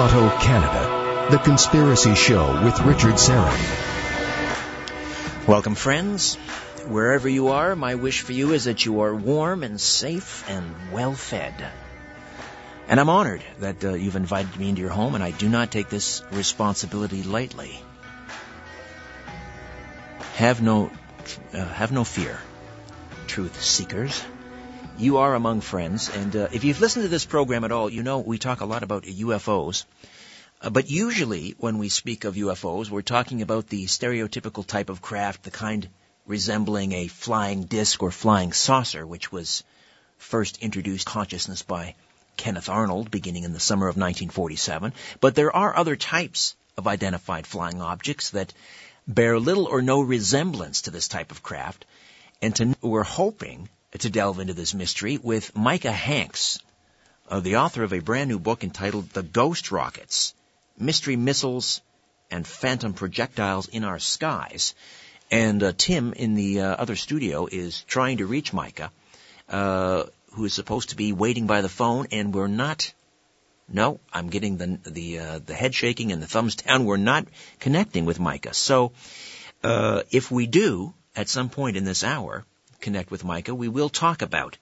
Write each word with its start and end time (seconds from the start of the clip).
Toronto, 0.00 0.34
Canada, 0.38 1.28
The 1.30 1.36
Conspiracy 1.36 2.14
Show 2.14 2.64
with 2.64 2.80
Richard 2.80 3.16
Syrett. 3.16 3.58
Welcome, 5.46 5.74
friends. 5.74 6.36
Wherever 6.88 7.28
you 7.28 7.48
are, 7.48 7.76
my 7.76 7.96
wish 7.96 8.22
for 8.22 8.32
you 8.32 8.54
is 8.54 8.64
that 8.64 8.86
you 8.86 9.02
are 9.02 9.14
warm 9.14 9.62
and 9.62 9.78
safe 9.78 10.48
and 10.48 10.90
well 10.90 11.12
fed. 11.12 11.52
And 12.88 12.98
I'm 12.98 13.10
honored 13.10 13.42
that 13.58 13.84
uh, 13.84 13.92
you've 13.92 14.16
invited 14.16 14.56
me 14.56 14.70
into 14.70 14.80
your 14.80 14.88
home, 14.88 15.14
and 15.14 15.22
I 15.22 15.32
do 15.32 15.50
not 15.50 15.70
take 15.70 15.90
this 15.90 16.22
responsibility 16.32 17.22
lightly. 17.22 17.78
Have 20.36 20.62
no, 20.62 20.90
uh, 21.52 21.62
have 21.74 21.92
no 21.92 22.04
fear, 22.04 22.38
truth 23.26 23.62
seekers. 23.62 24.24
You 25.00 25.16
are 25.16 25.34
among 25.34 25.62
friends, 25.62 26.10
and 26.10 26.36
uh, 26.36 26.48
if 26.52 26.62
you've 26.62 26.82
listened 26.82 27.04
to 27.04 27.08
this 27.08 27.24
program 27.24 27.64
at 27.64 27.72
all, 27.72 27.88
you 27.88 28.02
know 28.02 28.18
we 28.18 28.36
talk 28.36 28.60
a 28.60 28.66
lot 28.66 28.82
about 28.82 29.04
UFOs. 29.04 29.84
Uh, 30.60 30.68
but 30.68 30.90
usually, 30.90 31.54
when 31.56 31.78
we 31.78 31.88
speak 31.88 32.26
of 32.26 32.34
UFOs, 32.34 32.90
we're 32.90 33.00
talking 33.00 33.40
about 33.40 33.68
the 33.68 33.86
stereotypical 33.86 34.66
type 34.66 34.90
of 34.90 35.00
craft, 35.00 35.44
the 35.44 35.50
kind 35.50 35.88
resembling 36.26 36.92
a 36.92 37.06
flying 37.06 37.62
disc 37.62 38.02
or 38.02 38.10
flying 38.10 38.52
saucer, 38.52 39.06
which 39.06 39.32
was 39.32 39.64
first 40.18 40.58
introduced 40.58 41.06
consciousness 41.06 41.62
by 41.62 41.94
Kenneth 42.36 42.68
Arnold 42.68 43.10
beginning 43.10 43.44
in 43.44 43.54
the 43.54 43.58
summer 43.58 43.86
of 43.86 43.96
1947. 43.96 44.92
But 45.18 45.34
there 45.34 45.56
are 45.56 45.74
other 45.74 45.96
types 45.96 46.56
of 46.76 46.86
identified 46.86 47.46
flying 47.46 47.80
objects 47.80 48.28
that 48.30 48.52
bear 49.08 49.38
little 49.38 49.64
or 49.64 49.80
no 49.80 50.02
resemblance 50.02 50.82
to 50.82 50.90
this 50.90 51.08
type 51.08 51.30
of 51.30 51.42
craft. 51.42 51.86
And 52.42 52.54
to, 52.56 52.76
we're 52.82 53.02
hoping 53.02 53.70
to 53.98 54.10
delve 54.10 54.38
into 54.38 54.54
this 54.54 54.74
mystery 54.74 55.18
with 55.18 55.56
Micah 55.56 55.92
Hanks, 55.92 56.60
uh, 57.28 57.40
the 57.40 57.56
author 57.56 57.82
of 57.82 57.92
a 57.92 58.00
brand 58.00 58.28
new 58.28 58.38
book 58.38 58.62
entitled 58.64 59.10
The 59.10 59.22
Ghost 59.22 59.72
Rockets, 59.72 60.34
Mystery 60.78 61.16
Missiles 61.16 61.80
and 62.30 62.46
Phantom 62.46 62.92
Projectiles 62.92 63.68
in 63.68 63.84
Our 63.84 63.98
Skies. 63.98 64.74
And 65.30 65.62
uh, 65.62 65.72
Tim 65.76 66.12
in 66.12 66.34
the 66.34 66.60
uh, 66.60 66.76
other 66.76 66.96
studio 66.96 67.46
is 67.50 67.82
trying 67.82 68.18
to 68.18 68.26
reach 68.26 68.52
Micah, 68.52 68.90
uh, 69.48 70.04
who 70.32 70.44
is 70.44 70.54
supposed 70.54 70.90
to 70.90 70.96
be 70.96 71.12
waiting 71.12 71.46
by 71.46 71.60
the 71.60 71.68
phone, 71.68 72.06
and 72.10 72.34
we're 72.34 72.48
not. 72.48 72.92
No, 73.72 74.00
I'm 74.12 74.30
getting 74.30 74.56
the 74.56 74.78
the 74.90 75.18
uh, 75.20 75.38
the 75.38 75.54
head 75.54 75.72
shaking 75.72 76.10
and 76.10 76.20
the 76.20 76.26
thumbs 76.26 76.56
down. 76.56 76.84
We're 76.84 76.96
not 76.96 77.26
connecting 77.60 78.04
with 78.04 78.18
Micah. 78.18 78.54
So, 78.54 78.90
uh, 79.62 80.02
if 80.10 80.32
we 80.32 80.48
do 80.48 80.94
at 81.14 81.28
some 81.28 81.48
point 81.48 81.76
in 81.76 81.84
this 81.84 82.02
hour, 82.02 82.44
connect 82.80 83.10
with 83.10 83.24
Micah, 83.24 83.54
we 83.54 83.68
will 83.68 83.88
talk 83.88 84.22
about 84.22 84.58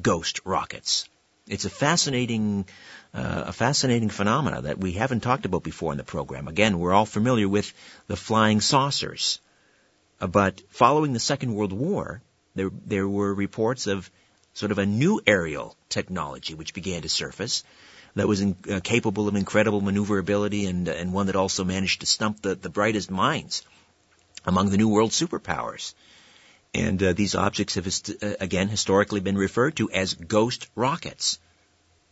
ghost 0.00 0.40
rockets. 0.44 1.08
It's 1.46 1.66
a 1.66 1.70
fascinating, 1.70 2.66
uh, 3.12 3.44
a 3.46 3.52
fascinating 3.52 4.08
phenomena 4.08 4.62
that 4.62 4.78
we 4.78 4.92
haven't 4.92 5.20
talked 5.20 5.44
about 5.44 5.62
before 5.62 5.92
in 5.92 5.98
the 5.98 6.04
program. 6.04 6.48
Again, 6.48 6.78
we're 6.78 6.94
all 6.94 7.06
familiar 7.06 7.48
with 7.48 7.72
the 8.06 8.16
flying 8.16 8.60
saucers, 8.60 9.40
uh, 10.20 10.26
but 10.26 10.62
following 10.70 11.12
the 11.12 11.20
Second 11.20 11.54
World 11.54 11.72
War, 11.72 12.22
there 12.54 12.70
there 12.86 13.06
were 13.06 13.34
reports 13.34 13.86
of 13.86 14.10
sort 14.54 14.72
of 14.72 14.78
a 14.78 14.86
new 14.86 15.20
aerial 15.26 15.76
technology 15.88 16.54
which 16.54 16.72
began 16.72 17.02
to 17.02 17.08
surface 17.08 17.62
that 18.14 18.28
was 18.28 18.40
in, 18.40 18.56
uh, 18.70 18.80
capable 18.80 19.28
of 19.28 19.36
incredible 19.36 19.80
maneuverability 19.80 20.66
and 20.66 20.88
and 20.88 21.12
one 21.12 21.26
that 21.26 21.36
also 21.36 21.64
managed 21.64 22.00
to 22.00 22.06
stump 22.06 22.40
the, 22.40 22.54
the 22.54 22.70
brightest 22.70 23.10
minds 23.10 23.62
among 24.46 24.70
the 24.70 24.76
new 24.76 24.88
world 24.88 25.10
superpowers. 25.10 25.94
And 26.74 27.00
uh, 27.00 27.12
these 27.12 27.36
objects 27.36 27.76
have, 27.76 27.86
uh, 27.86 28.34
again, 28.40 28.68
historically 28.68 29.20
been 29.20 29.38
referred 29.38 29.76
to 29.76 29.90
as 29.92 30.14
ghost 30.14 30.68
rockets. 30.74 31.38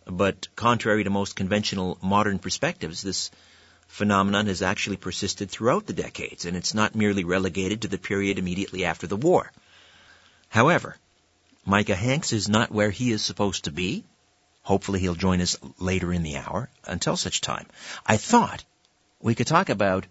But 0.06 0.46
contrary 0.54 1.02
to 1.02 1.10
most 1.10 1.34
conventional 1.34 1.98
modern 2.00 2.38
perspectives, 2.38 3.02
this 3.02 3.30
phenomenon 3.88 4.46
has 4.46 4.62
actually 4.62 4.96
persisted 4.96 5.50
throughout 5.50 5.86
the 5.86 5.92
decades, 5.92 6.44
and 6.44 6.56
it's 6.56 6.74
not 6.74 6.94
merely 6.94 7.24
relegated 7.24 7.82
to 7.82 7.88
the 7.88 7.98
period 7.98 8.38
immediately 8.38 8.84
after 8.84 9.06
the 9.06 9.16
war. 9.16 9.50
However, 10.48 10.96
Micah 11.64 11.96
Hanks 11.96 12.32
is 12.32 12.48
not 12.48 12.70
where 12.70 12.90
he 12.90 13.10
is 13.10 13.22
supposed 13.22 13.64
to 13.64 13.72
be. 13.72 14.04
Hopefully 14.62 15.00
he'll 15.00 15.14
join 15.16 15.40
us 15.40 15.56
later 15.78 16.12
in 16.12 16.22
the 16.22 16.36
hour. 16.36 16.70
Until 16.84 17.16
such 17.16 17.40
time, 17.40 17.66
I 18.06 18.16
thought 18.16 18.64
we 19.20 19.34
could 19.34 19.46
talk 19.48 19.68
about 19.70 20.06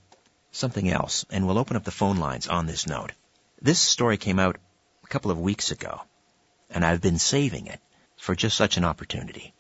something 0.52 0.90
else, 0.90 1.26
and 1.30 1.48
we'll 1.48 1.58
open 1.58 1.78
up 1.78 1.86
the 1.86 1.92
phone 1.92 2.18
lines 2.18 2.48
on 2.48 2.66
this 2.66 2.86
note. 2.86 3.14
This 3.62 3.80
story 3.80 4.18
came 4.18 4.40
out 4.40 4.58
a 5.04 5.08
couple 5.08 5.30
of 5.30 5.40
weeks 5.40 5.70
ago, 5.70 6.02
and 6.72 6.84
I've 6.84 7.02
been 7.02 7.20
saving 7.20 7.68
it 7.68 7.80
for 8.18 8.36
just 8.36 8.58
such 8.58 8.78
an 8.78 8.84
opportunity. 8.84 9.54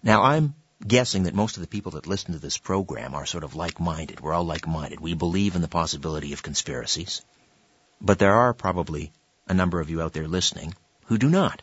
Now, 0.00 0.22
I'm 0.22 0.54
guessing 0.86 1.24
that 1.24 1.34
most 1.34 1.56
of 1.56 1.62
the 1.62 1.68
people 1.68 1.92
that 1.92 2.06
listen 2.06 2.34
to 2.34 2.38
this 2.38 2.56
program 2.56 3.16
are 3.16 3.26
sort 3.26 3.42
of 3.42 3.56
like-minded. 3.56 4.20
We're 4.20 4.32
all 4.32 4.44
like-minded. 4.44 5.00
We 5.00 5.14
believe 5.14 5.56
in 5.56 5.62
the 5.62 5.66
possibility 5.66 6.32
of 6.32 6.42
conspiracies. 6.42 7.22
But 8.00 8.20
there 8.20 8.34
are 8.34 8.54
probably 8.54 9.12
a 9.48 9.54
number 9.54 9.80
of 9.80 9.90
you 9.90 10.02
out 10.02 10.12
there 10.12 10.28
listening 10.28 10.76
who 11.06 11.18
do 11.18 11.28
not, 11.28 11.60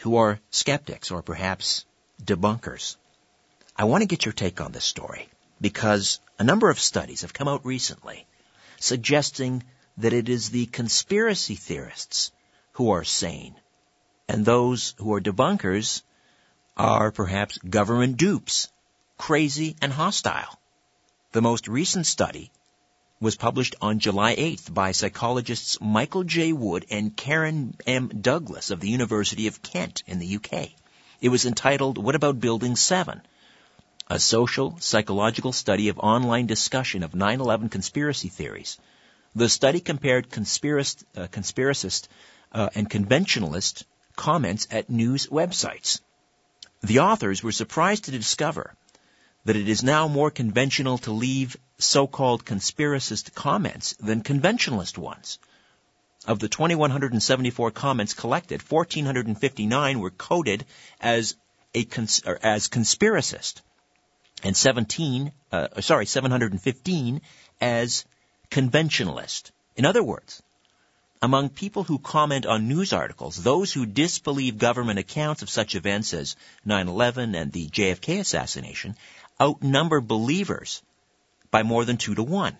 who 0.00 0.18
are 0.18 0.38
skeptics 0.50 1.10
or 1.10 1.22
perhaps 1.22 1.84
debunkers. 2.22 2.96
I 3.76 3.84
want 3.84 4.02
to 4.02 4.08
get 4.08 4.24
your 4.24 4.32
take 4.32 4.60
on 4.60 4.70
this 4.70 4.84
story 4.84 5.28
because 5.60 6.20
a 6.38 6.44
number 6.44 6.70
of 6.70 6.78
studies 6.78 7.22
have 7.22 7.32
come 7.32 7.48
out 7.48 7.66
recently 7.66 8.24
suggesting 8.78 9.64
that 9.98 10.12
it 10.12 10.28
is 10.28 10.50
the 10.50 10.66
conspiracy 10.66 11.54
theorists 11.54 12.30
who 12.72 12.90
are 12.90 13.04
sane, 13.04 13.54
and 14.28 14.44
those 14.44 14.94
who 14.98 15.12
are 15.12 15.20
debunkers 15.20 16.02
are 16.76 17.10
perhaps 17.10 17.58
government 17.58 18.16
dupes, 18.16 18.68
crazy 19.16 19.76
and 19.82 19.92
hostile. 19.92 20.58
The 21.32 21.42
most 21.42 21.66
recent 21.66 22.06
study 22.06 22.50
was 23.20 23.36
published 23.36 23.74
on 23.80 23.98
July 23.98 24.36
8th 24.36 24.72
by 24.72 24.92
psychologists 24.92 25.80
Michael 25.80 26.22
J. 26.22 26.52
Wood 26.52 26.86
and 26.88 27.16
Karen 27.16 27.76
M. 27.84 28.08
Douglas 28.08 28.70
of 28.70 28.78
the 28.78 28.88
University 28.88 29.48
of 29.48 29.60
Kent 29.60 30.04
in 30.06 30.20
the 30.20 30.36
UK. 30.36 30.70
It 31.20 31.30
was 31.30 31.44
entitled, 31.44 31.98
What 31.98 32.14
About 32.14 32.38
Building 32.38 32.76
7? 32.76 33.20
A 34.06 34.20
social, 34.20 34.76
psychological 34.78 35.52
study 35.52 35.88
of 35.88 35.98
online 35.98 36.46
discussion 36.46 37.02
of 37.02 37.10
9-11 37.10 37.72
conspiracy 37.72 38.28
theories. 38.28 38.78
The 39.38 39.48
study 39.48 39.78
compared 39.78 40.30
conspiracist, 40.30 41.04
uh, 41.16 41.28
conspiracist 41.28 42.08
uh, 42.50 42.70
and 42.74 42.90
conventionalist 42.90 43.84
comments 44.16 44.66
at 44.68 44.90
news 44.90 45.28
websites. 45.28 46.00
The 46.80 46.98
authors 46.98 47.40
were 47.40 47.52
surprised 47.52 48.06
to 48.06 48.10
discover 48.10 48.74
that 49.44 49.54
it 49.54 49.68
is 49.68 49.84
now 49.84 50.08
more 50.08 50.32
conventional 50.32 50.98
to 50.98 51.12
leave 51.12 51.56
so-called 51.78 52.44
conspiracist 52.44 53.32
comments 53.32 53.94
than 54.00 54.24
conventionalist 54.24 54.98
ones. 54.98 55.38
Of 56.26 56.40
the 56.40 56.48
2,174 56.48 57.70
comments 57.70 58.14
collected, 58.14 58.60
1,459 58.68 60.00
were 60.00 60.10
coded 60.10 60.66
as 61.00 61.36
a 61.74 61.84
cons- 61.84 62.24
as 62.42 62.66
conspiracist, 62.66 63.60
and 64.42 64.56
17, 64.56 65.30
uh, 65.52 65.80
sorry, 65.80 66.06
715 66.06 67.20
as 67.60 68.04
conventionalist. 68.50 69.52
In 69.76 69.84
other 69.84 70.02
words, 70.02 70.42
among 71.20 71.48
people 71.50 71.84
who 71.84 71.98
comment 71.98 72.46
on 72.46 72.68
news 72.68 72.92
articles, 72.92 73.36
those 73.42 73.72
who 73.72 73.86
disbelieve 73.86 74.58
government 74.58 74.98
accounts 74.98 75.42
of 75.42 75.50
such 75.50 75.74
events 75.74 76.14
as 76.14 76.36
9-11 76.66 77.36
and 77.36 77.52
the 77.52 77.68
JFK 77.68 78.20
assassination 78.20 78.96
outnumber 79.40 80.00
believers 80.00 80.82
by 81.50 81.62
more 81.62 81.84
than 81.84 81.96
two 81.96 82.14
to 82.14 82.22
one. 82.22 82.56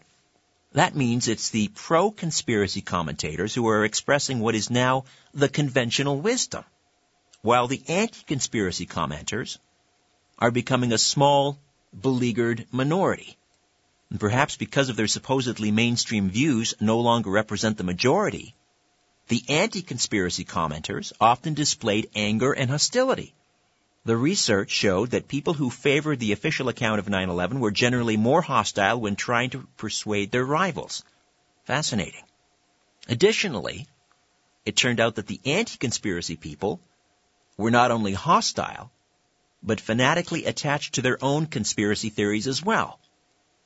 That 0.73 0.95
means 0.95 1.29
it's 1.29 1.51
the 1.51 1.69
pro-conspiracy 1.69 2.83
commentators 2.83 3.55
who 3.55 3.69
are 3.69 3.85
expressing 3.85 4.41
what 4.41 4.55
is 4.55 4.71
now 4.71 5.05
the 5.33 5.49
conventional 5.49 6.21
wisdom, 6.21 6.65
while 7.43 7.69
the 7.69 7.83
anti-conspiracy 7.89 8.87
commenters 8.87 9.59
are 10.39 10.51
becoming 10.51 10.93
a 10.93 10.99
small, 10.99 11.59
beleaguered 11.99 12.67
minority 12.71 13.39
and 14.11 14.21
perhaps 14.21 14.57
because 14.57 14.89
of 14.89 14.97
their 14.97 15.07
supposedly 15.07 15.71
mainstream 15.71 16.31
views 16.31 16.75
no 16.81 17.01
longer 17.01 17.31
represent 17.31 17.77
the 17.77 17.85
majority, 17.85 18.55
the 19.29 19.45
anti-conspiracy 19.49 20.45
commenters 20.45 21.13
often 21.21 21.55
displayed 21.55 22.11
anger 22.15 22.53
and 22.53 22.71
hostility. 22.71 23.35
The 24.05 24.17
research 24.17 24.71
showed 24.71 25.11
that 25.11 25.29
people 25.29 25.53
who 25.53 25.69
favored 25.69 26.19
the 26.19 26.33
official 26.33 26.71
account 26.71 26.99
of 26.99 27.07
9-11 27.07 27.59
were 27.59 27.71
generally 27.71 28.17
more 28.17 28.41
hostile 28.41 28.99
when 28.99 29.17
trying 29.17 29.51
to 29.51 29.67
persuade 29.77 30.31
their 30.31 30.47
rivals. 30.47 31.05
Fascinating. 31.65 32.25
Additionally, 33.09 33.87
it 34.65 34.77
turned 34.77 35.01
out 35.01 35.17
that 35.17 35.27
the 35.27 35.41
anti-conspiracy 35.45 36.37
people 36.37 36.81
were 37.59 37.71
not 37.71 37.91
only 37.91 38.15
hostile, 38.15 38.91
but 39.63 39.81
fanatically 39.81 40.47
attached 40.47 40.95
to 40.95 41.03
their 41.03 41.23
own 41.23 41.45
conspiracy 41.47 42.09
theories 42.09 42.47
as 42.47 42.63
well. 42.63 42.99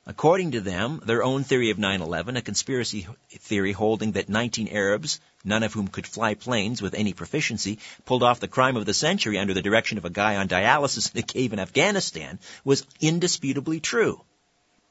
According 0.05 0.51
to 0.51 0.59
them, 0.59 1.01
their 1.05 1.23
own 1.23 1.45
theory 1.45 1.69
of 1.69 1.77
9-11, 1.77 2.37
a 2.37 2.41
conspiracy 2.41 3.07
theory 3.29 3.71
holding 3.71 4.11
that 4.13 4.27
19 4.27 4.67
Arabs, 4.67 5.21
none 5.45 5.63
of 5.63 5.71
whom 5.71 5.87
could 5.87 6.05
fly 6.05 6.33
planes 6.33 6.81
with 6.81 6.93
any 6.93 7.13
proficiency, 7.13 7.79
pulled 8.03 8.21
off 8.21 8.41
the 8.41 8.49
crime 8.49 8.75
of 8.75 8.85
the 8.85 8.93
century 8.93 9.37
under 9.37 9.53
the 9.53 9.61
direction 9.61 9.97
of 9.97 10.03
a 10.03 10.09
guy 10.09 10.35
on 10.35 10.49
dialysis 10.49 11.13
in 11.13 11.19
a 11.19 11.23
cave 11.23 11.53
in 11.53 11.59
Afghanistan, 11.59 12.37
was 12.65 12.85
indisputably 12.99 13.79
true. 13.79 14.21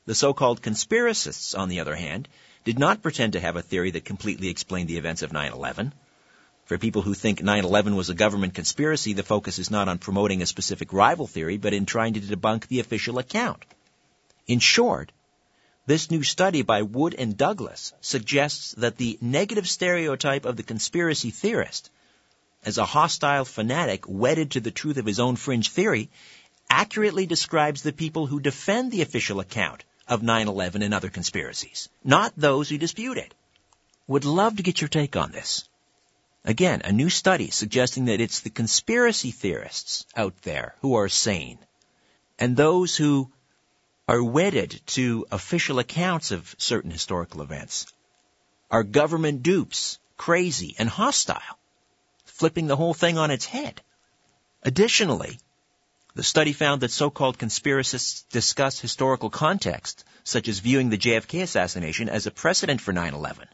The 0.06 0.14
so-called 0.14 0.62
conspiracists, 0.62 1.56
on 1.58 1.69
the 1.69 1.81
other 1.81 1.94
hand, 1.94 2.26
did 2.65 2.79
not 2.79 3.03
pretend 3.03 3.35
to 3.35 3.41
have 3.41 3.56
a 3.56 3.62
theory 3.62 3.91
that 3.91 4.06
completely 4.06 4.49
explained 4.49 4.88
the 4.88 4.97
events 4.97 5.20
of 5.20 5.31
9-11. 5.31 5.93
For 6.65 6.79
people 6.79 7.03
who 7.03 7.12
think 7.12 7.41
9-11 7.41 7.97
was 7.97 8.08
a 8.08 8.15
government 8.15 8.55
conspiracy, 8.55 9.12
the 9.12 9.23
focus 9.23 9.58
is 9.58 9.70
not 9.70 9.88
on 9.88 9.99
promoting 9.99 10.41
a 10.41 10.47
specific 10.47 10.91
rival 10.91 11.26
theory, 11.26 11.58
but 11.58 11.75
in 11.75 11.85
trying 11.85 12.15
to 12.15 12.20
debunk 12.20 12.67
the 12.69 12.81
official 12.81 13.19
account. 13.19 13.62
In 14.47 14.59
short, 14.59 15.12
this 15.87 16.11
new 16.11 16.23
study 16.23 16.62
by 16.62 16.83
Wood 16.83 17.15
and 17.15 17.37
Douglas 17.37 17.93
suggests 18.00 18.73
that 18.79 18.97
the 18.97 19.19
negative 19.21 19.69
stereotype 19.69 20.44
of 20.44 20.56
the 20.56 20.62
conspiracy 20.62 21.31
theorist 21.31 21.91
as 22.65 22.79
a 22.79 22.85
hostile 22.85 23.44
fanatic 23.44 24.05
wedded 24.06 24.53
to 24.53 24.61
the 24.61 24.71
truth 24.71 24.97
of 24.97 25.06
his 25.06 25.21
own 25.21 25.37
fringe 25.37 25.69
theory 25.69 26.11
accurately 26.71 27.27
describes 27.27 27.83
the 27.83 27.93
people 27.93 28.27
who 28.27 28.41
defend 28.41 28.91
the 28.91 29.03
official 29.03 29.41
account 29.41 29.85
of 30.09 30.23
9-11 30.23 30.85
and 30.85 30.94
other 30.94 31.11
conspiracies, 31.11 31.89
not 32.05 32.33
those 32.37 32.69
who 32.69 32.79
dispute 32.79 33.19
it. 33.19 33.35
Would 34.06 34.25
love 34.25 34.56
to 34.56 34.62
get 34.62 34.81
your 34.81 34.89
take 34.89 35.17
on 35.17 35.33
this. 35.33 35.69
Again, 36.44 36.83
a 36.85 36.93
new 36.93 37.11
study 37.11 37.50
suggesting 37.50 38.06
that 38.06 38.21
it's 38.21 38.41
the 38.41 38.50
conspiracy 38.50 39.31
theorists 39.31 40.06
out 40.17 40.35
there 40.43 40.75
who 40.81 40.94
are 40.94 41.09
sane, 41.09 41.59
and 42.39 42.56
those 42.56 42.97
who 42.97 43.31
are 44.08 44.22
wedded 44.22 44.81
to 44.87 45.26
official 45.31 45.78
accounts 45.78 46.31
of 46.31 46.54
certain 46.58 46.90
historical 46.90 47.43
events, 47.43 47.87
are 48.70 48.82
government 48.82 49.43
dupes, 49.43 49.99
crazy, 50.16 50.75
and 50.78 50.88
hostile, 50.88 51.58
flipping 52.25 52.66
the 52.66 52.76
whole 52.76 52.94
thing 52.94 53.19
on 53.19 53.31
its 53.31 53.44
head. 53.44 53.81
Additionally, 54.62 55.38
the 56.14 56.22
study 56.22 56.52
found 56.52 56.81
that 56.81 56.90
so-called 56.90 57.38
conspiracists 57.38 58.25
discuss 58.28 58.78
historical 58.78 59.31
context, 59.31 60.05
such 60.25 60.48
as 60.48 60.58
viewing 60.58 60.90
the 60.90 60.98
JFK 60.98 61.43
assassination 61.43 62.08
as 62.08 62.26
a 62.26 62.31
precedent 62.31 62.81
for 62.81 62.93
9-11, 62.93 63.46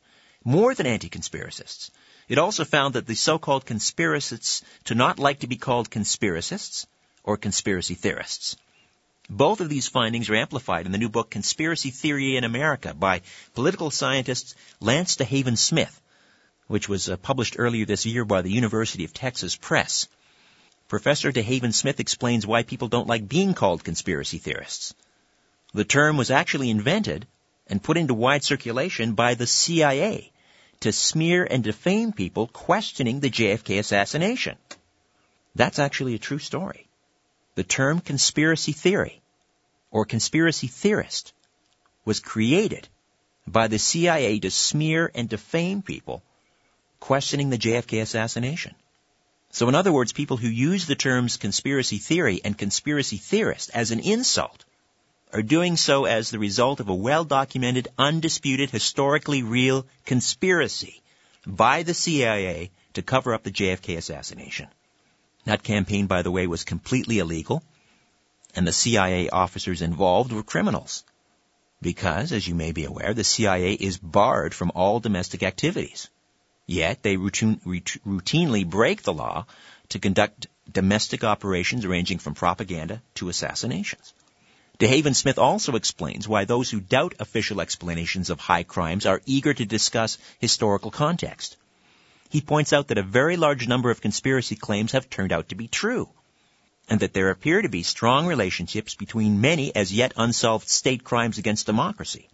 more 0.44 0.74
than 0.74 0.86
anti-conspiracists. 0.86 1.90
It 2.28 2.38
also 2.38 2.64
found 2.64 2.94
that 2.94 3.06
the 3.06 3.14
so-called 3.14 3.64
conspiracists 3.64 4.62
do 4.84 4.94
not 4.94 5.18
like 5.18 5.40
to 5.40 5.46
be 5.46 5.56
called 5.56 5.90
conspiracists 5.90 6.86
or 7.22 7.36
conspiracy 7.36 7.94
theorists. 7.94 8.56
Both 9.30 9.60
of 9.60 9.68
these 9.68 9.88
findings 9.88 10.30
are 10.30 10.34
amplified 10.34 10.86
in 10.86 10.92
the 10.92 10.98
new 10.98 11.10
book 11.10 11.30
Conspiracy 11.30 11.90
Theory 11.90 12.36
in 12.36 12.44
America 12.44 12.94
by 12.94 13.20
political 13.54 13.90
scientist 13.90 14.54
Lance 14.80 15.16
DeHaven 15.16 15.58
Smith, 15.58 16.00
which 16.66 16.88
was 16.88 17.10
uh, 17.10 17.18
published 17.18 17.56
earlier 17.58 17.84
this 17.84 18.06
year 18.06 18.24
by 18.24 18.40
the 18.40 18.50
University 18.50 19.04
of 19.04 19.12
Texas 19.12 19.54
Press. 19.54 20.08
Professor 20.88 21.30
DeHaven 21.30 21.74
Smith 21.74 22.00
explains 22.00 22.46
why 22.46 22.62
people 22.62 22.88
don't 22.88 23.06
like 23.06 23.28
being 23.28 23.52
called 23.52 23.84
conspiracy 23.84 24.38
theorists. 24.38 24.94
The 25.74 25.84
term 25.84 26.16
was 26.16 26.30
actually 26.30 26.70
invented 26.70 27.26
and 27.66 27.82
put 27.82 27.98
into 27.98 28.14
wide 28.14 28.42
circulation 28.42 29.12
by 29.12 29.34
the 29.34 29.46
CIA 29.46 30.32
to 30.80 30.90
smear 30.90 31.44
and 31.44 31.62
defame 31.62 32.12
people 32.12 32.46
questioning 32.46 33.20
the 33.20 33.30
JFK 33.30 33.78
assassination. 33.78 34.56
That's 35.54 35.78
actually 35.78 36.14
a 36.14 36.18
true 36.18 36.38
story. 36.38 36.87
The 37.58 37.64
term 37.64 37.98
conspiracy 37.98 38.70
theory 38.70 39.20
or 39.90 40.04
conspiracy 40.04 40.68
theorist 40.68 41.32
was 42.04 42.20
created 42.20 42.86
by 43.48 43.66
the 43.66 43.80
CIA 43.80 44.38
to 44.38 44.50
smear 44.52 45.10
and 45.12 45.28
defame 45.28 45.82
people 45.82 46.22
questioning 47.00 47.50
the 47.50 47.58
JFK 47.58 48.00
assassination. 48.00 48.76
So 49.50 49.68
in 49.68 49.74
other 49.74 49.92
words, 49.92 50.12
people 50.12 50.36
who 50.36 50.46
use 50.46 50.86
the 50.86 50.94
terms 50.94 51.36
conspiracy 51.36 51.98
theory 51.98 52.40
and 52.44 52.56
conspiracy 52.56 53.16
theorist 53.16 53.72
as 53.74 53.90
an 53.90 53.98
insult 53.98 54.64
are 55.32 55.42
doing 55.42 55.76
so 55.76 56.04
as 56.04 56.30
the 56.30 56.38
result 56.38 56.78
of 56.78 56.88
a 56.88 56.94
well-documented, 56.94 57.88
undisputed, 57.98 58.70
historically 58.70 59.42
real 59.42 59.84
conspiracy 60.06 61.02
by 61.44 61.82
the 61.82 61.94
CIA 61.94 62.70
to 62.92 63.02
cover 63.02 63.34
up 63.34 63.42
the 63.42 63.50
JFK 63.50 63.96
assassination. 63.96 64.68
That 65.48 65.62
campaign, 65.62 66.08
by 66.08 66.20
the 66.20 66.30
way, 66.30 66.46
was 66.46 66.62
completely 66.62 67.20
illegal, 67.20 67.62
and 68.54 68.66
the 68.66 68.72
CIA 68.80 69.30
officers 69.30 69.80
involved 69.80 70.30
were 70.30 70.42
criminals. 70.42 71.04
Because, 71.80 72.32
as 72.32 72.46
you 72.46 72.54
may 72.54 72.72
be 72.72 72.84
aware, 72.84 73.14
the 73.14 73.24
CIA 73.24 73.72
is 73.72 73.96
barred 73.96 74.54
from 74.54 74.72
all 74.74 75.00
domestic 75.00 75.42
activities. 75.42 76.10
Yet 76.66 77.02
they 77.02 77.16
routine, 77.16 77.60
routinely 77.64 78.68
break 78.68 79.04
the 79.04 79.14
law 79.14 79.46
to 79.88 79.98
conduct 79.98 80.48
domestic 80.70 81.24
operations 81.24 81.86
ranging 81.86 82.18
from 82.18 82.34
propaganda 82.34 83.00
to 83.14 83.30
assassinations. 83.30 84.12
DeHaven 84.78 85.16
Smith 85.16 85.38
also 85.38 85.76
explains 85.76 86.28
why 86.28 86.44
those 86.44 86.68
who 86.68 86.80
doubt 86.80 87.14
official 87.20 87.62
explanations 87.62 88.28
of 88.28 88.38
high 88.38 88.64
crimes 88.64 89.06
are 89.06 89.22
eager 89.24 89.54
to 89.54 89.64
discuss 89.64 90.18
historical 90.40 90.90
context. 90.90 91.56
He 92.28 92.40
points 92.40 92.72
out 92.72 92.88
that 92.88 92.98
a 92.98 93.02
very 93.02 93.36
large 93.36 93.66
number 93.66 93.90
of 93.90 94.00
conspiracy 94.00 94.54
claims 94.54 94.92
have 94.92 95.08
turned 95.08 95.32
out 95.32 95.48
to 95.48 95.54
be 95.54 95.68
true, 95.68 96.08
and 96.88 97.00
that 97.00 97.12
there 97.14 97.30
appear 97.30 97.62
to 97.62 97.68
be 97.68 97.82
strong 97.82 98.26
relationships 98.26 98.94
between 98.94 99.40
many 99.40 99.74
as 99.74 99.92
yet 99.92 100.12
unsolved 100.16 100.68
state 100.68 101.04
crimes 101.04 101.38
against 101.38 101.66
democracy. 101.66 102.28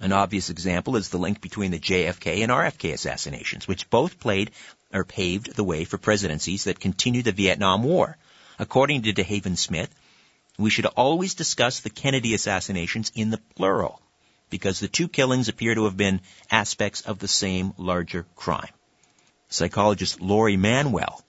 An 0.00 0.12
obvious 0.12 0.50
example 0.50 0.96
is 0.96 1.10
the 1.10 1.18
link 1.18 1.40
between 1.40 1.70
the 1.70 1.78
JFK 1.78 2.42
and 2.42 2.50
RFK 2.50 2.94
assassinations, 2.94 3.68
which 3.68 3.90
both 3.90 4.18
played 4.18 4.50
or 4.92 5.04
paved 5.04 5.54
the 5.54 5.64
way 5.64 5.84
for 5.84 5.98
presidencies 5.98 6.64
that 6.64 6.80
continued 6.80 7.26
the 7.26 7.32
Vietnam 7.32 7.82
War. 7.82 8.16
According 8.58 9.02
to 9.02 9.12
DeHaven 9.12 9.56
Smith, 9.56 9.94
we 10.58 10.70
should 10.70 10.86
always 10.86 11.34
discuss 11.34 11.80
the 11.80 11.90
Kennedy 11.90 12.34
assassinations 12.34 13.12
in 13.14 13.30
the 13.30 13.40
plural, 13.56 14.00
because 14.48 14.80
the 14.80 14.88
two 14.88 15.06
killings 15.06 15.48
appear 15.48 15.74
to 15.74 15.84
have 15.84 15.96
been 15.96 16.20
aspects 16.50 17.02
of 17.02 17.18
the 17.18 17.28
same 17.28 17.72
larger 17.76 18.26
crime. 18.36 18.72
Psychologist 19.50 20.20
Laurie 20.20 20.56
Manwell 20.56 21.22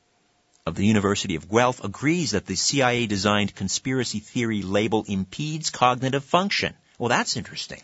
of 0.65 0.75
the 0.75 0.85
University 0.85 1.35
of 1.35 1.50
Guelph 1.50 1.83
agrees 1.83 2.31
that 2.31 2.45
the 2.45 2.56
CIA 2.56 3.07
designed 3.07 3.56
conspiracy 3.56 4.19
theory 4.19 4.62
label 4.62 5.03
impedes 5.07 5.69
cognitive 5.69 6.24
function. 6.24 6.74
Well, 6.98 7.10
that's 7.10 7.36
interesting 7.36 7.81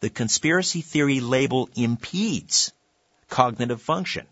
the 0.00 0.10
conspiracy 0.10 0.80
theory 0.80 1.20
label 1.20 1.68
impedes 1.74 2.72
cognitive 3.28 3.82
function. 3.82 4.26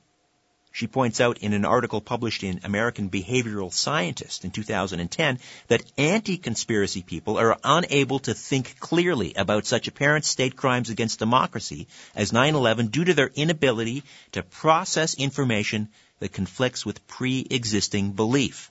She 0.77 0.87
points 0.87 1.23
out 1.23 1.39
in 1.39 1.55
an 1.55 1.65
article 1.65 2.03
published 2.03 2.43
in 2.43 2.61
American 2.63 3.09
Behavioral 3.09 3.73
Scientist 3.73 4.45
in 4.45 4.51
2010 4.51 5.39
that 5.69 5.91
anti-conspiracy 5.97 7.01
people 7.01 7.39
are 7.39 7.59
unable 7.65 8.19
to 8.19 8.35
think 8.35 8.79
clearly 8.79 9.33
about 9.33 9.65
such 9.65 9.89
apparent 9.89 10.27
state 10.27 10.55
crimes 10.55 10.91
against 10.91 11.19
democracy 11.19 11.89
as 12.15 12.31
9-11 12.31 12.91
due 12.91 13.07
to 13.07 13.15
their 13.15 13.31
inability 13.35 14.03
to 14.33 14.43
process 14.43 15.15
information 15.15 15.89
that 16.19 16.35
conflicts 16.35 16.85
with 16.85 17.07
pre-existing 17.07 18.13
belief. 18.13 18.71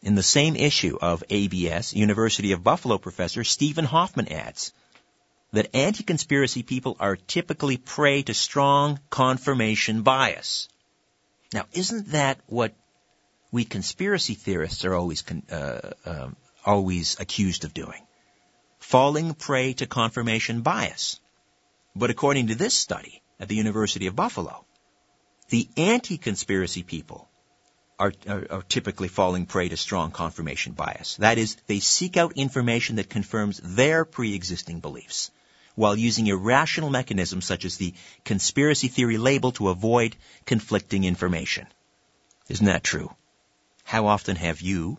In 0.00 0.14
the 0.14 0.22
same 0.22 0.54
issue 0.54 0.96
of 1.02 1.24
ABS, 1.28 1.92
University 1.92 2.52
of 2.52 2.62
Buffalo 2.62 2.98
professor 2.98 3.42
Stephen 3.42 3.84
Hoffman 3.84 4.28
adds, 4.28 4.72
that 5.52 5.74
anti-conspiracy 5.74 6.62
people 6.62 6.96
are 7.00 7.16
typically 7.16 7.76
prey 7.76 8.22
to 8.22 8.34
strong 8.34 9.00
confirmation 9.08 10.02
bias. 10.02 10.68
Now, 11.54 11.64
isn't 11.72 12.08
that 12.08 12.38
what 12.46 12.74
we 13.50 13.64
conspiracy 13.64 14.34
theorists 14.34 14.84
are 14.84 14.94
always 14.94 15.24
uh, 15.50 15.92
uh, 16.04 16.28
always 16.66 17.18
accused 17.18 17.64
of 17.64 17.72
doing? 17.72 18.06
Falling 18.78 19.34
prey 19.34 19.72
to 19.74 19.86
confirmation 19.86 20.60
bias. 20.60 21.18
But 21.96 22.10
according 22.10 22.48
to 22.48 22.54
this 22.54 22.74
study 22.74 23.22
at 23.40 23.48
the 23.48 23.56
University 23.56 24.06
of 24.06 24.14
Buffalo, 24.14 24.64
the 25.48 25.66
anti-conspiracy 25.78 26.82
people 26.82 27.26
are, 27.98 28.12
are, 28.28 28.46
are, 28.50 28.62
typically 28.62 29.08
falling 29.08 29.46
prey 29.46 29.70
to 29.70 29.76
strong 29.76 30.10
confirmation 30.10 30.74
bias. 30.74 31.16
That 31.16 31.38
is, 31.38 31.56
they 31.66 31.80
seek 31.80 32.16
out 32.16 32.34
information 32.36 32.96
that 32.96 33.08
confirms 33.08 33.58
their 33.64 34.04
pre-existing 34.04 34.80
beliefs 34.80 35.32
while 35.78 35.96
using 35.96 36.26
irrational 36.26 36.90
mechanisms 36.90 37.44
such 37.44 37.64
as 37.64 37.76
the 37.76 37.94
conspiracy 38.24 38.88
theory 38.88 39.16
label 39.16 39.52
to 39.52 39.68
avoid 39.68 40.16
conflicting 40.44 41.04
information. 41.04 41.68
Isn't 42.48 42.66
that 42.66 42.82
true? 42.82 43.14
How 43.84 44.08
often 44.08 44.34
have 44.34 44.60
you 44.60 44.98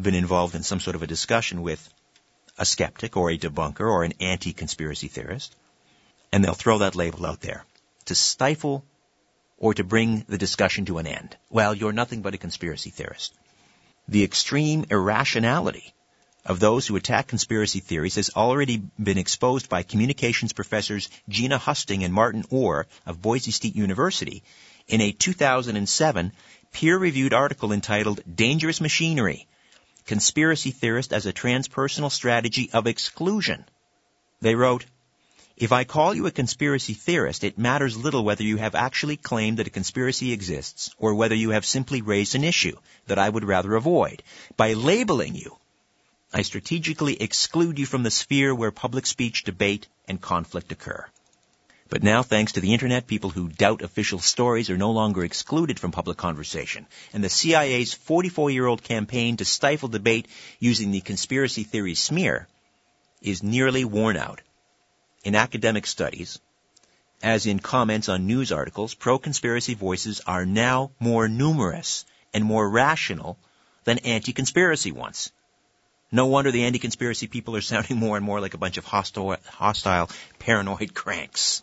been 0.00 0.14
involved 0.14 0.54
in 0.54 0.62
some 0.62 0.78
sort 0.78 0.94
of 0.94 1.02
a 1.02 1.08
discussion 1.08 1.60
with 1.60 1.92
a 2.56 2.64
skeptic 2.64 3.16
or 3.16 3.32
a 3.32 3.36
debunker 3.36 3.80
or 3.80 4.04
an 4.04 4.14
anti-conspiracy 4.20 5.08
theorist, 5.08 5.56
and 6.30 6.44
they'll 6.44 6.54
throw 6.54 6.78
that 6.78 6.94
label 6.94 7.26
out 7.26 7.40
there 7.40 7.64
to 8.04 8.14
stifle 8.14 8.84
or 9.58 9.74
to 9.74 9.82
bring 9.82 10.24
the 10.28 10.38
discussion 10.38 10.84
to 10.84 10.98
an 10.98 11.08
end. 11.08 11.36
Well, 11.50 11.74
you're 11.74 11.92
nothing 11.92 12.22
but 12.22 12.34
a 12.34 12.38
conspiracy 12.38 12.90
theorist. 12.90 13.34
The 14.06 14.22
extreme 14.22 14.84
irrationality 14.88 15.92
of 16.46 16.60
those 16.60 16.86
who 16.86 16.96
attack 16.96 17.26
conspiracy 17.26 17.80
theories 17.80 18.14
has 18.14 18.30
already 18.36 18.80
been 19.02 19.18
exposed 19.18 19.68
by 19.68 19.82
communications 19.82 20.52
professors 20.52 21.10
Gina 21.28 21.58
Husting 21.58 22.04
and 22.04 22.14
Martin 22.14 22.44
Orr 22.50 22.86
of 23.04 23.20
Boise 23.20 23.50
State 23.50 23.74
University 23.74 24.42
in 24.86 25.00
a 25.00 25.12
2007 25.12 26.32
peer-reviewed 26.72 27.32
article 27.34 27.72
entitled 27.72 28.20
Dangerous 28.32 28.80
Machinery, 28.80 29.46
Conspiracy 30.06 30.70
Theorist 30.70 31.12
as 31.12 31.26
a 31.26 31.32
Transpersonal 31.32 32.12
Strategy 32.12 32.70
of 32.72 32.86
Exclusion. 32.86 33.64
They 34.40 34.54
wrote, 34.54 34.86
if 35.56 35.72
I 35.72 35.84
call 35.84 36.14
you 36.14 36.26
a 36.26 36.30
conspiracy 36.30 36.92
theorist, 36.92 37.42
it 37.42 37.56
matters 37.56 37.96
little 37.96 38.22
whether 38.22 38.42
you 38.42 38.58
have 38.58 38.74
actually 38.74 39.16
claimed 39.16 39.56
that 39.56 39.66
a 39.66 39.70
conspiracy 39.70 40.32
exists 40.32 40.94
or 40.98 41.14
whether 41.14 41.34
you 41.34 41.50
have 41.50 41.64
simply 41.64 42.02
raised 42.02 42.34
an 42.34 42.44
issue 42.44 42.76
that 43.06 43.18
I 43.18 43.28
would 43.28 43.44
rather 43.44 43.74
avoid. 43.74 44.22
By 44.58 44.74
labeling 44.74 45.34
you, 45.34 45.56
I 46.32 46.42
strategically 46.42 47.20
exclude 47.22 47.78
you 47.78 47.86
from 47.86 48.02
the 48.02 48.10
sphere 48.10 48.54
where 48.54 48.70
public 48.70 49.06
speech, 49.06 49.44
debate, 49.44 49.86
and 50.08 50.20
conflict 50.20 50.72
occur. 50.72 51.06
But 51.88 52.02
now, 52.02 52.24
thanks 52.24 52.52
to 52.52 52.60
the 52.60 52.74
internet, 52.74 53.06
people 53.06 53.30
who 53.30 53.48
doubt 53.48 53.80
official 53.80 54.18
stories 54.18 54.70
are 54.70 54.76
no 54.76 54.90
longer 54.90 55.24
excluded 55.24 55.78
from 55.78 55.92
public 55.92 56.16
conversation. 56.16 56.86
And 57.12 57.22
the 57.22 57.28
CIA's 57.28 57.94
44-year-old 57.94 58.82
campaign 58.82 59.36
to 59.36 59.44
stifle 59.44 59.88
debate 59.88 60.26
using 60.58 60.90
the 60.90 61.00
conspiracy 61.00 61.62
theory 61.62 61.94
smear 61.94 62.48
is 63.22 63.44
nearly 63.44 63.84
worn 63.84 64.16
out. 64.16 64.40
In 65.22 65.36
academic 65.36 65.86
studies, 65.86 66.40
as 67.22 67.46
in 67.46 67.60
comments 67.60 68.08
on 68.08 68.26
news 68.26 68.50
articles, 68.50 68.94
pro-conspiracy 68.94 69.74
voices 69.74 70.20
are 70.26 70.44
now 70.44 70.90
more 70.98 71.28
numerous 71.28 72.04
and 72.34 72.44
more 72.44 72.68
rational 72.68 73.38
than 73.84 73.98
anti-conspiracy 73.98 74.90
ones. 74.90 75.30
No 76.12 76.26
wonder 76.26 76.52
the 76.52 76.64
anti-conspiracy 76.64 77.26
people 77.26 77.56
are 77.56 77.60
sounding 77.60 77.96
more 77.98 78.16
and 78.16 78.24
more 78.24 78.40
like 78.40 78.54
a 78.54 78.58
bunch 78.58 78.76
of 78.76 78.84
hostile, 78.84 79.36
hostile, 79.46 80.08
paranoid 80.38 80.94
cranks. 80.94 81.62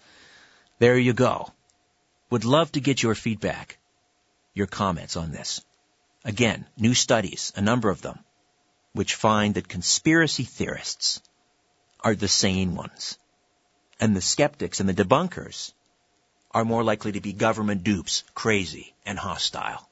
There 0.79 0.97
you 0.97 1.13
go. 1.13 1.53
Would 2.29 2.43
love 2.43 2.71
to 2.73 2.81
get 2.81 3.01
your 3.01 3.15
feedback, 3.15 3.77
your 4.53 4.67
comments 4.67 5.15
on 5.15 5.31
this. 5.31 5.61
Again, 6.25 6.65
new 6.77 6.93
studies, 6.93 7.53
a 7.55 7.61
number 7.61 7.89
of 7.89 8.01
them, 8.01 8.19
which 8.91 9.15
find 9.15 9.55
that 9.55 9.69
conspiracy 9.69 10.43
theorists 10.43 11.21
are 12.01 12.15
the 12.15 12.27
sane 12.27 12.75
ones. 12.75 13.17
And 13.99 14.13
the 14.13 14.21
skeptics 14.21 14.81
and 14.81 14.89
the 14.89 14.93
debunkers 14.93 15.71
are 16.51 16.65
more 16.65 16.83
likely 16.83 17.13
to 17.13 17.21
be 17.21 17.31
government 17.31 17.83
dupes, 17.83 18.23
crazy, 18.35 18.93
and 19.05 19.17
hostile. 19.17 19.89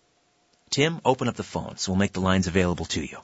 Tim, 0.69 0.99
open 1.05 1.29
up 1.29 1.35
the 1.35 1.43
phones. 1.43 1.87
We'll 1.87 1.97
make 1.97 2.13
the 2.13 2.19
lines 2.19 2.47
available 2.47 2.85
to 2.85 3.01
you 3.01 3.19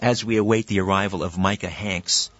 as 0.00 0.24
we 0.24 0.38
await 0.38 0.66
the 0.66 0.80
arrival 0.80 1.22
of 1.22 1.36
Micah 1.36 1.68
Hanks. 1.68 2.30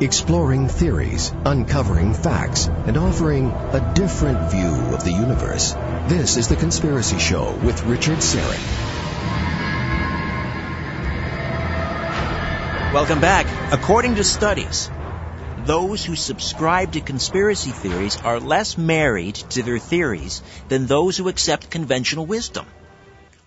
Exploring 0.00 0.68
theories, 0.68 1.32
uncovering 1.44 2.14
facts, 2.14 2.66
and 2.66 2.96
offering 2.96 3.50
a 3.50 3.92
different 3.94 4.50
view 4.50 4.94
of 4.94 5.04
the 5.04 5.12
universe. 5.12 5.72
This 6.06 6.36
is 6.36 6.48
The 6.48 6.56
Conspiracy 6.56 7.18
Show 7.18 7.52
with 7.64 7.84
Richard 7.84 8.18
Syrett. 8.18 8.62
Welcome 12.92 13.20
back. 13.20 13.46
According 13.72 14.16
to 14.16 14.24
studies, 14.24 14.88
those 15.64 16.04
who 16.04 16.14
subscribe 16.14 16.92
to 16.92 17.00
conspiracy 17.00 17.70
theories 17.70 18.16
are 18.18 18.38
less 18.38 18.78
married 18.78 19.34
to 19.34 19.62
their 19.62 19.78
theories 19.78 20.42
than 20.68 20.86
those 20.86 21.16
who 21.16 21.28
accept 21.28 21.70
conventional 21.70 22.26
wisdom. 22.26 22.66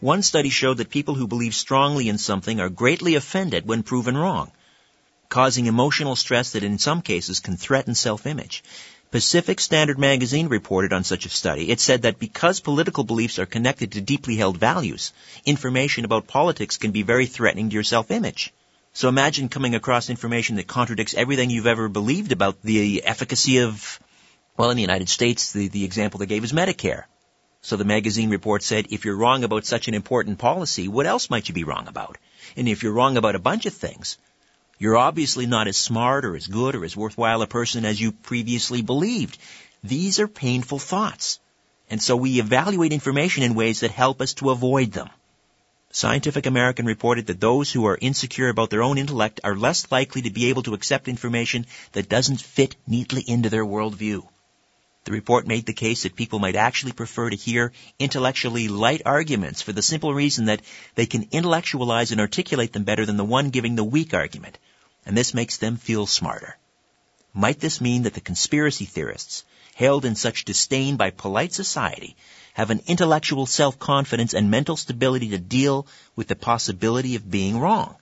One 0.06 0.22
study 0.22 0.52
showed 0.52 0.78
that 0.78 0.92
people 0.92 1.16
who 1.16 1.26
believe 1.26 1.56
strongly 1.56 2.10
in 2.10 2.20
something 2.20 2.60
are 2.60 2.70
greatly 2.70 3.16
offended 3.16 3.68
when 3.68 3.82
proven 3.82 4.16
wrong, 4.16 4.52
causing 5.30 5.66
emotional 5.66 6.16
stress 6.16 6.52
that 6.52 6.62
in 6.64 6.78
some 6.78 7.02
cases 7.02 7.40
can 7.40 7.58
threaten 7.58 7.96
self-image. 7.96 8.64
Pacific 9.10 9.60
Standard 9.60 9.98
Magazine 9.98 10.48
reported 10.48 10.94
on 10.94 11.04
such 11.04 11.26
a 11.26 11.30
study. 11.30 11.72
It 11.72 11.80
said 11.80 12.04
that 12.04 12.20
because 12.20 12.60
political 12.60 13.04
beliefs 13.04 13.40
are 13.40 13.48
connected 13.48 13.94
to 13.94 14.00
deeply 14.00 14.36
held 14.36 14.60
values, 14.60 15.12
information 15.44 16.06
about 16.06 16.28
politics 16.28 16.78
can 16.78 16.92
be 16.92 17.02
very 17.02 17.26
threatening 17.26 17.70
to 17.70 17.74
your 17.74 17.84
self-image. 17.84 18.54
So 18.94 19.10
imagine 19.10 19.50
coming 19.50 19.74
across 19.74 20.12
information 20.12 20.58
that 20.58 20.68
contradicts 20.68 21.16
everything 21.16 21.50
you've 21.50 21.66
ever 21.66 21.90
believed 21.90 22.32
about 22.32 22.62
the 22.62 23.04
efficacy 23.06 23.58
of, 23.62 24.00
well, 24.56 24.70
in 24.70 24.78
the 24.78 24.84
United 24.90 25.10
States, 25.10 25.52
the, 25.52 25.68
the 25.68 25.84
example 25.84 26.20
they 26.20 26.28
gave 26.28 26.44
is 26.44 26.54
Medicare. 26.54 27.06
So 27.66 27.78
the 27.78 27.84
magazine 27.84 28.30
report 28.30 28.62
said, 28.62 28.86
if 28.92 29.06
you're 29.06 29.16
wrong 29.16 29.44
about 29.44 29.66
such 29.66 29.88
an 29.88 29.96
important 29.96 30.38
policy, 30.38 30.88
what 30.88 31.08
else 31.08 31.32
might 31.32 31.48
you 31.48 31.56
be 31.56 31.64
wrong 31.64 31.88
about? 31.88 32.20
And 32.56 32.70
if 32.70 32.84
you're 32.84 32.94
wrong 32.94 33.18
about 33.18 33.34
a 33.34 33.40
bunch 33.40 33.66
of 33.66 33.74
things, 33.74 34.20
you're 34.78 34.96
obviously 34.96 35.48
not 35.48 35.68
as 35.68 35.76
smart 35.76 36.26
or 36.26 36.36
as 36.36 36.46
good 36.46 36.76
or 36.76 36.86
as 36.86 36.96
worthwhile 36.96 37.42
a 37.42 37.48
person 37.48 37.84
as 37.84 38.00
you 38.00 38.12
previously 38.12 38.84
believed. 38.84 39.40
These 39.84 40.20
are 40.20 40.28
painful 40.28 40.78
thoughts. 40.78 41.40
And 41.90 42.00
so 42.00 42.16
we 42.16 42.40
evaluate 42.40 42.94
information 42.94 43.42
in 43.42 43.56
ways 43.56 43.80
that 43.80 43.90
help 43.90 44.22
us 44.22 44.36
to 44.36 44.52
avoid 44.52 44.92
them. 44.92 45.10
Scientific 45.90 46.46
American 46.46 46.86
reported 46.86 47.26
that 47.26 47.40
those 47.40 47.72
who 47.72 47.88
are 47.88 47.98
insecure 48.00 48.50
about 48.50 48.70
their 48.70 48.84
own 48.84 49.00
intellect 49.00 49.40
are 49.44 49.56
less 49.56 49.92
likely 49.92 50.22
to 50.22 50.30
be 50.30 50.50
able 50.50 50.62
to 50.62 50.76
accept 50.76 51.08
information 51.08 51.66
that 51.94 52.10
doesn't 52.10 52.42
fit 52.42 52.76
neatly 52.86 53.24
into 53.26 53.50
their 53.50 53.66
worldview. 53.66 54.28
The 55.06 55.12
report 55.12 55.46
made 55.46 55.68
the 55.68 55.74
case 55.74 56.02
that 56.02 56.16
people 56.16 56.40
might 56.40 56.56
actually 56.56 56.92
prefer 56.92 57.30
to 57.30 57.36
hear 57.36 57.72
intellectually 58.00 58.68
light 58.68 59.04
arguments 59.06 59.62
for 59.62 59.72
the 59.72 59.84
simple 59.84 60.12
reason 60.12 60.46
that 60.46 60.64
they 60.96 61.06
can 61.06 61.28
intellectualize 61.32 62.12
and 62.12 62.20
articulate 62.20 62.74
them 62.74 62.86
better 62.86 63.06
than 63.06 63.16
the 63.16 63.24
one 63.24 63.52
giving 63.52 63.76
the 63.76 63.84
weak 63.84 64.16
argument, 64.16 64.58
and 65.06 65.16
this 65.16 65.36
makes 65.36 65.58
them 65.58 65.78
feel 65.78 66.08
smarter. 66.08 66.58
Might 67.36 67.60
this 67.60 67.80
mean 67.80 68.04
that 68.04 68.16
the 68.16 68.20
conspiracy 68.22 68.86
theorists, 68.86 69.44
held 69.76 70.06
in 70.06 70.16
such 70.16 70.44
disdain 70.44 70.96
by 70.96 71.12
polite 71.12 71.54
society, 71.54 72.16
have 72.54 72.72
an 72.72 72.82
intellectual 72.88 73.46
self-confidence 73.46 74.34
and 74.34 74.50
mental 74.50 74.76
stability 74.76 75.30
to 75.30 75.38
deal 75.38 75.86
with 76.16 76.28
the 76.28 76.36
possibility 76.36 77.16
of 77.16 77.30
being 77.30 77.60
wrong? 77.60 77.96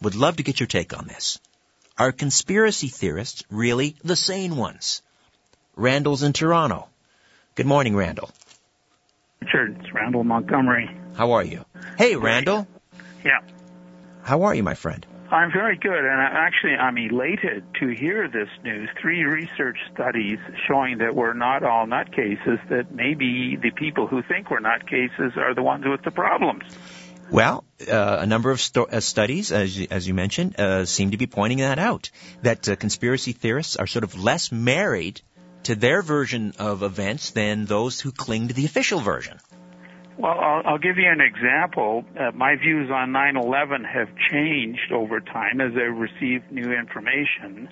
Would 0.00 0.16
love 0.16 0.38
to 0.38 0.42
get 0.42 0.58
your 0.58 0.66
take 0.66 0.98
on 0.98 1.06
this. 1.06 1.38
Are 1.96 2.10
conspiracy 2.10 2.88
theorists 2.88 3.44
really 3.50 3.94
the 4.02 4.16
sane 4.16 4.56
ones? 4.56 5.00
Randall's 5.76 6.22
in 6.22 6.32
Toronto. 6.32 6.88
Good 7.54 7.66
morning, 7.66 7.96
Randall. 7.96 8.30
Richard, 9.40 9.76
it's 9.80 9.92
Randall 9.92 10.24
Montgomery. 10.24 10.90
How 11.16 11.32
are 11.32 11.44
you? 11.44 11.64
Hey, 11.98 12.16
Randall. 12.16 12.66
Yeah. 13.24 13.40
How 14.22 14.42
are 14.42 14.54
you, 14.54 14.62
my 14.62 14.74
friend? 14.74 15.06
I'm 15.30 15.50
very 15.52 15.76
good, 15.76 15.98
and 15.98 16.20
actually, 16.20 16.74
I'm 16.74 16.96
elated 16.96 17.64
to 17.80 17.88
hear 17.88 18.28
this 18.28 18.48
news. 18.62 18.88
Three 19.00 19.24
research 19.24 19.78
studies 19.92 20.38
showing 20.68 20.98
that 20.98 21.14
we're 21.14 21.32
not 21.32 21.62
all 21.62 21.86
nutcases, 21.86 22.68
that 22.68 22.92
maybe 22.92 23.56
the 23.60 23.70
people 23.70 24.06
who 24.06 24.22
think 24.22 24.50
we're 24.50 24.60
nutcases 24.60 25.36
are 25.36 25.54
the 25.54 25.62
ones 25.62 25.84
with 25.86 26.02
the 26.02 26.10
problems. 26.10 26.62
Well, 27.30 27.64
uh, 27.90 28.18
a 28.20 28.26
number 28.26 28.50
of 28.50 28.60
sto- 28.60 28.84
uh, 28.84 29.00
studies, 29.00 29.50
as 29.50 29.76
you, 29.76 29.88
as 29.90 30.06
you 30.06 30.14
mentioned, 30.14 30.60
uh, 30.60 30.84
seem 30.84 31.10
to 31.12 31.16
be 31.16 31.26
pointing 31.26 31.58
that 31.58 31.78
out. 31.78 32.10
That 32.42 32.68
uh, 32.68 32.76
conspiracy 32.76 33.32
theorists 33.32 33.76
are 33.76 33.86
sort 33.86 34.04
of 34.04 34.16
less 34.16 34.52
married 34.52 35.22
to 35.64 35.74
their 35.74 36.02
version 36.02 36.52
of 36.58 36.82
events 36.82 37.30
than 37.30 37.66
those 37.66 38.00
who 38.00 38.12
cling 38.12 38.48
to 38.48 38.54
the 38.54 38.64
official 38.64 39.00
version. 39.00 39.38
Well, 40.16 40.38
I'll, 40.38 40.62
I'll 40.64 40.78
give 40.78 40.96
you 40.96 41.10
an 41.10 41.20
example. 41.20 42.04
Uh, 42.18 42.30
my 42.34 42.54
views 42.56 42.90
on 42.90 43.10
9/11 43.10 43.84
have 43.84 44.08
changed 44.30 44.92
over 44.92 45.20
time 45.20 45.60
as 45.60 45.72
I 45.74 45.82
received 45.82 46.52
new 46.52 46.72
information. 46.72 47.68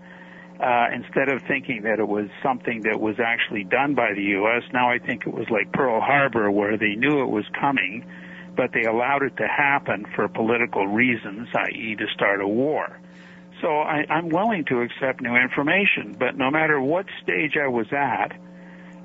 Uh, 0.61 0.87
instead 0.95 1.29
of 1.29 1.43
thinking 1.49 1.83
that 1.83 1.99
it 1.99 2.07
was 2.07 2.29
something 2.43 2.83
that 2.83 3.01
was 3.01 3.17
actually 3.19 3.65
done 3.65 3.95
by 3.95 4.13
the 4.15 4.23
U.S., 4.39 4.63
now 4.73 4.91
I 4.91 4.99
think 4.99 5.27
it 5.27 5.35
was 5.35 5.49
like 5.51 5.73
Pearl 5.73 6.01
Harbor, 6.01 6.51
where 6.53 6.77
they 6.77 6.95
knew 6.95 7.21
it 7.21 7.31
was 7.31 7.45
coming, 7.59 8.07
but 8.55 8.71
they 8.73 8.85
allowed 8.85 9.23
it 9.23 9.37
to 9.39 9.47
happen 9.49 10.07
for 10.15 10.29
political 10.29 10.87
reasons, 10.87 11.49
i.e., 11.55 11.97
to 11.99 12.07
start 12.15 12.41
a 12.41 12.47
war. 12.47 13.01
So 13.63 13.69
I, 13.69 14.05
I'm 14.11 14.29
willing 14.29 14.65
to 14.67 14.81
accept 14.81 15.21
new 15.21 15.37
information, 15.37 16.17
but 16.19 16.37
no 16.37 16.51
matter 16.51 16.81
what 16.81 17.07
stage 17.23 17.57
I 17.57 17.69
was 17.69 17.87
at, 17.93 18.33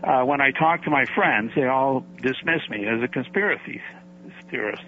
uh, 0.04 0.26
when 0.26 0.42
I 0.42 0.52
talk 0.52 0.84
to 0.84 0.90
my 0.90 1.06
friends, 1.06 1.52
they 1.56 1.66
all 1.66 2.04
dismiss 2.22 2.68
me 2.70 2.86
as 2.88 3.02
a 3.04 3.08
conspiracy 3.08 3.82
theorist. 4.50 4.84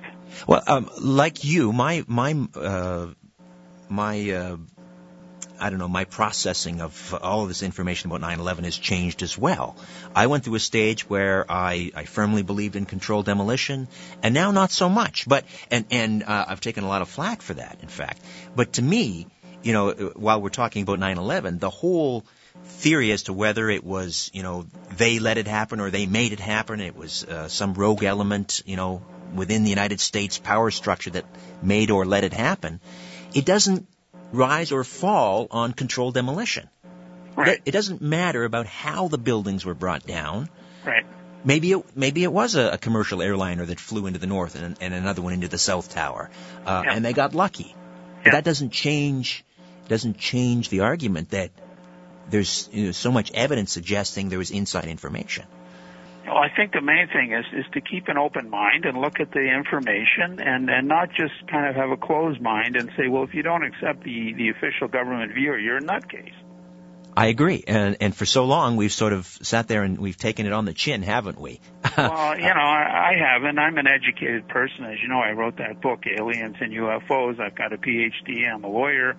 Well, 0.47 0.63
um, 0.67 0.89
like 0.99 1.43
you, 1.43 1.71
my 1.71 2.03
my 2.07 2.35
uh, 2.55 3.07
my 3.89 4.31
uh, 4.31 4.57
I 5.59 5.69
don't 5.69 5.79
know, 5.79 5.87
my 5.87 6.05
processing 6.05 6.81
of 6.81 7.13
all 7.21 7.43
of 7.43 7.47
this 7.47 7.63
information 7.63 8.11
about 8.11 8.21
9/11 8.21 8.63
has 8.63 8.77
changed 8.77 9.21
as 9.21 9.37
well. 9.37 9.75
I 10.15 10.27
went 10.27 10.45
through 10.45 10.55
a 10.55 10.59
stage 10.59 11.09
where 11.09 11.45
I, 11.49 11.91
I 11.95 12.05
firmly 12.05 12.43
believed 12.43 12.75
in 12.75 12.85
controlled 12.85 13.25
demolition, 13.25 13.87
and 14.23 14.33
now 14.33 14.51
not 14.51 14.71
so 14.71 14.89
much. 14.89 15.27
But 15.27 15.45
and 15.69 15.85
and 15.91 16.23
uh, 16.23 16.45
I've 16.47 16.61
taken 16.61 16.83
a 16.83 16.87
lot 16.87 17.01
of 17.01 17.09
flack 17.09 17.41
for 17.41 17.55
that, 17.55 17.79
in 17.81 17.89
fact. 17.89 18.21
But 18.55 18.73
to 18.73 18.81
me, 18.81 19.27
you 19.63 19.73
know, 19.73 19.91
while 20.15 20.41
we're 20.41 20.49
talking 20.49 20.83
about 20.83 20.99
9/11, 20.99 21.59
the 21.59 21.69
whole 21.69 22.23
theory 22.65 23.11
as 23.11 23.23
to 23.23 23.33
whether 23.33 23.69
it 23.69 23.83
was, 23.83 24.29
you 24.33 24.43
know, 24.43 24.65
they 24.97 25.19
let 25.19 25.37
it 25.37 25.47
happen 25.47 25.79
or 25.79 25.89
they 25.91 26.05
made 26.05 26.33
it 26.33 26.39
happen, 26.39 26.79
it 26.79 26.95
was 26.95 27.23
uh, 27.23 27.47
some 27.47 27.73
rogue 27.73 28.03
element, 28.03 28.61
you 28.65 28.75
know, 28.75 29.01
within 29.33 29.63
the 29.63 29.69
United 29.69 29.99
States 29.99 30.37
power 30.39 30.71
structure 30.71 31.09
that 31.11 31.25
made 31.61 31.91
or 31.91 32.05
let 32.05 32.23
it 32.23 32.33
happen, 32.33 32.79
it 33.33 33.45
doesn't 33.45 33.87
rise 34.31 34.71
or 34.71 34.83
fall 34.83 35.47
on 35.51 35.73
controlled 35.73 36.13
demolition. 36.15 36.69
Right. 37.35 37.61
It 37.65 37.71
doesn't 37.71 38.01
matter 38.01 38.43
about 38.43 38.65
how 38.65 39.07
the 39.07 39.17
buildings 39.17 39.65
were 39.65 39.73
brought 39.75 40.05
down. 40.05 40.49
Right. 40.85 41.05
Maybe 41.45 41.71
it 41.71 41.95
maybe 41.95 42.23
it 42.23 42.33
was 42.33 42.55
a, 42.55 42.71
a 42.71 42.77
commercial 42.77 43.21
airliner 43.21 43.65
that 43.65 43.79
flew 43.79 44.07
into 44.07 44.19
the 44.19 44.27
north 44.27 44.55
and, 44.55 44.75
and 44.81 44.93
another 44.93 45.21
one 45.21 45.33
into 45.33 45.47
the 45.47 45.57
south 45.57 45.89
tower, 45.93 46.29
uh, 46.65 46.81
Yeah. 46.85 46.93
and 46.93 47.05
they 47.05 47.13
got 47.13 47.33
lucky. 47.33 47.75
Yeah. 48.25 48.31
That 48.31 48.43
doesn't 48.43 48.71
change 48.71 49.45
doesn't 49.89 50.17
change 50.17 50.69
the 50.69 50.81
argument 50.81 51.31
that 51.31 51.51
there's 52.29 52.69
you 52.71 52.87
know, 52.87 52.91
so 52.91 53.11
much 53.11 53.31
evidence 53.31 53.71
suggesting 53.71 54.29
there 54.29 54.39
was 54.39 54.51
inside 54.51 54.85
information. 54.85 55.45
Well, 56.25 56.37
I 56.37 56.49
think 56.55 56.73
the 56.73 56.81
main 56.81 57.07
thing 57.07 57.33
is 57.33 57.45
is 57.53 57.65
to 57.73 57.81
keep 57.81 58.07
an 58.07 58.17
open 58.17 58.49
mind 58.49 58.85
and 58.85 59.01
look 59.01 59.19
at 59.19 59.31
the 59.31 59.39
information 59.39 60.39
and 60.39 60.69
and 60.69 60.87
not 60.87 61.09
just 61.09 61.33
kind 61.47 61.67
of 61.67 61.75
have 61.75 61.89
a 61.89 61.97
closed 61.97 62.39
mind 62.39 62.75
and 62.75 62.91
say, 62.95 63.07
well, 63.07 63.23
if 63.23 63.33
you 63.33 63.41
don't 63.41 63.63
accept 63.63 64.03
the 64.03 64.33
the 64.33 64.49
official 64.49 64.87
government 64.87 65.33
view, 65.33 65.55
you're 65.55 65.77
a 65.77 65.81
nutcase. 65.81 66.33
I 67.17 67.27
agree, 67.27 67.63
and 67.67 67.97
and 67.99 68.15
for 68.15 68.25
so 68.25 68.45
long 68.45 68.75
we've 68.75 68.93
sort 68.93 69.13
of 69.13 69.25
sat 69.25 69.67
there 69.67 69.83
and 69.83 69.97
we've 69.97 70.17
taken 70.17 70.45
it 70.45 70.53
on 70.53 70.65
the 70.65 70.73
chin, 70.73 71.01
haven't 71.01 71.39
we? 71.39 71.59
well, 71.97 72.37
you 72.37 72.45
know, 72.45 72.61
I, 72.61 73.11
I 73.11 73.13
haven't. 73.17 73.57
I'm 73.57 73.77
an 73.77 73.87
educated 73.87 74.47
person, 74.47 74.85
as 74.85 75.01
you 75.01 75.07
know. 75.07 75.19
I 75.19 75.31
wrote 75.31 75.57
that 75.57 75.81
book, 75.81 76.03
Aliens 76.05 76.57
and 76.61 76.71
UFOs. 76.71 77.39
I've 77.39 77.55
got 77.55 77.73
a 77.73 77.77
PhD. 77.77 78.47
I'm 78.47 78.63
a 78.63 78.69
lawyer, 78.69 79.17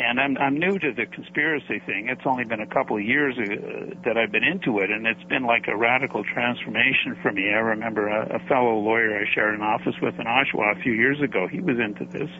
and 0.00 0.18
I'm 0.18 0.38
I'm 0.38 0.58
new 0.58 0.78
to 0.78 0.92
the 0.92 1.04
conspiracy 1.06 1.78
thing. 1.84 2.08
It's 2.08 2.24
only 2.24 2.44
been 2.44 2.60
a 2.60 2.66
couple 2.66 2.96
of 2.96 3.04
years 3.04 3.36
uh, 3.36 3.94
that 4.04 4.16
I've 4.16 4.32
been 4.32 4.44
into 4.44 4.78
it, 4.78 4.90
and 4.90 5.06
it's 5.06 5.22
been 5.24 5.44
like 5.44 5.68
a 5.68 5.76
radical 5.76 6.24
transformation 6.24 7.18
for 7.20 7.30
me. 7.30 7.50
I 7.52 7.60
remember 7.60 8.08
a, 8.08 8.36
a 8.36 8.38
fellow 8.48 8.78
lawyer 8.78 9.20
I 9.20 9.28
shared 9.34 9.54
an 9.54 9.62
office 9.62 9.94
with 10.00 10.14
in 10.18 10.24
Oshawa 10.24 10.78
a 10.78 10.82
few 10.82 10.92
years 10.92 11.20
ago. 11.20 11.46
He 11.46 11.60
was 11.60 11.76
into 11.78 12.06
this, 12.06 12.30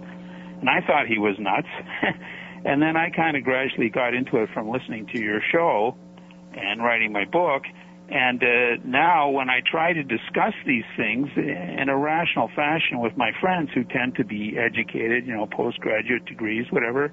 and 0.61 0.71
I 0.71 0.81
thought 0.87 1.07
he 1.07 1.19
was 1.19 1.37
nuts. 1.39 1.69
and 2.65 2.81
then 2.81 2.97
I 2.97 3.11
kind 3.11 3.37
of 3.37 3.45
gradually 3.45 3.91
got 3.91 4.15
into 4.15 4.39
it 4.39 4.49
from 4.55 4.71
listening 4.71 5.07
to 5.13 5.21
your 5.21 5.41
show 5.53 5.97
and 6.55 6.83
writing 6.83 7.13
my 7.13 7.27
book. 7.27 7.65
And 8.09 8.43
uh, 8.43 8.83
now, 8.85 9.29
when 9.29 9.51
I 9.51 9.61
try 9.71 9.93
to 9.93 10.03
discuss 10.03 10.55
these 10.67 10.89
things 10.97 11.29
in 11.37 11.89
a 11.89 11.97
rational 11.97 12.49
fashion 12.57 13.01
with 13.01 13.17
my 13.17 13.31
friends 13.41 13.69
who 13.75 13.85
tend 13.85 14.17
to 14.17 14.25
be 14.25 14.57
educated, 14.59 15.27
you 15.27 15.37
know, 15.37 15.47
postgraduate 15.47 16.25
degrees, 16.25 16.67
whatever, 16.71 17.13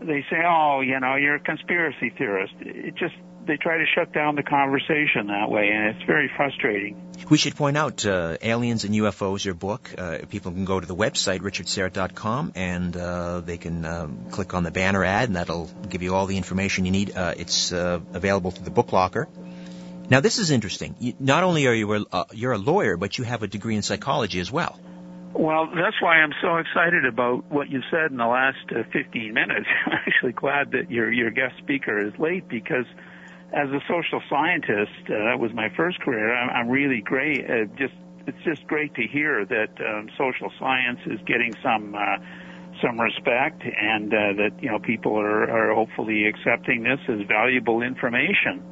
they 0.00 0.24
say, 0.30 0.42
"Oh, 0.46 0.80
you 0.80 0.98
know, 1.00 1.16
you're 1.16 1.36
a 1.36 1.40
conspiracy 1.40 2.10
theorist." 2.10 2.54
It 2.60 2.94
just 2.96 3.14
they 3.46 3.56
try 3.56 3.78
to 3.78 3.84
shut 3.94 4.12
down 4.12 4.36
the 4.36 4.42
conversation 4.42 5.26
that 5.28 5.50
way, 5.50 5.68
and 5.68 5.94
it's 5.94 6.04
very 6.06 6.30
frustrating. 6.36 7.00
We 7.28 7.38
should 7.38 7.56
point 7.56 7.76
out 7.76 8.04
uh, 8.04 8.36
Aliens 8.42 8.84
and 8.84 8.94
UFOs, 8.94 9.44
your 9.44 9.54
book. 9.54 9.90
Uh, 9.96 10.18
people 10.28 10.52
can 10.52 10.64
go 10.64 10.80
to 10.80 10.86
the 10.86 10.94
website, 10.94 11.40
richardsyrett.com, 11.40 12.52
and 12.54 12.96
uh, 12.96 13.40
they 13.40 13.58
can 13.58 13.84
um, 13.84 14.26
click 14.30 14.54
on 14.54 14.62
the 14.62 14.70
banner 14.70 15.04
ad, 15.04 15.28
and 15.28 15.36
that'll 15.36 15.70
give 15.88 16.02
you 16.02 16.14
all 16.14 16.26
the 16.26 16.36
information 16.36 16.84
you 16.84 16.92
need. 16.92 17.16
Uh, 17.16 17.34
it's 17.36 17.72
uh, 17.72 18.00
available 18.12 18.50
through 18.50 18.64
the 18.64 18.70
Book 18.70 18.92
Locker. 18.92 19.28
Now, 20.10 20.20
this 20.20 20.38
is 20.38 20.50
interesting. 20.50 20.96
You, 20.98 21.14
not 21.18 21.44
only 21.44 21.66
are 21.66 21.72
you 21.72 21.94
a, 21.94 22.04
uh, 22.12 22.24
you're 22.32 22.52
a 22.52 22.58
lawyer, 22.58 22.96
but 22.96 23.16
you 23.16 23.24
have 23.24 23.42
a 23.42 23.46
degree 23.46 23.74
in 23.74 23.82
psychology 23.82 24.40
as 24.40 24.52
well. 24.52 24.78
Well, 25.36 25.66
that's 25.66 26.00
why 26.00 26.18
I'm 26.22 26.32
so 26.40 26.58
excited 26.58 27.04
about 27.04 27.50
what 27.50 27.68
you 27.68 27.80
said 27.90 28.12
in 28.12 28.18
the 28.18 28.26
last 28.26 28.70
uh, 28.70 28.84
15 28.92 29.34
minutes. 29.34 29.66
I'm 29.86 29.98
actually 30.06 30.32
glad 30.32 30.70
that 30.70 30.90
your 30.90 31.12
your 31.12 31.30
guest 31.30 31.54
speaker 31.58 32.00
is 32.00 32.12
late 32.20 32.48
because, 32.48 32.86
as 33.52 33.68
a 33.70 33.80
social 33.88 34.22
scientist, 34.30 34.92
uh, 35.06 35.30
that 35.30 35.40
was 35.40 35.52
my 35.52 35.68
first 35.76 36.00
career. 36.00 36.34
I'm, 36.34 36.50
I'm 36.50 36.68
really 36.68 37.00
great. 37.00 37.50
Uh, 37.50 37.64
just 37.76 37.94
it's 38.28 38.42
just 38.44 38.64
great 38.68 38.94
to 38.94 39.02
hear 39.02 39.44
that 39.44 39.70
um, 39.84 40.08
social 40.16 40.52
science 40.58 41.00
is 41.06 41.18
getting 41.26 41.52
some 41.62 41.96
uh, 41.96 42.16
some 42.80 43.00
respect, 43.00 43.62
and 43.62 44.14
uh, 44.14 44.38
that 44.38 44.52
you 44.60 44.70
know 44.70 44.78
people 44.78 45.18
are 45.18 45.50
are 45.50 45.74
hopefully 45.74 46.26
accepting 46.26 46.84
this 46.84 47.00
as 47.08 47.26
valuable 47.26 47.82
information. 47.82 48.62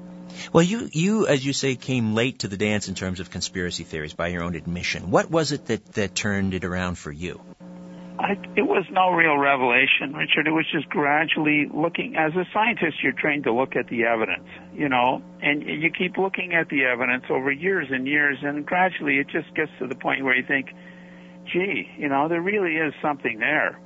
Well, 0.53 0.62
you, 0.62 0.88
you, 0.92 1.27
as 1.27 1.45
you 1.45 1.53
say, 1.53 1.77
came 1.77 2.14
late 2.14 2.40
to 2.40 2.49
the 2.49 2.57
dance 2.57 2.88
in 2.88 2.95
terms 2.95 3.21
of 3.21 3.31
conspiracy 3.31 3.85
theories 3.85 4.14
by 4.14 4.29
your 4.29 4.42
own 4.42 4.55
admission. 4.55 5.11
What 5.11 5.31
was 5.31 5.53
it 5.53 5.66
that, 5.66 5.85
that 5.95 6.14
turned 6.14 6.55
it 6.55 6.64
around 6.64 6.97
for 6.97 7.12
you? 7.12 7.40
I, 8.18 8.33
it 8.57 8.62
was 8.62 8.85
no 8.90 9.11
real 9.11 9.37
revelation, 9.37 10.14
Richard. 10.14 10.47
It 10.47 10.53
was 10.53 10.66
just 10.71 10.88
gradually 10.88 11.66
looking. 11.73 12.14
As 12.16 12.33
a 12.37 12.45
scientist, 12.53 13.03
you're 13.03 13.12
trained 13.12 13.45
to 13.45 13.53
look 13.53 13.75
at 13.75 13.88
the 13.88 14.05
evidence, 14.05 14.47
you 14.75 14.88
know, 14.88 15.23
and 15.40 15.62
you 15.62 15.90
keep 15.90 16.18
looking 16.18 16.55
at 16.55 16.68
the 16.68 16.85
evidence 16.85 17.25
over 17.31 17.51
years 17.51 17.88
and 17.90 18.07
years, 18.07 18.38
and 18.42 18.64
gradually 18.64 19.16
it 19.16 19.27
just 19.29 19.53
gets 19.57 19.73
to 19.81 19.88
the 19.88 19.97
point 19.97 20.25
where 20.25 20.37
you 20.37 20.45
think, 20.47 20.68
gee, 21.53 21.90
you 21.99 22.09
know, 22.09 22.29
there 22.29 22.40
really 22.40 22.77
is 22.77 22.95
something 23.03 23.38
there. 23.40 23.81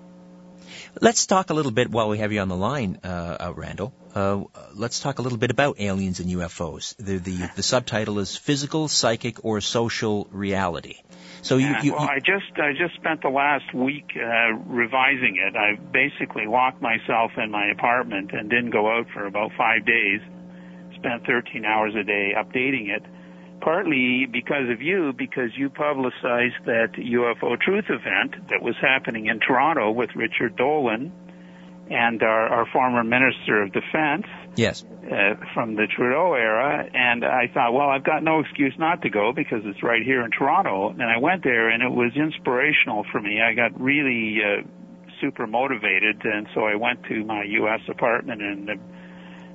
Let's 1.01 1.27
talk 1.27 1.51
a 1.51 1.55
little 1.55 1.73
bit 1.73 1.91
while 1.91 2.09
we 2.09 2.19
have 2.19 2.33
you 2.33 2.41
on 2.41 2.49
the 2.49 2.57
line, 2.57 2.99
uh, 3.05 3.09
uh, 3.09 3.53
Randall. 3.55 3.93
Uh, 4.15 4.45
let's 4.75 5.01
talk 5.01 5.19
a 5.19 5.23
little 5.23 5.39
bit 5.39 5.51
about 5.51 5.79
aliens 5.79 6.21
and 6.21 6.31
UFOs. 6.31 6.97
The, 6.97 7.19
the, 7.19 7.51
the 7.57 7.63
subtitle 7.63 8.19
is 8.19 8.37
Physical, 8.37 8.89
Psychic, 8.89 9.45
or 9.45 9.61
Social 9.61 10.27
Reality. 10.31 10.97
So 11.43 11.59
you, 11.59 11.67
Yeah, 11.67 11.83
you, 11.83 11.93
well, 11.93 12.03
you 12.03 12.09
I 12.09 12.19
just 12.19 12.59
I 12.59 12.73
just 12.73 12.95
spent 12.97 13.23
the 13.23 13.29
last 13.29 13.73
week 13.75 14.17
uh, 14.17 14.55
revising 14.67 15.37
it. 15.37 15.55
I 15.55 15.77
basically 15.77 16.47
locked 16.47 16.83
myself 16.83 17.33
in 17.37 17.51
my 17.51 17.69
apartment 17.69 18.33
and 18.33 18.51
didn't 18.51 18.71
go 18.71 18.91
out 18.91 19.07
for 19.13 19.27
about 19.27 19.53
five 19.57 19.87
days. 19.87 20.21
Spent 20.97 21.27
13 21.27 21.65
hours 21.65 21.95
a 21.95 22.03
day 22.03 22.33
updating 22.37 22.89
it. 22.89 23.05
Partly 23.61 24.27
because 24.31 24.71
of 24.71 24.81
you, 24.81 25.13
because 25.17 25.51
you 25.57 25.71
publicized 25.71 26.65
that 26.67 26.93
UFO 26.95 27.59
truth 27.61 27.87
event 27.89 28.49
that 28.51 28.63
was 28.63 28.75
happening 28.81 29.27
in 29.27 29.41
Toronto 29.41 29.91
with 29.91 30.11
Richard 30.15 30.57
Dolan 30.57 31.13
and 31.91 32.23
our, 32.23 32.49
our 32.49 32.67
former 32.73 33.05
Minister 33.05 33.63
of 33.63 33.73
Defense 33.73 34.27
yes. 34.57 34.85
uh, 35.05 35.35
from 35.55 35.77
the 35.77 35.87
Trudeau 35.87 36.35
era, 36.35 36.85
and 36.93 37.25
I 37.25 37.49
thought, 37.53 37.73
well, 37.73 37.89
I've 37.89 38.05
got 38.05 38.23
no 38.23 38.41
excuse 38.41 38.75
not 38.79 39.03
to 39.03 39.11
go 39.11 39.33
because 39.35 39.61
it's 39.65 39.83
right 39.83 40.03
here 40.03 40.25
in 40.25 40.31
Toronto. 40.31 40.91
And 40.91 41.03
I 41.03 41.19
went 41.19 41.45
there, 41.45 41.69
and 41.71 41.83
it 41.83 41.91
was 41.91 42.13
inspirational 42.17 43.05
for 43.13 43.21
me. 43.21 43.41
I 43.41 43.55
got 43.55 43.81
really 43.81 44.39
uh, 44.43 44.63
super 45.21 45.47
motivated, 45.47 46.25
and 46.25 46.49
so 46.55 46.65
I 46.65 46.75
went 46.75 47.05
to 47.05 47.25
my 47.25 47.45
U.S. 47.45 47.81
apartment 47.89 48.43
and 48.43 48.71
uh, 48.71 48.75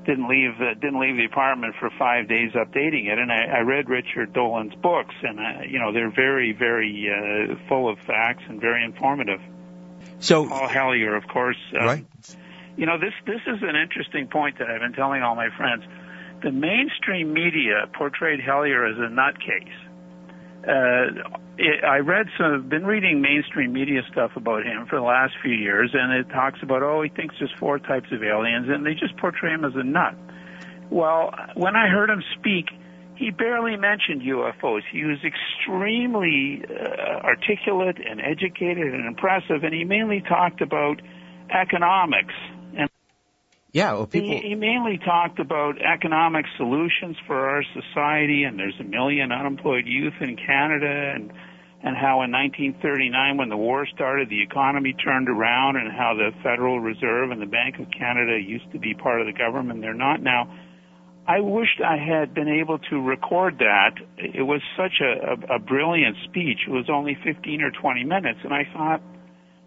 didn't 0.05 0.27
leave 0.27 0.59
uh, 0.59 0.73
didn't 0.75 0.99
leave 0.99 1.17
the 1.17 1.25
apartment 1.25 1.75
for 1.79 1.89
five 1.97 2.27
days 2.27 2.51
updating 2.53 3.11
it. 3.11 3.19
And 3.19 3.31
I, 3.31 3.57
I 3.57 3.59
read 3.59 3.89
Richard 3.89 4.33
Dolan's 4.33 4.75
books, 4.75 5.15
and 5.21 5.39
uh, 5.39 5.63
you 5.67 5.79
know 5.79 5.91
they're 5.91 6.11
very 6.11 6.53
very 6.53 7.09
uh, 7.09 7.55
full 7.67 7.89
of 7.89 7.99
facts 7.99 8.43
and 8.47 8.59
very 8.59 8.83
informative. 8.83 9.39
So, 10.19 10.47
Paul 10.47 10.67
Hellyer, 10.67 11.15
of 11.15 11.27
course. 11.27 11.57
Um, 11.79 11.85
right. 11.85 12.05
You 12.77 12.85
know, 12.85 12.97
this 12.97 13.13
this 13.25 13.41
is 13.47 13.61
an 13.61 13.75
interesting 13.75 14.27
point 14.27 14.59
that 14.59 14.69
I've 14.69 14.81
been 14.81 14.93
telling 14.93 15.21
all 15.23 15.35
my 15.35 15.49
friends. 15.55 15.83
The 16.43 16.51
mainstream 16.51 17.33
media 17.33 17.87
portrayed 17.93 18.39
Hellyer 18.39 18.85
as 18.85 18.97
a 18.97 19.09
nutcase. 19.11 19.90
Uh, 20.67 21.37
it, 21.57 21.83
I 21.83 21.97
read 21.97 22.27
some, 22.37 22.69
been 22.69 22.85
reading 22.85 23.21
mainstream 23.21 23.73
media 23.73 24.01
stuff 24.11 24.31
about 24.35 24.63
him 24.63 24.85
for 24.87 24.95
the 24.95 25.05
last 25.05 25.33
few 25.41 25.53
years, 25.53 25.91
and 25.93 26.13
it 26.13 26.29
talks 26.29 26.59
about 26.61 26.83
oh 26.83 27.01
he 27.01 27.09
thinks 27.09 27.35
there's 27.39 27.53
four 27.59 27.79
types 27.79 28.11
of 28.11 28.23
aliens, 28.23 28.67
and 28.69 28.85
they 28.85 28.93
just 28.93 29.17
portray 29.17 29.53
him 29.53 29.65
as 29.65 29.73
a 29.75 29.83
nut. 29.83 30.15
Well, 30.89 31.33
when 31.55 31.75
I 31.75 31.87
heard 31.87 32.09
him 32.09 32.23
speak, 32.37 32.67
he 33.15 33.29
barely 33.29 33.77
mentioned 33.77 34.21
UFOs. 34.23 34.81
He 34.91 35.03
was 35.05 35.19
extremely 35.23 36.63
uh, 36.67 37.21
articulate 37.23 37.97
and 38.05 38.19
educated 38.19 38.93
and 38.93 39.05
impressive, 39.05 39.63
and 39.63 39.73
he 39.73 39.83
mainly 39.83 40.21
talked 40.21 40.61
about 40.61 41.01
economics. 41.49 42.33
Yeah, 43.73 43.93
well, 43.93 44.05
people. 44.05 44.29
he, 44.29 44.49
he 44.49 44.55
mainly 44.55 44.97
talked 44.97 45.39
about 45.39 45.81
economic 45.81 46.45
solutions 46.57 47.15
for 47.25 47.49
our 47.49 47.63
society, 47.73 48.43
and 48.43 48.59
there's 48.59 48.75
a 48.79 48.83
million 48.83 49.31
unemployed 49.31 49.85
youth 49.87 50.15
in 50.19 50.35
Canada, 50.35 51.13
and 51.15 51.31
and 51.83 51.97
how 51.97 52.21
in 52.21 52.31
1939, 52.31 53.37
when 53.37 53.49
the 53.49 53.57
war 53.57 53.87
started, 53.87 54.29
the 54.29 54.43
economy 54.43 54.93
turned 54.93 55.27
around, 55.27 55.77
and 55.77 55.91
how 55.91 56.13
the 56.13 56.29
Federal 56.43 56.79
Reserve 56.79 57.31
and 57.31 57.41
the 57.41 57.47
Bank 57.47 57.79
of 57.79 57.87
Canada 57.89 58.37
used 58.37 58.71
to 58.73 58.77
be 58.77 58.93
part 58.93 59.19
of 59.19 59.25
the 59.25 59.33
government. 59.33 59.81
They're 59.81 59.93
not 59.93 60.21
now. 60.21 60.53
I 61.25 61.39
wished 61.39 61.81
I 61.81 61.97
had 61.97 62.33
been 62.33 62.49
able 62.49 62.77
to 62.89 63.01
record 63.01 63.59
that. 63.59 63.95
It 64.17 64.43
was 64.43 64.61
such 64.77 65.01
a, 65.01 65.53
a, 65.53 65.55
a 65.55 65.59
brilliant 65.59 66.17
speech. 66.25 66.59
It 66.67 66.71
was 66.71 66.89
only 66.89 67.17
15 67.23 67.61
or 67.61 67.71
20 67.71 68.03
minutes, 68.03 68.39
and 68.43 68.53
I 68.53 68.67
thought, 68.73 69.01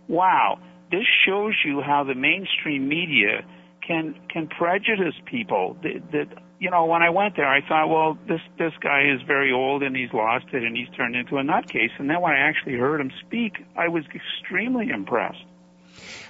wow, 0.06 0.58
this 0.90 1.06
shows 1.26 1.54
you 1.64 1.80
how 1.80 2.04
the 2.04 2.14
mainstream 2.14 2.86
media 2.86 3.44
can 3.86 4.14
can 4.32 4.46
prejudice 4.48 5.14
people. 5.26 5.76
That, 5.82 6.02
that 6.12 6.42
you 6.60 6.70
know, 6.70 6.86
when 6.86 7.02
I 7.02 7.10
went 7.10 7.36
there, 7.36 7.48
I 7.48 7.60
thought, 7.66 7.88
well, 7.88 8.18
this 8.28 8.40
this 8.58 8.72
guy 8.82 9.02
is 9.02 9.20
very 9.26 9.52
old 9.52 9.82
and 9.82 9.94
he's 9.96 10.12
lost 10.12 10.46
it 10.52 10.62
and 10.62 10.76
he's 10.76 10.88
turned 10.96 11.16
into 11.16 11.36
a 11.36 11.42
nutcase. 11.42 11.92
And 11.98 12.08
then 12.08 12.20
when 12.20 12.32
I 12.32 12.38
actually 12.38 12.74
heard 12.74 13.00
him 13.00 13.10
speak, 13.26 13.64
I 13.76 13.88
was 13.88 14.04
extremely 14.14 14.88
impressed. 14.90 15.44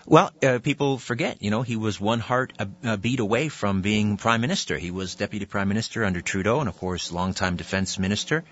Well, 0.06 0.32
uh, 0.42 0.58
people 0.58 0.98
forget, 0.98 1.42
you 1.42 1.50
know, 1.50 1.62
he 1.62 1.76
was 1.76 1.98
one 1.98 2.20
heart 2.20 2.52
a, 2.58 2.68
a, 2.82 2.96
beat 2.98 3.20
away 3.20 3.48
from 3.48 3.80
being 3.80 4.18
prime 4.18 4.42
minister. 4.42 4.76
He 4.76 4.90
was 4.90 5.14
deputy 5.14 5.46
prime 5.46 5.68
minister 5.68 6.04
under 6.04 6.20
Trudeau, 6.20 6.60
and 6.60 6.68
of 6.68 6.76
course, 6.76 7.10
longtime 7.10 7.56
defense 7.56 7.98
minister. 7.98 8.44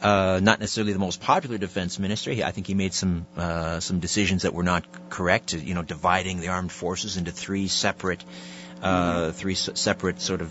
Uh, 0.00 0.40
not 0.42 0.60
necessarily 0.60 0.94
the 0.94 0.98
most 0.98 1.20
popular 1.20 1.58
defense 1.58 1.98
minister. 1.98 2.32
He, 2.32 2.42
I 2.42 2.52
think 2.52 2.66
he 2.66 2.74
made 2.74 2.94
some 2.94 3.26
uh, 3.36 3.80
some 3.80 4.00
decisions 4.00 4.42
that 4.42 4.54
were 4.54 4.62
not 4.62 5.10
correct. 5.10 5.52
You 5.52 5.74
know, 5.74 5.82
dividing 5.82 6.40
the 6.40 6.48
armed 6.48 6.72
forces 6.72 7.18
into 7.18 7.32
three 7.32 7.68
separate, 7.68 8.24
uh, 8.80 9.32
three 9.32 9.52
s- 9.52 9.68
separate 9.74 10.22
sort 10.22 10.40
of 10.40 10.50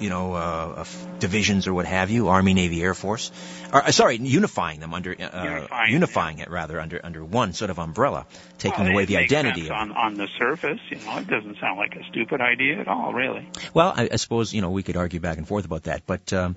you 0.00 0.10
know, 0.10 0.34
uh, 0.34 0.84
divisions 1.18 1.66
or 1.66 1.74
what 1.74 1.86
have 1.86 2.10
you, 2.10 2.28
Army, 2.28 2.54
Navy, 2.54 2.82
Air 2.82 2.94
Force. 2.94 3.30
Or, 3.72 3.84
uh, 3.84 3.92
sorry, 3.92 4.16
unifying 4.16 4.80
them 4.80 4.94
under, 4.94 5.12
uh, 5.12 5.44
unifying, 5.44 5.92
unifying 5.92 6.38
it 6.38 6.50
rather 6.50 6.80
under 6.80 7.00
under 7.04 7.24
one 7.24 7.52
sort 7.52 7.70
of 7.70 7.78
umbrella, 7.78 8.26
taking 8.58 8.84
well, 8.84 8.92
away 8.92 9.04
the 9.04 9.16
identity. 9.16 9.66
Of 9.66 9.72
on 9.72 9.92
on 9.92 10.14
the 10.14 10.28
surface, 10.38 10.80
you 10.90 10.96
know, 10.96 11.18
it 11.18 11.28
doesn't 11.28 11.58
sound 11.58 11.78
like 11.78 11.94
a 11.96 12.04
stupid 12.04 12.40
idea 12.40 12.80
at 12.80 12.88
all, 12.88 13.12
really. 13.12 13.48
Well, 13.74 13.92
I, 13.96 14.08
I 14.12 14.16
suppose 14.16 14.52
you 14.52 14.62
know 14.62 14.70
we 14.70 14.82
could 14.82 14.96
argue 14.96 15.20
back 15.20 15.38
and 15.38 15.46
forth 15.46 15.64
about 15.64 15.84
that, 15.84 16.02
but. 16.06 16.32
Um, 16.32 16.56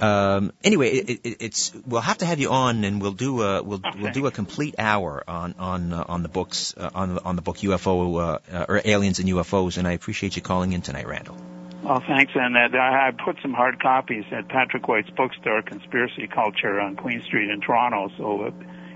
um, 0.00 0.52
anyway, 0.64 0.90
it, 0.90 1.20
it, 1.22 1.36
it's 1.38 1.72
we'll 1.86 2.00
have 2.00 2.18
to 2.18 2.26
have 2.26 2.40
you 2.40 2.50
on, 2.50 2.82
and 2.82 3.00
we'll 3.00 3.12
do 3.12 3.42
a 3.42 3.62
we'll 3.62 3.78
okay. 3.78 4.02
we'll 4.02 4.12
do 4.12 4.26
a 4.26 4.32
complete 4.32 4.74
hour 4.76 5.22
on 5.28 5.54
on 5.60 5.92
uh, 5.92 6.04
on 6.08 6.24
the 6.24 6.28
books 6.28 6.74
uh, 6.76 6.90
on 6.92 7.18
on 7.20 7.36
the 7.36 7.42
book 7.42 7.58
UFO 7.58 8.40
uh, 8.52 8.66
or 8.68 8.80
aliens 8.84 9.20
and 9.20 9.28
UFOs, 9.28 9.78
and 9.78 9.86
I 9.86 9.92
appreciate 9.92 10.34
you 10.34 10.42
calling 10.42 10.72
in 10.72 10.82
tonight, 10.82 11.06
Randall. 11.06 11.36
Well, 11.82 12.02
thanks. 12.06 12.32
And 12.34 12.56
uh, 12.56 12.78
I 12.78 13.10
put 13.24 13.36
some 13.42 13.52
hard 13.52 13.80
copies 13.82 14.24
at 14.30 14.48
Patrick 14.48 14.86
White's 14.86 15.10
bookstore, 15.10 15.62
Conspiracy 15.62 16.28
Culture, 16.28 16.80
on 16.80 16.96
Queen 16.96 17.22
Street 17.26 17.50
in 17.50 17.60
Toronto. 17.60 18.08
So, 18.16 18.52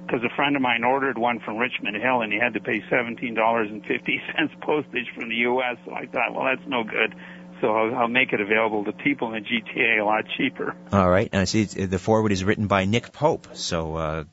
because 0.06 0.22
uh, 0.22 0.28
a 0.28 0.36
friend 0.36 0.54
of 0.54 0.62
mine 0.62 0.84
ordered 0.84 1.18
one 1.18 1.40
from 1.40 1.56
Richmond 1.56 1.96
Hill, 1.96 2.22
and 2.22 2.32
he 2.32 2.38
had 2.38 2.54
to 2.54 2.60
pay 2.60 2.82
seventeen 2.88 3.34
dollars 3.34 3.70
and 3.70 3.84
fifty 3.84 4.20
cents 4.34 4.54
postage 4.60 5.08
from 5.14 5.28
the 5.28 5.36
U.S. 5.36 5.78
So 5.84 5.94
I 5.94 6.06
thought, 6.06 6.34
well, 6.34 6.44
that's 6.44 6.66
no 6.68 6.84
good. 6.84 7.14
So 7.60 7.74
I'll, 7.74 7.94
I'll 7.94 8.08
make 8.08 8.32
it 8.32 8.40
available 8.40 8.84
to 8.84 8.92
people 8.92 9.32
in 9.32 9.42
the 9.42 9.48
GTA 9.48 10.00
a 10.00 10.04
lot 10.04 10.24
cheaper. 10.36 10.76
All 10.92 11.08
right, 11.08 11.28
and 11.32 11.40
I 11.40 11.44
see 11.44 11.64
the 11.64 11.98
forward 11.98 12.30
is 12.30 12.44
written 12.44 12.68
by 12.68 12.84
Nick 12.84 13.12
Pope. 13.12 13.48
So, 13.54 13.96
uh, 13.96 14.24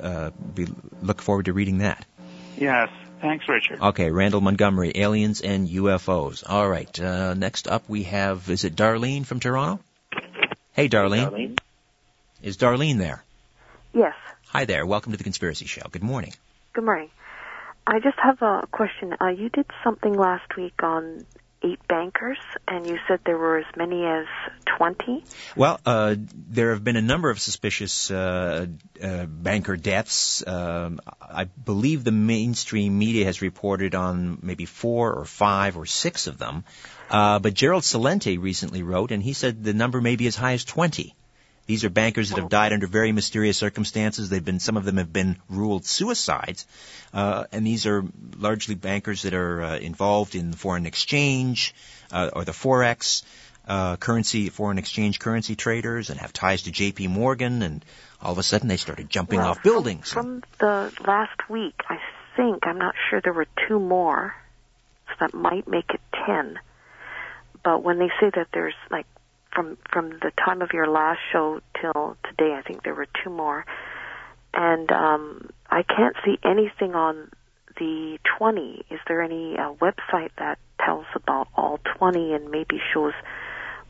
uh, 0.00 0.30
be, 0.30 0.68
look 1.02 1.22
forward 1.22 1.46
to 1.46 1.52
reading 1.52 1.78
that. 1.78 2.06
Yes. 2.56 2.90
Thanks, 3.24 3.48
Richard. 3.48 3.80
Okay, 3.80 4.10
Randall 4.10 4.42
Montgomery, 4.42 4.92
aliens 4.96 5.40
and 5.40 5.66
UFOs. 5.66 6.44
All 6.46 6.68
right. 6.68 7.00
Uh, 7.00 7.32
next 7.32 7.66
up, 7.66 7.88
we 7.88 8.02
have 8.02 8.50
is 8.50 8.64
it 8.64 8.76
Darlene 8.76 9.24
from 9.24 9.40
Toronto? 9.40 9.82
Hey, 10.72 10.90
Darlene. 10.90 11.30
Darlene. 11.30 11.58
Is 12.42 12.58
Darlene 12.58 12.98
there? 12.98 13.24
Yes. 13.94 14.12
Hi 14.48 14.66
there. 14.66 14.84
Welcome 14.84 15.12
to 15.12 15.16
the 15.16 15.24
Conspiracy 15.24 15.64
Show. 15.64 15.88
Good 15.90 16.02
morning. 16.02 16.34
Good 16.74 16.84
morning. 16.84 17.08
I 17.86 17.98
just 17.98 18.18
have 18.18 18.42
a 18.42 18.68
question. 18.70 19.14
Uh, 19.18 19.28
you 19.28 19.48
did 19.48 19.70
something 19.82 20.12
last 20.12 20.54
week 20.58 20.82
on 20.82 21.24
eight 21.64 21.80
bankers, 21.88 22.38
and 22.68 22.86
you 22.86 22.98
said 23.08 23.20
there 23.24 23.38
were 23.38 23.58
as 23.58 23.76
many 23.76 24.04
as 24.04 24.26
20? 24.76 25.24
Well, 25.56 25.80
uh, 25.86 26.16
there 26.18 26.70
have 26.70 26.84
been 26.84 26.96
a 26.96 27.02
number 27.02 27.30
of 27.30 27.40
suspicious 27.40 28.10
uh, 28.10 28.66
uh, 29.02 29.26
banker 29.26 29.76
deaths. 29.76 30.46
Um, 30.46 31.00
I 31.20 31.44
believe 31.44 32.04
the 32.04 32.12
mainstream 32.12 32.98
media 32.98 33.24
has 33.24 33.40
reported 33.42 33.94
on 33.94 34.38
maybe 34.42 34.66
four 34.66 35.12
or 35.14 35.24
five 35.24 35.76
or 35.76 35.86
six 35.86 36.26
of 36.26 36.38
them. 36.38 36.64
Uh, 37.10 37.38
but 37.38 37.54
Gerald 37.54 37.82
Celente 37.82 38.40
recently 38.40 38.82
wrote, 38.82 39.10
and 39.10 39.22
he 39.22 39.32
said 39.32 39.64
the 39.64 39.74
number 39.74 40.00
may 40.00 40.16
be 40.16 40.26
as 40.26 40.36
high 40.36 40.52
as 40.52 40.64
20. 40.64 41.14
These 41.66 41.84
are 41.84 41.90
bankers 41.90 42.30
that 42.30 42.38
have 42.38 42.50
died 42.50 42.72
under 42.72 42.86
very 42.86 43.12
mysterious 43.12 43.56
circumstances. 43.56 44.28
They've 44.28 44.44
been, 44.44 44.60
some 44.60 44.76
of 44.76 44.84
them 44.84 44.98
have 44.98 45.12
been 45.12 45.36
ruled 45.48 45.86
suicides, 45.86 46.66
uh, 47.14 47.44
and 47.52 47.66
these 47.66 47.86
are 47.86 48.04
largely 48.36 48.74
bankers 48.74 49.22
that 49.22 49.32
are 49.32 49.62
uh, 49.62 49.78
involved 49.78 50.34
in 50.34 50.52
foreign 50.52 50.84
exchange 50.84 51.74
uh, 52.12 52.30
or 52.34 52.44
the 52.44 52.52
forex, 52.52 53.22
uh, 53.66 53.96
currency, 53.96 54.50
foreign 54.50 54.76
exchange 54.76 55.18
currency 55.18 55.56
traders, 55.56 56.10
and 56.10 56.20
have 56.20 56.34
ties 56.34 56.62
to 56.62 56.70
J.P. 56.70 57.08
Morgan. 57.08 57.62
And 57.62 57.84
all 58.20 58.32
of 58.32 58.38
a 58.38 58.42
sudden, 58.42 58.68
they 58.68 58.76
started 58.76 59.08
jumping 59.08 59.38
well, 59.38 59.50
off 59.50 59.62
buildings. 59.62 60.12
From, 60.12 60.42
from 60.58 60.92
the 60.92 60.92
last 61.06 61.48
week, 61.48 61.80
I 61.88 61.98
think 62.36 62.66
I'm 62.66 62.78
not 62.78 62.94
sure 63.08 63.22
there 63.22 63.32
were 63.32 63.46
two 63.68 63.80
more, 63.80 64.34
so 65.08 65.14
that 65.20 65.34
might 65.34 65.66
make 65.66 65.88
it 65.90 66.00
ten. 66.26 66.58
But 67.62 67.82
when 67.82 67.98
they 67.98 68.10
say 68.20 68.30
that 68.34 68.48
there's 68.52 68.74
like 68.90 69.06
from 69.54 69.78
from 69.92 70.10
the 70.10 70.32
time 70.44 70.62
of 70.62 70.70
your 70.72 70.88
last 70.88 71.20
show 71.32 71.60
till 71.80 72.16
today, 72.28 72.54
I 72.54 72.62
think 72.62 72.82
there 72.82 72.94
were 72.94 73.06
two 73.22 73.30
more, 73.30 73.64
and 74.52 74.90
um, 74.90 75.50
I 75.70 75.82
can't 75.82 76.16
see 76.24 76.38
anything 76.44 76.94
on 76.94 77.30
the 77.78 78.18
20. 78.38 78.84
Is 78.90 79.00
there 79.08 79.22
any 79.22 79.56
uh, 79.56 79.72
website 79.74 80.30
that 80.38 80.58
tells 80.84 81.06
about 81.14 81.48
all 81.56 81.80
20 81.98 82.32
and 82.32 82.50
maybe 82.50 82.80
shows 82.92 83.12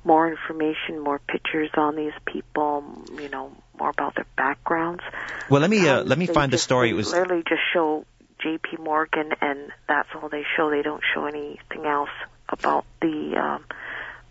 more 0.05 0.31
information, 0.31 0.99
more 1.01 1.19
pictures 1.19 1.71
on 1.77 1.97
these 1.97 2.13
people? 2.27 2.85
You 3.21 3.29
know, 3.29 3.53
more 3.79 3.91
about 3.91 4.15
their 4.15 4.27
backgrounds. 4.37 5.03
Well, 5.51 5.61
let 5.61 5.71
me 5.71 5.89
uh, 5.89 6.01
Um, 6.01 6.09
let 6.09 6.19
me 6.19 6.27
find 6.27 6.53
the 6.53 6.59
story. 6.59 6.91
It 6.91 6.95
was 6.95 7.13
literally 7.13 7.43
just 7.49 7.63
show 7.73 8.05
J.P. 8.41 8.77
Morgan, 8.79 9.33
and 9.41 9.71
that's 9.89 10.09
all 10.15 10.29
they 10.29 10.45
show. 10.57 10.71
They 10.71 10.83
don't 10.83 11.03
show 11.15 11.27
anything 11.27 11.87
else 11.87 12.11
about 12.49 12.85
the 13.01 13.37
um, 13.37 13.65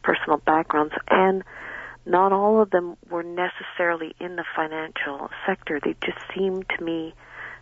personal 0.03 0.37
backgrounds, 0.37 0.93
and 1.09 1.43
not 2.05 2.31
all 2.33 2.61
of 2.61 2.69
them 2.69 2.97
were 3.09 3.23
necessarily 3.23 4.15
in 4.19 4.35
the 4.35 4.45
financial 4.55 5.29
sector. 5.45 5.79
They 5.83 5.95
just 6.03 6.19
seemed 6.35 6.65
to 6.77 6.83
me 6.83 7.13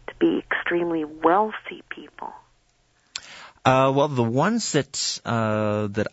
to 0.08 0.16
be 0.16 0.40
extremely 0.40 1.06
wealthy 1.06 1.84
people. 1.90 2.34
Uh, 3.64 3.92
well, 3.96 4.08
the 4.08 4.24
ones 4.24 4.72
that 4.72 5.22
uh, 5.24 5.88
that 5.88 6.08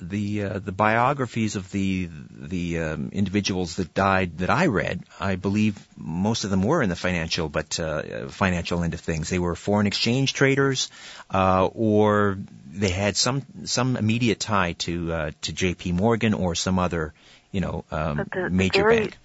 the 0.00 0.42
uh, 0.42 0.58
the 0.58 0.72
biographies 0.72 1.56
of 1.56 1.70
the 1.70 2.08
the 2.30 2.80
um, 2.80 3.10
individuals 3.12 3.76
that 3.76 3.94
died 3.94 4.38
that 4.38 4.50
I 4.50 4.66
read, 4.66 5.04
I 5.18 5.36
believe 5.36 5.76
most 5.96 6.44
of 6.44 6.50
them 6.50 6.62
were 6.62 6.82
in 6.82 6.88
the 6.88 6.96
financial 6.96 7.48
but 7.48 7.78
uh, 7.80 8.28
financial 8.28 8.82
end 8.82 8.94
of 8.94 9.00
things. 9.00 9.28
They 9.28 9.38
were 9.38 9.54
foreign 9.54 9.86
exchange 9.86 10.34
traders, 10.34 10.90
uh, 11.32 11.66
or 11.66 12.38
they 12.72 12.90
had 12.90 13.16
some 13.16 13.42
some 13.64 13.96
immediate 13.96 14.40
tie 14.40 14.72
to 14.72 15.12
uh, 15.12 15.30
to 15.42 15.52
J.P. 15.52 15.92
Morgan 15.92 16.34
or 16.34 16.54
some 16.54 16.78
other 16.78 17.14
you 17.52 17.60
know 17.60 17.84
um, 17.90 18.26
the, 18.32 18.50
major 18.50 18.80
the 18.80 18.84
very 18.84 19.00
bank. 19.00 19.18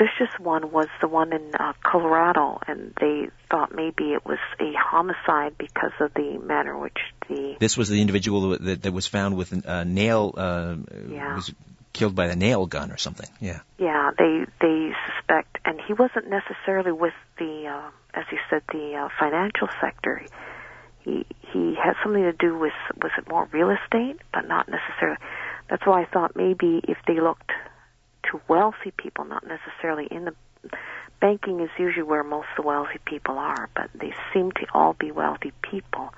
Suspicious 0.00 0.38
one 0.38 0.70
was 0.70 0.88
the 1.00 1.08
one 1.08 1.32
in 1.32 1.54
uh, 1.58 1.72
Colorado, 1.82 2.58
and 2.66 2.92
they 3.00 3.28
thought 3.50 3.74
maybe 3.74 4.12
it 4.12 4.24
was 4.24 4.38
a 4.58 4.72
homicide 4.76 5.56
because 5.58 5.92
of 6.00 6.12
the 6.14 6.38
manner 6.38 6.74
in 6.74 6.80
which 6.80 6.98
the 7.28 7.56
This 7.58 7.76
was 7.76 7.88
the 7.88 8.00
individual 8.00 8.50
that, 8.58 8.82
that 8.82 8.92
was 8.92 9.06
found 9.06 9.36
with 9.36 9.52
a 9.52 9.84
nail 9.84 10.34
uh, 10.36 10.76
Yeah. 11.08 11.34
was 11.34 11.52
killed 11.92 12.14
by 12.14 12.28
the 12.28 12.36
nail 12.36 12.66
gun 12.66 12.90
or 12.90 12.96
something. 12.96 13.28
Yeah. 13.40 13.60
yeah 13.78 14.10
they 14.16 14.46
they 14.60 14.92
suspect, 15.06 15.58
and 15.64 15.80
he 15.86 15.92
wasn't 15.92 16.28
necessarily 16.28 16.92
with 16.92 17.14
the 17.38 17.66
uh, 17.66 17.90
as 18.14 18.24
you 18.30 18.38
said 18.48 18.62
the 18.72 18.94
uh, 18.94 19.08
financial 19.18 19.68
sector. 19.80 20.22
He 21.04 21.24
he 21.52 21.74
had 21.82 21.94
something 22.02 22.22
to 22.22 22.32
do 22.32 22.58
with 22.58 22.74
was 23.02 23.12
it 23.18 23.28
more 23.28 23.48
real 23.52 23.70
estate, 23.70 24.20
but 24.32 24.46
not 24.46 24.68
necessarily. 24.68 25.18
That's 25.68 25.86
why 25.86 26.02
I 26.02 26.04
thought 26.06 26.36
maybe 26.36 26.80
if 26.84 26.98
they 27.06 27.20
looked 27.20 27.50
to 28.30 28.40
wealthy 28.48 28.92
people, 28.96 29.24
not 29.24 29.44
necessarily 29.46 30.06
in 30.10 30.24
the 30.24 30.34
banking 31.20 31.60
is 31.60 31.70
usually 31.78 32.02
where 32.02 32.24
most 32.24 32.48
of 32.56 32.62
the 32.62 32.68
wealthy 32.68 32.98
people 33.04 33.38
are, 33.38 33.68
but 33.74 33.90
they 33.94 34.12
seem 34.32 34.50
to 34.52 34.66
all 34.72 34.94
be 34.94 35.10
wealthy 35.10 35.52
people. 35.62 36.12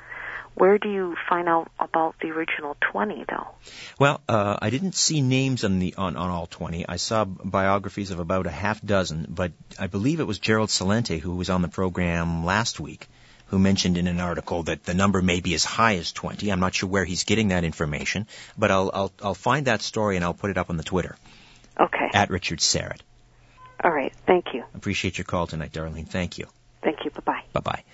Where 0.54 0.78
do 0.78 0.90
you 0.90 1.16
find 1.30 1.48
out 1.48 1.70
about 1.80 2.16
the 2.20 2.28
original 2.28 2.76
20 2.92 3.24
though? 3.28 3.48
Well, 3.98 4.20
uh, 4.28 4.58
I 4.60 4.68
didn't 4.70 4.94
see 4.94 5.22
names 5.22 5.64
on 5.64 5.78
the 5.78 5.94
on, 5.96 6.16
on 6.16 6.30
all 6.30 6.46
20. 6.46 6.86
I 6.86 6.96
saw 6.96 7.24
biographies 7.24 8.10
of 8.10 8.20
about 8.20 8.46
a 8.46 8.50
half 8.50 8.80
dozen, 8.84 9.26
but 9.30 9.52
I 9.78 9.86
believe 9.86 10.20
it 10.20 10.26
was 10.26 10.38
Gerald 10.38 10.68
Celente 10.68 11.18
who 11.18 11.36
was 11.36 11.48
on 11.48 11.62
the 11.62 11.68
program 11.68 12.44
last 12.44 12.78
week 12.80 13.08
who 13.46 13.58
mentioned 13.58 13.96
in 13.96 14.06
an 14.06 14.20
article 14.20 14.64
that 14.64 14.84
the 14.84 14.94
number 14.94 15.20
may 15.22 15.40
be 15.40 15.54
as 15.54 15.64
high 15.64 15.96
as 15.96 16.12
20. 16.12 16.50
I'm 16.50 16.60
not 16.60 16.74
sure 16.74 16.88
where 16.88 17.04
he's 17.04 17.24
getting 17.24 17.48
that 17.48 17.64
information, 17.64 18.26
but 18.56 18.70
I'll 18.70 18.90
I'll, 18.92 19.12
I'll 19.22 19.34
find 19.34 19.66
that 19.66 19.80
story 19.80 20.16
and 20.16 20.24
I'll 20.24 20.34
put 20.34 20.50
it 20.50 20.58
up 20.58 20.68
on 20.68 20.76
the 20.76 20.82
Twitter 20.82 21.16
Okay. 21.82 22.10
at 22.14 22.30
Richard 22.30 22.60
Syrett. 22.60 23.00
All 23.82 23.90
right. 23.90 24.12
Thank 24.26 24.54
you. 24.54 24.64
Appreciate 24.74 25.18
your 25.18 25.24
call 25.24 25.46
tonight, 25.46 25.72
Darlene. 25.72 26.06
Thank 26.06 26.38
you. 26.38 26.46
Thank 26.82 27.04
you. 27.04 27.10
Bye-bye. 27.10 27.42
Bye 27.52 27.60
bye. 27.60 27.84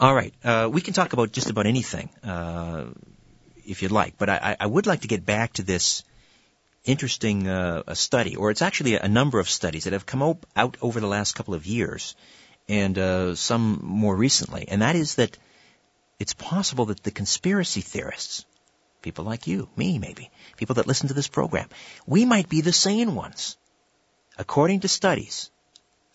All 0.00 0.14
right, 0.14 0.34
uh, 0.42 0.68
we 0.72 0.80
can 0.80 0.94
talk 0.94 1.12
about 1.12 1.30
just 1.30 1.50
about 1.50 1.66
anything 1.66 2.08
uh, 2.24 2.86
if 3.64 3.82
you'd 3.82 3.92
like, 3.92 4.18
but 4.18 4.28
I, 4.28 4.56
I 4.58 4.66
would 4.66 4.86
like 4.86 5.02
to 5.02 5.08
get 5.08 5.24
back 5.24 5.52
to 5.54 5.62
this 5.62 6.02
interesting 6.84 7.46
uh, 7.48 7.84
a 7.86 7.94
study, 7.94 8.34
or 8.34 8.50
it's 8.50 8.62
actually 8.62 8.96
a 8.96 9.06
number 9.08 9.38
of 9.38 9.48
studies 9.48 9.84
that 9.84 9.92
have 9.92 10.04
come 10.04 10.22
op- 10.22 10.46
out 10.56 10.76
over 10.82 10.98
the 10.98 11.06
last 11.06 11.36
couple 11.36 11.54
of 11.54 11.66
years, 11.66 12.16
and 12.68 12.98
uh, 12.98 13.36
some 13.36 13.80
more 13.82 14.16
recently, 14.16 14.66
and 14.66 14.82
that 14.82 14.96
is 14.96 15.14
that 15.16 15.38
it's 16.18 16.34
possible 16.34 16.86
that 16.86 17.04
the 17.04 17.12
conspiracy 17.12 17.80
theorists, 17.80 18.44
people 19.02 19.24
like 19.24 19.46
you, 19.46 19.68
me 19.76 19.98
maybe, 19.98 20.30
people 20.56 20.76
that 20.76 20.86
listen 20.86 21.08
to 21.08 21.14
this 21.14 21.28
program, 21.28 21.68
we 22.06 22.24
might 22.24 22.48
be 22.48 22.60
the 22.60 22.72
sane 22.72 23.14
ones. 23.14 23.56
According 24.38 24.80
to 24.80 24.88
studies, 24.88 25.50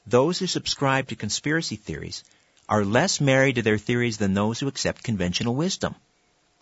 those 0.05 0.39
who 0.39 0.47
subscribe 0.47 1.07
to 1.09 1.15
conspiracy 1.15 1.75
theories 1.75 2.23
are 2.69 2.83
less 2.83 3.21
married 3.21 3.55
to 3.55 3.61
their 3.61 3.77
theories 3.77 4.17
than 4.17 4.33
those 4.33 4.59
who 4.59 4.67
accept 4.67 5.03
conventional 5.03 5.55
wisdom. 5.55 5.95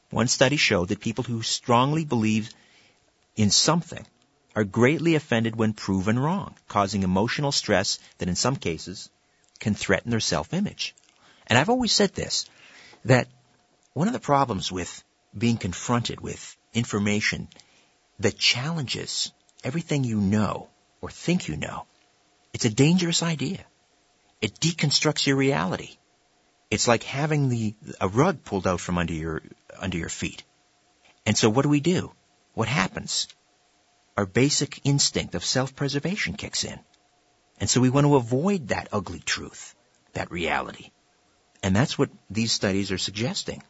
One 0.09 0.27
study 0.27 0.57
showed 0.57 0.89
that 0.89 0.99
people 0.99 1.23
who 1.23 1.41
strongly 1.41 2.05
believe 2.05 2.51
in 3.35 3.49
something 3.49 4.05
are 4.55 4.63
greatly 4.63 5.15
offended 5.15 5.55
when 5.55 5.73
proven 5.73 6.17
wrong, 6.17 6.55
causing 6.67 7.03
emotional 7.03 7.51
stress 7.51 7.99
that 8.17 8.29
in 8.29 8.35
some 8.35 8.55
cases 8.55 9.09
can 9.59 9.73
threaten 9.73 10.11
their 10.11 10.19
self-image. 10.19 10.95
And 11.47 11.57
I've 11.59 11.69
always 11.69 11.91
said 11.91 12.13
this, 12.13 12.45
that 13.05 13.27
one 13.93 14.07
of 14.07 14.13
the 14.13 14.19
problems 14.19 14.71
with 14.71 15.03
being 15.37 15.57
confronted 15.57 16.21
with 16.21 16.55
information 16.73 17.47
that 18.19 18.37
challenges 18.37 19.31
everything 19.63 20.03
you 20.03 20.19
know 20.19 20.69
or 21.01 21.09
think 21.09 21.47
you 21.47 21.57
know, 21.57 21.85
it's 22.53 22.65
a 22.65 22.69
dangerous 22.73 23.21
idea. 23.21 23.65
It 24.41 24.59
deconstructs 24.59 25.27
your 25.27 25.35
reality. 25.35 25.97
It's 26.71 26.87
like 26.87 27.03
having 27.03 27.49
the, 27.49 27.75
a 27.99 28.07
rug 28.07 28.43
pulled 28.43 28.67
out 28.67 28.79
from 28.79 28.97
under 28.97 29.13
your, 29.13 29.41
under 29.77 29.97
your 29.97 30.09
feet. 30.09 30.43
And 31.25 31.37
so 31.37 31.49
what 31.49 31.63
do 31.63 31.69
we 31.69 31.79
do? 31.79 32.11
What 32.53 32.67
happens? 32.67 33.27
Our 34.17 34.25
basic 34.25 34.81
instinct 34.83 35.35
of 35.35 35.43
self-preservation 35.43 36.35
kicks 36.35 36.63
in. 36.63 36.79
And 37.59 37.69
so 37.69 37.81
we 37.81 37.89
want 37.89 38.05
to 38.05 38.15
avoid 38.15 38.69
that 38.69 38.89
ugly 38.91 39.19
truth, 39.19 39.75
that 40.13 40.31
reality. 40.31 40.91
And 41.63 41.75
that's 41.75 41.97
what 41.97 42.09
these 42.29 42.51
studies 42.51 42.91
are 42.91 42.97
suggesting. 42.97 43.63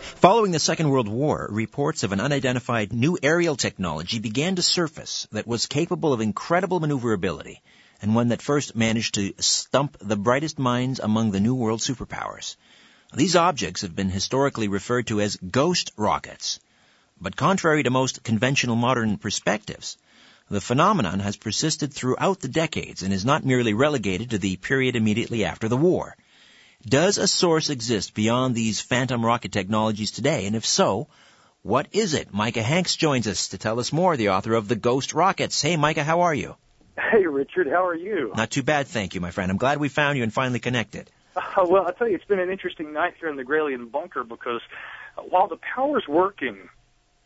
Following 0.00 0.52
the 0.52 0.60
Second 0.60 0.90
World 0.90 1.08
War, 1.08 1.48
reports 1.50 2.04
of 2.04 2.12
an 2.12 2.20
unidentified 2.20 2.92
new 2.92 3.18
aerial 3.20 3.56
technology 3.56 4.20
began 4.20 4.54
to 4.54 4.62
surface 4.62 5.26
that 5.32 5.46
was 5.46 5.66
capable 5.66 6.12
of 6.12 6.20
incredible 6.20 6.78
maneuverability 6.78 7.62
and 8.00 8.14
one 8.14 8.28
that 8.28 8.40
first 8.40 8.76
managed 8.76 9.14
to 9.14 9.34
stump 9.40 9.96
the 10.00 10.16
brightest 10.16 10.56
minds 10.56 11.00
among 11.00 11.32
the 11.32 11.40
New 11.40 11.54
World 11.54 11.80
superpowers. 11.80 12.54
These 13.12 13.34
objects 13.34 13.82
have 13.82 13.96
been 13.96 14.10
historically 14.10 14.68
referred 14.68 15.08
to 15.08 15.20
as 15.20 15.36
ghost 15.36 15.90
rockets. 15.96 16.60
But 17.20 17.34
contrary 17.34 17.82
to 17.82 17.90
most 17.90 18.22
conventional 18.22 18.76
modern 18.76 19.18
perspectives, 19.18 19.96
the 20.48 20.60
phenomenon 20.60 21.18
has 21.20 21.36
persisted 21.36 21.92
throughout 21.92 22.38
the 22.40 22.48
decades 22.48 23.02
and 23.02 23.12
is 23.12 23.24
not 23.24 23.44
merely 23.44 23.74
relegated 23.74 24.30
to 24.30 24.38
the 24.38 24.56
period 24.56 24.94
immediately 24.94 25.44
after 25.44 25.68
the 25.68 25.76
war. 25.76 26.16
Does 26.86 27.18
a 27.18 27.26
source 27.26 27.70
exist 27.70 28.14
beyond 28.14 28.54
these 28.54 28.80
phantom 28.80 29.24
rocket 29.24 29.50
technologies 29.50 30.12
today? 30.12 30.46
And 30.46 30.54
if 30.54 30.64
so, 30.64 31.08
what 31.62 31.88
is 31.90 32.14
it? 32.14 32.32
Micah 32.32 32.62
Hanks 32.62 32.94
joins 32.94 33.26
us 33.26 33.48
to 33.48 33.58
tell 33.58 33.80
us 33.80 33.92
more, 33.92 34.16
the 34.16 34.28
author 34.30 34.54
of 34.54 34.68
The 34.68 34.76
Ghost 34.76 35.12
Rockets. 35.12 35.60
Hey, 35.60 35.76
Micah, 35.76 36.04
how 36.04 36.20
are 36.20 36.34
you? 36.34 36.54
Hey, 36.96 37.26
Richard, 37.26 37.66
how 37.66 37.84
are 37.84 37.96
you? 37.96 38.32
Not 38.36 38.50
too 38.50 38.62
bad, 38.62 38.86
thank 38.86 39.14
you, 39.14 39.20
my 39.20 39.32
friend. 39.32 39.50
I'm 39.50 39.56
glad 39.56 39.78
we 39.78 39.88
found 39.88 40.18
you 40.18 40.22
and 40.22 40.32
finally 40.32 40.60
connected. 40.60 41.10
Uh, 41.34 41.66
well, 41.68 41.84
I'll 41.84 41.92
tell 41.92 42.08
you, 42.08 42.14
it's 42.14 42.24
been 42.24 42.38
an 42.38 42.50
interesting 42.50 42.92
night 42.92 43.14
here 43.18 43.28
in 43.28 43.36
the 43.36 43.44
Gralien 43.44 43.90
bunker 43.90 44.22
because 44.22 44.60
uh, 45.16 45.22
while 45.22 45.48
the 45.48 45.58
power's 45.74 46.06
working, 46.08 46.68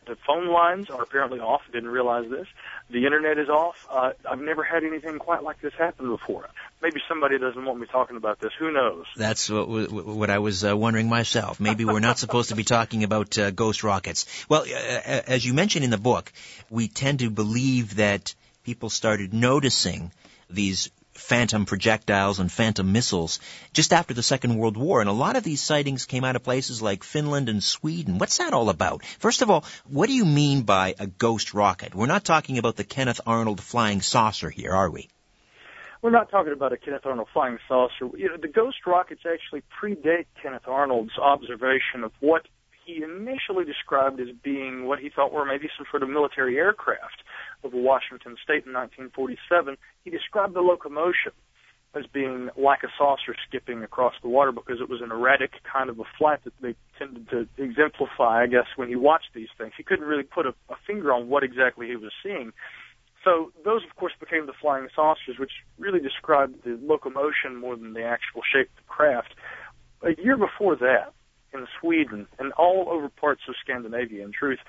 the 0.05 0.15
phone 0.27 0.47
lines 0.47 0.89
are 0.89 1.01
apparently 1.01 1.39
off. 1.39 1.61
Didn't 1.71 1.89
realize 1.89 2.29
this. 2.29 2.47
The 2.89 3.05
internet 3.05 3.37
is 3.37 3.49
off. 3.49 3.87
Uh, 3.89 4.11
I've 4.29 4.41
never 4.41 4.63
had 4.63 4.83
anything 4.83 5.19
quite 5.19 5.43
like 5.43 5.61
this 5.61 5.73
happen 5.73 6.09
before. 6.09 6.49
Maybe 6.81 7.01
somebody 7.07 7.37
doesn't 7.37 7.63
want 7.63 7.79
me 7.79 7.87
talking 7.87 8.17
about 8.17 8.39
this. 8.39 8.51
Who 8.59 8.71
knows? 8.71 9.05
That's 9.15 9.49
what, 9.49 9.67
what 9.91 10.29
I 10.29 10.39
was 10.39 10.65
uh, 10.65 10.75
wondering 10.75 11.09
myself. 11.09 11.59
Maybe 11.59 11.85
we're 11.85 11.99
not 11.99 12.19
supposed 12.25 12.49
to 12.49 12.55
be 12.55 12.63
talking 12.63 13.03
about 13.03 13.37
uh, 13.37 13.51
ghost 13.51 13.83
rockets. 13.83 14.45
Well, 14.49 14.63
uh, 14.63 15.21
as 15.27 15.45
you 15.45 15.53
mentioned 15.53 15.85
in 15.85 15.91
the 15.91 15.97
book, 15.97 16.31
we 16.69 16.87
tend 16.87 17.19
to 17.19 17.29
believe 17.29 17.95
that 17.95 18.35
people 18.63 18.89
started 18.89 19.33
noticing 19.33 20.11
these 20.49 20.89
phantom 21.13 21.65
projectiles 21.65 22.39
and 22.39 22.51
phantom 22.51 22.91
missiles 22.91 23.39
just 23.73 23.93
after 23.93 24.13
the 24.13 24.23
Second 24.23 24.57
World 24.57 24.77
War. 24.77 25.01
And 25.01 25.09
a 25.09 25.13
lot 25.13 25.35
of 25.35 25.43
these 25.43 25.61
sightings 25.61 26.05
came 26.05 26.23
out 26.23 26.35
of 26.35 26.43
places 26.43 26.81
like 26.81 27.03
Finland 27.03 27.49
and 27.49 27.63
Sweden. 27.63 28.17
What's 28.17 28.37
that 28.37 28.53
all 28.53 28.69
about? 28.69 29.03
First 29.19 29.41
of 29.41 29.49
all, 29.49 29.63
what 29.87 30.07
do 30.07 30.13
you 30.13 30.25
mean 30.25 30.63
by 30.63 30.95
a 30.99 31.07
ghost 31.07 31.53
rocket? 31.53 31.95
We're 31.95 32.07
not 32.07 32.23
talking 32.23 32.57
about 32.57 32.75
the 32.75 32.83
Kenneth 32.83 33.21
Arnold 33.25 33.61
flying 33.61 34.01
saucer 34.01 34.49
here, 34.49 34.71
are 34.71 34.89
we? 34.89 35.09
We're 36.01 36.09
not 36.09 36.29
talking 36.29 36.51
about 36.51 36.73
a 36.73 36.77
Kenneth 36.77 37.05
Arnold 37.05 37.29
flying 37.31 37.59
saucer. 37.65 38.09
You 38.17 38.27
know, 38.27 38.37
the 38.37 38.49
ghost 38.49 38.85
rockets 38.85 39.21
actually 39.25 39.63
predate 39.81 40.25
Kenneth 40.41 40.67
Arnold's 40.67 41.17
observation 41.17 42.03
of 42.03 42.11
what 42.19 42.45
he 42.85 43.03
initially 43.03 43.65
described 43.65 44.19
as 44.19 44.27
being 44.43 44.85
what 44.85 44.99
he 44.99 45.09
thought 45.09 45.31
were 45.31 45.45
maybe 45.45 45.69
some 45.77 45.85
sort 45.89 46.03
of 46.03 46.09
military 46.09 46.57
aircraft 46.57 47.23
over 47.63 47.77
Washington 47.77 48.35
State 48.43 48.65
in 48.65 48.73
1947. 48.73 49.77
He 50.03 50.09
described 50.09 50.53
the 50.53 50.61
locomotion 50.61 51.31
as 51.95 52.05
being 52.11 52.49
like 52.57 52.81
a 52.83 52.87
saucer 52.97 53.35
skipping 53.47 53.83
across 53.83 54.13
the 54.21 54.27
water 54.27 54.51
because 54.51 54.81
it 54.81 54.89
was 54.89 55.01
an 55.01 55.11
erratic 55.11 55.51
kind 55.71 55.89
of 55.89 55.99
a 55.99 56.03
flight 56.17 56.43
that 56.43 56.53
they 56.61 56.75
tended 56.97 57.29
to 57.29 57.47
exemplify, 57.57 58.43
I 58.43 58.47
guess, 58.47 58.65
when 58.75 58.89
he 58.89 58.95
watched 58.95 59.29
these 59.35 59.49
things. 59.57 59.73
He 59.77 59.83
couldn't 59.83 60.05
really 60.05 60.23
put 60.23 60.47
a, 60.47 60.53
a 60.69 60.75
finger 60.87 61.13
on 61.13 61.29
what 61.29 61.43
exactly 61.43 61.87
he 61.87 61.95
was 61.95 62.11
seeing. 62.23 62.51
So 63.23 63.51
those, 63.63 63.83
of 63.89 63.95
course, 63.95 64.13
became 64.19 64.47
the 64.47 64.53
flying 64.59 64.87
saucers, 64.95 65.37
which 65.39 65.51
really 65.77 65.99
described 65.99 66.63
the 66.65 66.79
locomotion 66.81 67.55
more 67.55 67.75
than 67.75 67.93
the 67.93 68.03
actual 68.03 68.41
shape 68.41 68.69
of 68.71 68.83
the 68.83 68.89
craft. 68.89 69.35
A 70.01 70.21
year 70.21 70.35
before 70.35 70.75
that, 70.77 71.13
in 71.53 71.67
Sweden 71.79 72.27
and 72.39 72.51
all 72.53 72.87
over 72.89 73.09
parts 73.09 73.41
of 73.47 73.55
Scandinavia, 73.63 74.23
in 74.23 74.31
truth, 74.31 74.59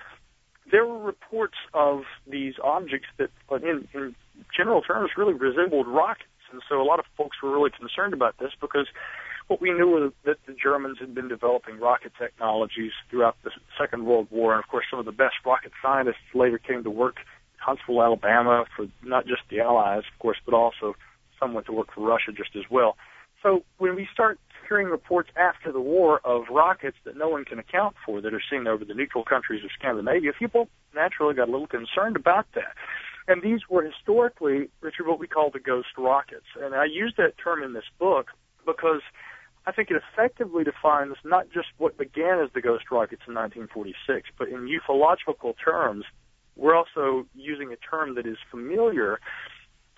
there 0.71 0.87
were 0.87 0.99
reports 0.99 1.57
of 1.73 2.03
these 2.27 2.55
objects 2.63 3.09
that, 3.19 3.31
uh, 3.51 3.57
in, 3.57 3.87
in 3.95 4.15
general 4.57 4.83
terms, 4.83 5.11
really 5.17 5.35
resembled 5.35 5.87
rockets. 5.87 6.29
And 6.53 6.63
so 6.69 6.81
a 6.81 6.85
lot 6.85 6.99
of 6.99 7.05
folks 7.17 7.37
were 7.43 7.53
really 7.53 7.71
concerned 7.71 8.15
about 8.15 8.37
this 8.39 8.53
because 8.61 8.87
what 9.49 9.61
we 9.61 9.73
knew 9.73 9.89
was 9.89 10.13
that 10.25 10.37
the 10.47 10.55
Germans 10.55 10.99
had 10.99 11.15
been 11.15 11.29
developing 11.29 11.79
rocket 11.79 12.13
technologies 12.19 12.93
throughout 13.11 13.37
the 13.45 13.51
Second 13.79 14.07
World 14.07 14.29
War. 14.31 14.55
And 14.55 14.63
of 14.63 14.69
course, 14.69 14.87
some 14.91 14.99
of 14.99 15.05
the 15.05 15.13
best 15.13 15.35
rocket 15.45 15.73
scientists 15.83 16.33
later 16.35 16.59
came 16.59 16.83
to 16.85 16.91
work 16.91 17.17
Huntsville, 17.59 18.03
Alabama 18.03 18.65
for 18.77 18.87
not 19.03 19.27
just 19.27 19.43
the 19.51 19.61
Allies, 19.61 20.03
of 20.13 20.19
course, 20.19 20.39
but 20.45 20.55
also 20.55 20.95
some 21.41 21.55
went 21.55 21.67
to 21.67 21.73
work 21.73 21.89
for 21.95 22.07
Russia 22.07 22.33
just 22.33 22.57
as 22.57 22.65
well. 22.71 22.97
So 23.45 23.63
when 23.77 23.95
we 23.95 24.09
start 24.13 24.41
hearing 24.67 24.89
reports 24.89 25.29
after 25.37 25.71
the 25.71 25.81
war 25.81 26.21
of 26.25 26.45
rockets 26.51 26.97
that 27.05 27.15
no 27.17 27.29
one 27.29 27.45
can 27.45 27.59
account 27.59 27.95
for 28.05 28.23
that 28.23 28.33
are 28.33 28.43
seen 28.51 28.67
over 28.67 28.87
the 28.87 28.95
neutral 28.95 29.23
countries 29.23 29.63
of 29.63 29.71
Scandinavia, 29.79 30.33
people 30.39 30.69
naturally 30.95 31.35
got 31.35 31.49
a 31.49 31.53
little 31.53 31.67
concerned 31.67 32.17
about 32.17 32.47
that. 32.55 32.75
And 33.29 33.43
these 33.43 33.61
were 33.69 33.83
historically, 33.83 34.71
Richard, 34.81 35.07
what 35.07 35.19
we 35.19 35.27
call 35.27 35.51
the 35.51 35.61
ghost 35.61 35.89
rockets. 35.99 36.47
And 36.59 36.75
I 36.75 36.87
use 36.87 37.13
that 37.19 37.35
term 37.37 37.63
in 37.63 37.75
this 37.75 37.85
book 37.99 38.29
because 38.65 39.03
I 39.67 39.73
think 39.73 39.91
it 39.91 40.03
effectively 40.13 40.65
defines 40.65 41.17
not 41.23 41.51
just 41.53 41.69
what 41.77 41.99
began 41.99 42.39
as 42.39 42.49
the 42.55 42.63
ghost 42.63 42.85
rockets 42.91 43.23
in 43.29 43.35
1946, 43.35 44.31
but 44.39 44.49
in 44.49 44.69
ufological 44.69 45.55
terms, 45.63 46.07
we're 46.57 46.75
also 46.75 47.27
using 47.35 47.73
a 47.73 47.77
term 47.77 48.15
that 48.15 48.27
is 48.27 48.37
familiar 48.51 49.21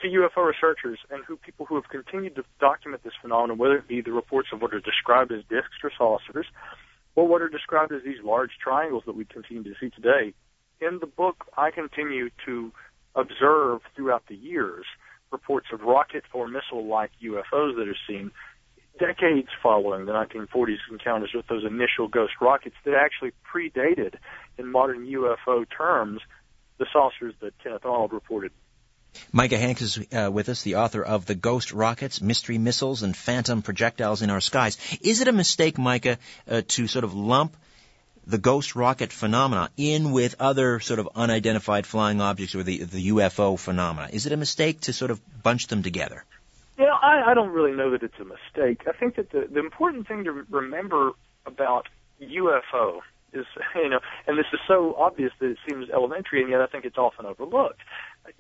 to 0.03 0.09
UFO 0.09 0.47
researchers 0.47 0.99
and 1.11 1.25
who 1.25 1.37
people 1.37 1.67
who 1.67 1.75
have 1.77 1.89
continued 1.89 2.37
to 2.37 2.45
document 2.61 3.03
this 3.03 3.15
phenomenon, 3.21 3.59
whether 3.59 3.77
it 3.77 3.89
be 3.89 4.01
the 4.01 4.13
reports 4.13 4.49
of 4.53 4.61
what 4.61 4.75
are 4.75 4.81
described 4.81 5.33
as 5.33 5.41
disks 5.49 5.79
or 5.83 5.91
saucers, 5.97 6.47
or 7.15 7.27
what 7.27 7.41
are 7.43 7.49
described 7.49 7.93
as 7.93 8.03
these 8.05 8.23
large 8.23 8.51
triangles 8.63 9.05
that 9.07 9.17
we 9.17 9.25
continue 9.25 9.63
to 9.65 9.75
see 9.81 9.91
today. 9.91 10.35
In 10.81 10.99
the 11.01 11.07
book, 11.07 11.47
I 11.57 11.71
continue 11.71 12.29
to 12.45 12.73
observe 13.15 13.81
throughout 13.95 14.25
the 14.29 14.37
years 14.37 14.85
reports 15.33 15.69
of 15.73 15.81
rocket 15.81 16.25
or 16.33 16.47
missile-like 16.47 17.11
UFOs 17.23 17.77
that 17.77 17.89
are 17.89 17.97
seen 18.07 18.31
decades 18.99 19.49
following 19.63 20.07
the 20.07 20.13
1940s 20.13 20.77
encounters 20.91 21.31
with 21.35 21.47
those 21.49 21.65
initial 21.65 22.09
ghost 22.09 22.33
rockets 22.41 22.77
that 22.85 22.95
actually 22.95 23.33
predated, 23.53 24.15
in 24.59 24.71
modern 24.71 25.07
UFO 25.07 25.65
terms, 25.77 26.21
the 26.79 26.87
saucers 26.93 27.35
that 27.41 27.53
Kenneth 27.63 27.85
Arnold 27.85 28.13
reported. 28.13 28.53
Micah 29.33 29.59
Hanks 29.59 29.83
is 29.83 29.99
uh, 30.13 30.31
with 30.33 30.49
us, 30.49 30.63
the 30.63 30.77
author 30.77 31.03
of 31.03 31.27
The 31.27 31.35
Ghost 31.35 31.73
Rockets, 31.73 32.21
Mystery 32.21 32.59
Missiles, 32.59 33.03
and 33.03 33.17
Phantom 33.17 33.63
Projectiles 33.63 34.23
in 34.23 34.31
Our 34.31 34.41
Skies. 34.41 34.79
Is 35.01 35.21
it 35.21 35.29
a 35.29 35.33
mistake, 35.33 35.79
Micah, 35.79 36.19
uh, 36.51 36.63
to 36.69 36.87
sort 36.87 37.05
of 37.05 37.15
lump 37.15 37.57
the 38.27 38.39
ghost 38.39 38.75
rocket 38.75 39.13
phenomena 39.13 39.71
in 39.77 40.11
with 40.11 40.35
other 40.41 40.81
sort 40.81 40.99
of 40.99 41.09
unidentified 41.15 41.87
flying 41.87 42.21
objects 42.21 42.55
or 42.55 42.63
the, 42.63 42.79
the 42.83 43.09
UFO 43.09 43.59
phenomena? 43.59 44.09
Is 44.13 44.27
it 44.27 44.33
a 44.33 44.37
mistake 44.37 44.81
to 44.83 44.93
sort 44.93 45.11
of 45.11 45.21
bunch 45.43 45.69
them 45.69 45.83
together? 45.83 46.25
Yeah, 46.79 46.93
I, 46.93 47.31
I 47.31 47.35
don't 47.35 47.53
really 47.53 47.73
know 47.73 47.91
that 47.93 48.03
it's 48.03 48.19
a 48.21 48.25
mistake. 48.25 48.83
I 48.87 48.93
think 48.93 49.17
that 49.17 49.31
the, 49.31 49.49
the 49.51 49.61
important 49.61 50.09
thing 50.09 50.25
to 50.25 50.33
remember 50.51 51.13
about 51.47 51.89
UFO 52.21 53.01
is, 53.33 53.47
you 53.75 53.89
know, 53.89 54.01
and 54.27 54.39
this 54.39 54.47
is 54.53 54.61
so 54.67 54.95
obvious 54.99 55.33
that 55.39 55.51
it 55.51 55.59
seems 55.69 55.89
elementary, 55.91 56.43
and 56.43 56.51
yet 56.51 56.61
I 56.61 56.67
think 56.67 56.85
it's 56.85 56.99
often 56.99 57.27
overlooked. 57.27 57.81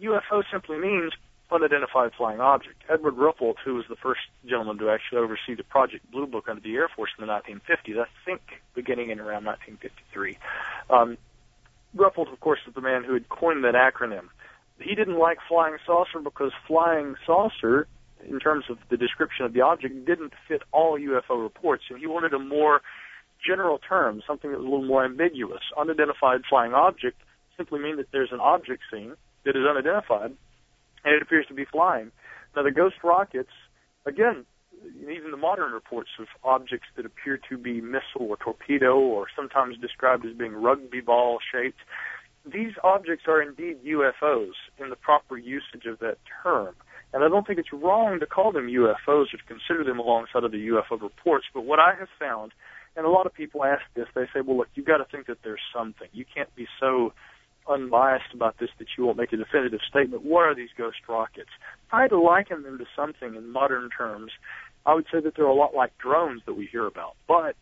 UFO 0.00 0.42
simply 0.50 0.78
means 0.78 1.12
unidentified 1.50 2.10
flying 2.16 2.40
object. 2.40 2.82
Edward 2.88 3.14
Ruppelt, 3.16 3.56
who 3.64 3.74
was 3.74 3.84
the 3.88 3.96
first 3.96 4.20
gentleman 4.44 4.78
to 4.78 4.90
actually 4.90 5.18
oversee 5.18 5.54
the 5.56 5.64
Project 5.64 6.10
Blue 6.10 6.26
Book 6.26 6.46
under 6.48 6.60
the 6.60 6.74
Air 6.74 6.88
Force 6.94 7.10
in 7.18 7.26
the 7.26 7.32
1950s, 7.32 8.00
I 8.00 8.06
think 8.24 8.40
beginning 8.74 9.10
in 9.10 9.20
around 9.20 9.44
1953. 9.44 10.38
Um, 10.90 11.18
Ruppelt, 11.96 12.32
of 12.32 12.40
course, 12.40 12.60
is 12.66 12.74
the 12.74 12.80
man 12.80 13.04
who 13.04 13.14
had 13.14 13.28
coined 13.28 13.64
that 13.64 13.74
acronym. 13.74 14.28
He 14.80 14.94
didn't 14.94 15.18
like 15.18 15.38
flying 15.48 15.76
saucer 15.86 16.18
because 16.20 16.52
flying 16.66 17.14
saucer, 17.24 17.86
in 18.28 18.40
terms 18.40 18.64
of 18.68 18.78
the 18.90 18.96
description 18.96 19.46
of 19.46 19.52
the 19.52 19.62
object, 19.62 20.04
didn't 20.04 20.32
fit 20.48 20.62
all 20.72 20.98
UFO 20.98 21.42
reports, 21.42 21.84
and 21.88 21.98
he 21.98 22.06
wanted 22.06 22.34
a 22.34 22.38
more 22.38 22.82
general 23.46 23.78
term, 23.78 24.22
something 24.26 24.50
that 24.50 24.58
was 24.58 24.66
a 24.66 24.68
little 24.68 24.86
more 24.86 25.04
ambiguous. 25.04 25.62
Unidentified 25.78 26.42
flying 26.48 26.74
object 26.74 27.16
simply 27.56 27.78
means 27.78 27.98
that 27.98 28.10
there's 28.12 28.32
an 28.32 28.40
object 28.40 28.82
seen 28.92 29.14
that 29.46 29.56
is 29.56 29.64
unidentified 29.66 30.36
and 31.04 31.14
it 31.14 31.22
appears 31.22 31.46
to 31.46 31.54
be 31.54 31.64
flying. 31.64 32.10
Now, 32.54 32.64
the 32.64 32.70
ghost 32.70 32.96
rockets, 33.02 33.52
again, 34.04 34.44
even 35.00 35.30
the 35.30 35.36
modern 35.36 35.72
reports 35.72 36.10
of 36.20 36.26
objects 36.44 36.88
that 36.96 37.06
appear 37.06 37.38
to 37.48 37.56
be 37.56 37.80
missile 37.80 38.28
or 38.28 38.36
torpedo 38.36 38.98
or 38.98 39.26
sometimes 39.34 39.78
described 39.78 40.26
as 40.26 40.36
being 40.36 40.52
rugby 40.52 41.00
ball 41.00 41.38
shaped, 41.52 41.78
these 42.44 42.72
objects 42.84 43.24
are 43.26 43.40
indeed 43.40 43.78
UFOs 43.84 44.52
in 44.78 44.90
the 44.90 44.96
proper 44.96 45.36
usage 45.36 45.86
of 45.86 45.98
that 46.00 46.18
term. 46.42 46.74
And 47.12 47.24
I 47.24 47.28
don't 47.28 47.46
think 47.46 47.58
it's 47.58 47.72
wrong 47.72 48.20
to 48.20 48.26
call 48.26 48.52
them 48.52 48.66
UFOs 48.66 49.32
or 49.32 49.38
to 49.38 49.44
consider 49.46 49.84
them 49.84 49.98
alongside 49.98 50.44
of 50.44 50.52
the 50.52 50.68
UFO 50.68 51.00
reports. 51.00 51.46
But 51.54 51.62
what 51.62 51.78
I 51.78 51.94
have 51.98 52.08
found, 52.18 52.52
and 52.96 53.06
a 53.06 53.10
lot 53.10 53.26
of 53.26 53.34
people 53.34 53.64
ask 53.64 53.82
this, 53.94 54.06
they 54.14 54.26
say, 54.34 54.40
well, 54.44 54.58
look, 54.58 54.68
you've 54.74 54.86
got 54.86 54.98
to 54.98 55.04
think 55.04 55.26
that 55.26 55.38
there's 55.42 55.60
something. 55.74 56.08
You 56.12 56.24
can't 56.34 56.54
be 56.54 56.66
so 56.80 57.12
unbiased 57.68 58.32
about 58.34 58.58
this 58.58 58.70
that 58.78 58.88
you 58.96 59.04
won't 59.04 59.18
make 59.18 59.32
a 59.32 59.36
definitive 59.36 59.80
statement. 59.88 60.24
What 60.24 60.42
are 60.42 60.54
these 60.54 60.70
ghost 60.76 60.98
rockets? 61.08 61.50
If 61.86 61.94
I 61.94 62.02
had 62.02 62.10
to 62.10 62.20
liken 62.20 62.62
them 62.62 62.78
to 62.78 62.86
something 62.94 63.34
in 63.34 63.48
modern 63.50 63.90
terms, 63.90 64.32
I 64.84 64.94
would 64.94 65.06
say 65.12 65.20
that 65.20 65.34
they're 65.34 65.46
a 65.46 65.54
lot 65.54 65.74
like 65.74 65.96
drones 65.98 66.42
that 66.46 66.54
we 66.54 66.66
hear 66.66 66.86
about. 66.86 67.16
But 67.26 67.56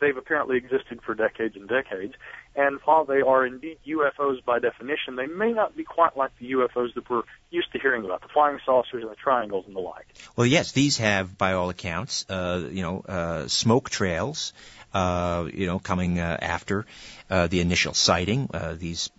they've 0.00 0.16
apparently 0.16 0.56
existed 0.56 1.00
for 1.04 1.14
decades 1.14 1.56
and 1.56 1.68
decades. 1.68 2.14
And 2.56 2.80
while 2.84 3.04
they 3.04 3.20
are 3.20 3.46
indeed 3.46 3.78
UFOs 3.86 4.44
by 4.44 4.58
definition, 4.58 5.16
they 5.16 5.26
may 5.26 5.52
not 5.52 5.76
be 5.76 5.84
quite 5.84 6.16
like 6.16 6.32
the 6.38 6.52
UFOs 6.52 6.94
that 6.94 7.08
we're 7.08 7.22
used 7.50 7.70
to 7.72 7.78
hearing 7.78 8.04
about, 8.04 8.22
the 8.22 8.28
flying 8.28 8.58
saucers 8.64 9.02
and 9.02 9.10
the 9.10 9.16
triangles 9.16 9.66
and 9.66 9.76
the 9.76 9.80
like. 9.80 10.06
Well, 10.36 10.46
yes, 10.46 10.72
these 10.72 10.98
have, 10.98 11.38
by 11.38 11.52
all 11.52 11.70
accounts, 11.70 12.26
uh, 12.28 12.68
you 12.72 12.82
know, 12.82 13.04
uh, 13.06 13.48
smoke 13.48 13.90
trails, 13.90 14.52
uh, 14.92 15.48
you 15.52 15.66
know, 15.66 15.78
coming 15.78 16.18
uh, 16.18 16.36
after 16.40 16.86
uh, 17.28 17.46
the 17.46 17.60
initial 17.60 17.94
sighting. 17.94 18.50
Uh, 18.52 18.74
these 18.76 19.10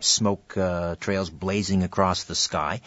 smoke 0.00 0.56
uh, 0.56 0.96
trails 0.96 1.30
blazing 1.30 1.82
across 1.82 2.24
the 2.24 2.34
sky. 2.34 2.80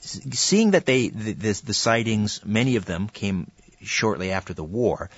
Seeing 0.00 0.72
that 0.72 0.86
they 0.86 1.08
the, 1.08 1.32
the, 1.32 1.62
the 1.64 1.74
sightings, 1.74 2.40
many 2.44 2.76
of 2.76 2.84
them 2.84 3.08
came 3.08 3.50
shortly 3.82 4.32
after 4.32 4.54
the 4.54 4.64
war. 4.64 5.10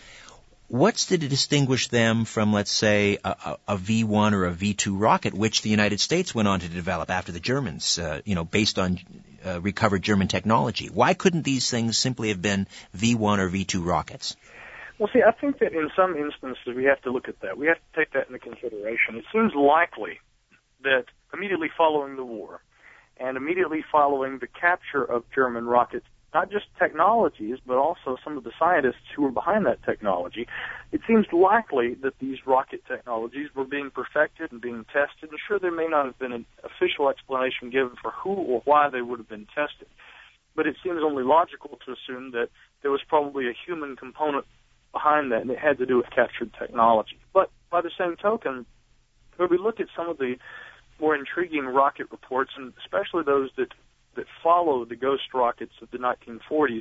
What's 0.69 1.07
to 1.07 1.19
distinguish 1.19 1.89
them 1.89 2.25
from, 2.25 2.53
let's 2.53 2.73
say, 2.73 3.19
a 3.25 3.57
a 3.69 3.77
V1 3.77 4.33
or 4.33 4.47
a 4.47 4.53
V2 4.53 5.01
rocket, 5.01 5.33
which 5.33 5.63
the 5.63 5.71
United 5.71 6.01
States 6.01 6.35
went 6.35 6.49
on 6.49 6.61
to 6.61 6.69
develop 6.69 7.09
after 7.09 7.31
the 7.31 7.39
Germans, 7.39 7.99
uh, 7.99 8.21
you 8.25 8.35
know, 8.35 8.45
based 8.45 8.79
on 8.79 8.99
uh, 9.45 9.61
recovered 9.61 10.03
German 10.03 10.27
technology? 10.27 10.89
Why 10.93 11.15
couldn't 11.15 11.43
these 11.43 11.71
things 11.71 11.97
simply 11.97 12.29
have 12.29 12.43
been 12.43 12.67
V1 12.97 13.39
or 13.39 13.49
V2 13.49 13.87
rockets? 13.87 14.37
Well, 14.99 15.11
see, 15.13 15.23
I 15.23 15.31
think 15.33 15.59
that 15.59 15.73
in 15.73 15.91
some 15.95 16.17
instances 16.17 16.75
we 16.75 16.85
have 16.85 17.01
to 17.03 17.11
look 17.11 17.29
at 17.29 17.41
that. 17.41 17.59
We 17.59 17.67
have 17.67 17.77
to 17.77 17.99
take 17.99 18.13
that 18.13 18.29
into 18.29 18.39
consideration. 18.39 19.17
It 19.17 19.25
seems 19.33 19.55
likely 19.55 20.19
that 20.87 21.05
immediately 21.35 21.69
following 21.77 22.17
the 22.17 22.25
war 22.25 22.63
and 23.19 23.37
immediately 23.37 23.85
following 23.91 24.39
the 24.39 24.47
capture 24.47 25.05
of 25.05 25.25
German 25.35 25.67
rockets, 25.67 26.07
not 26.35 26.51
just 26.51 26.67
technologies, 26.79 27.59
but 27.67 27.77
also 27.77 28.17
some 28.23 28.37
of 28.37 28.45
the 28.45 28.53
scientists 28.59 29.09
who 29.15 29.23
were 29.23 29.31
behind 29.31 29.65
that 29.67 29.83
technology, 29.85 30.47
it 30.93 31.01
seems 31.07 31.27
likely 31.33 31.95
that 32.03 32.19
these 32.21 32.39
rocket 32.47 32.83
technologies 32.87 33.49
were 33.55 33.65
being 33.65 33.91
perfected 33.91 34.53
and 34.53 34.61
being 34.61 34.85
tested. 34.93 35.31
And 35.31 35.39
sure, 35.49 35.59
there 35.59 35.73
may 35.73 35.87
not 35.89 36.05
have 36.05 36.19
been 36.19 36.33
an 36.33 36.45
official 36.63 37.09
explanation 37.09 37.71
given 37.71 37.97
for 38.03 38.11
who 38.11 38.35
or 38.35 38.61
why 38.65 38.91
they 38.91 39.01
would 39.01 39.19
have 39.19 39.29
been 39.29 39.47
tested, 39.55 39.89
but 40.55 40.67
it 40.67 40.77
seems 40.85 41.01
only 41.03 41.25
logical 41.25 41.79
to 41.87 41.93
assume 41.93 42.33
that 42.33 42.49
there 42.83 42.91
was 42.91 43.01
probably 43.09 43.49
a 43.49 43.55
human 43.67 43.97
component 43.97 44.45
behind 44.93 45.33
that, 45.33 45.41
and 45.41 45.51
it 45.51 45.59
had 45.59 45.79
to 45.79 45.87
do 45.87 45.97
with 45.97 46.11
captured 46.15 46.53
technology. 46.59 47.19
But 47.33 47.51
by 47.71 47.81
the 47.81 47.91
same 47.99 48.17
token, 48.17 48.67
when 49.37 49.49
we 49.51 49.59
look 49.59 49.81
at 49.81 49.87
some 49.97 50.09
of 50.09 50.19
the 50.19 50.37
more 51.01 51.15
intriguing 51.15 51.65
rocket 51.67 52.09
reports, 52.11 52.51
and 52.57 52.73
especially 52.85 53.23
those 53.25 53.51
that 53.57 53.69
that 54.17 54.27
follow 54.43 54.85
the 54.85 54.97
ghost 54.97 55.35
rockets 55.35 55.73
of 55.83 55.91
the 55.91 55.99
1940s, 55.99 56.81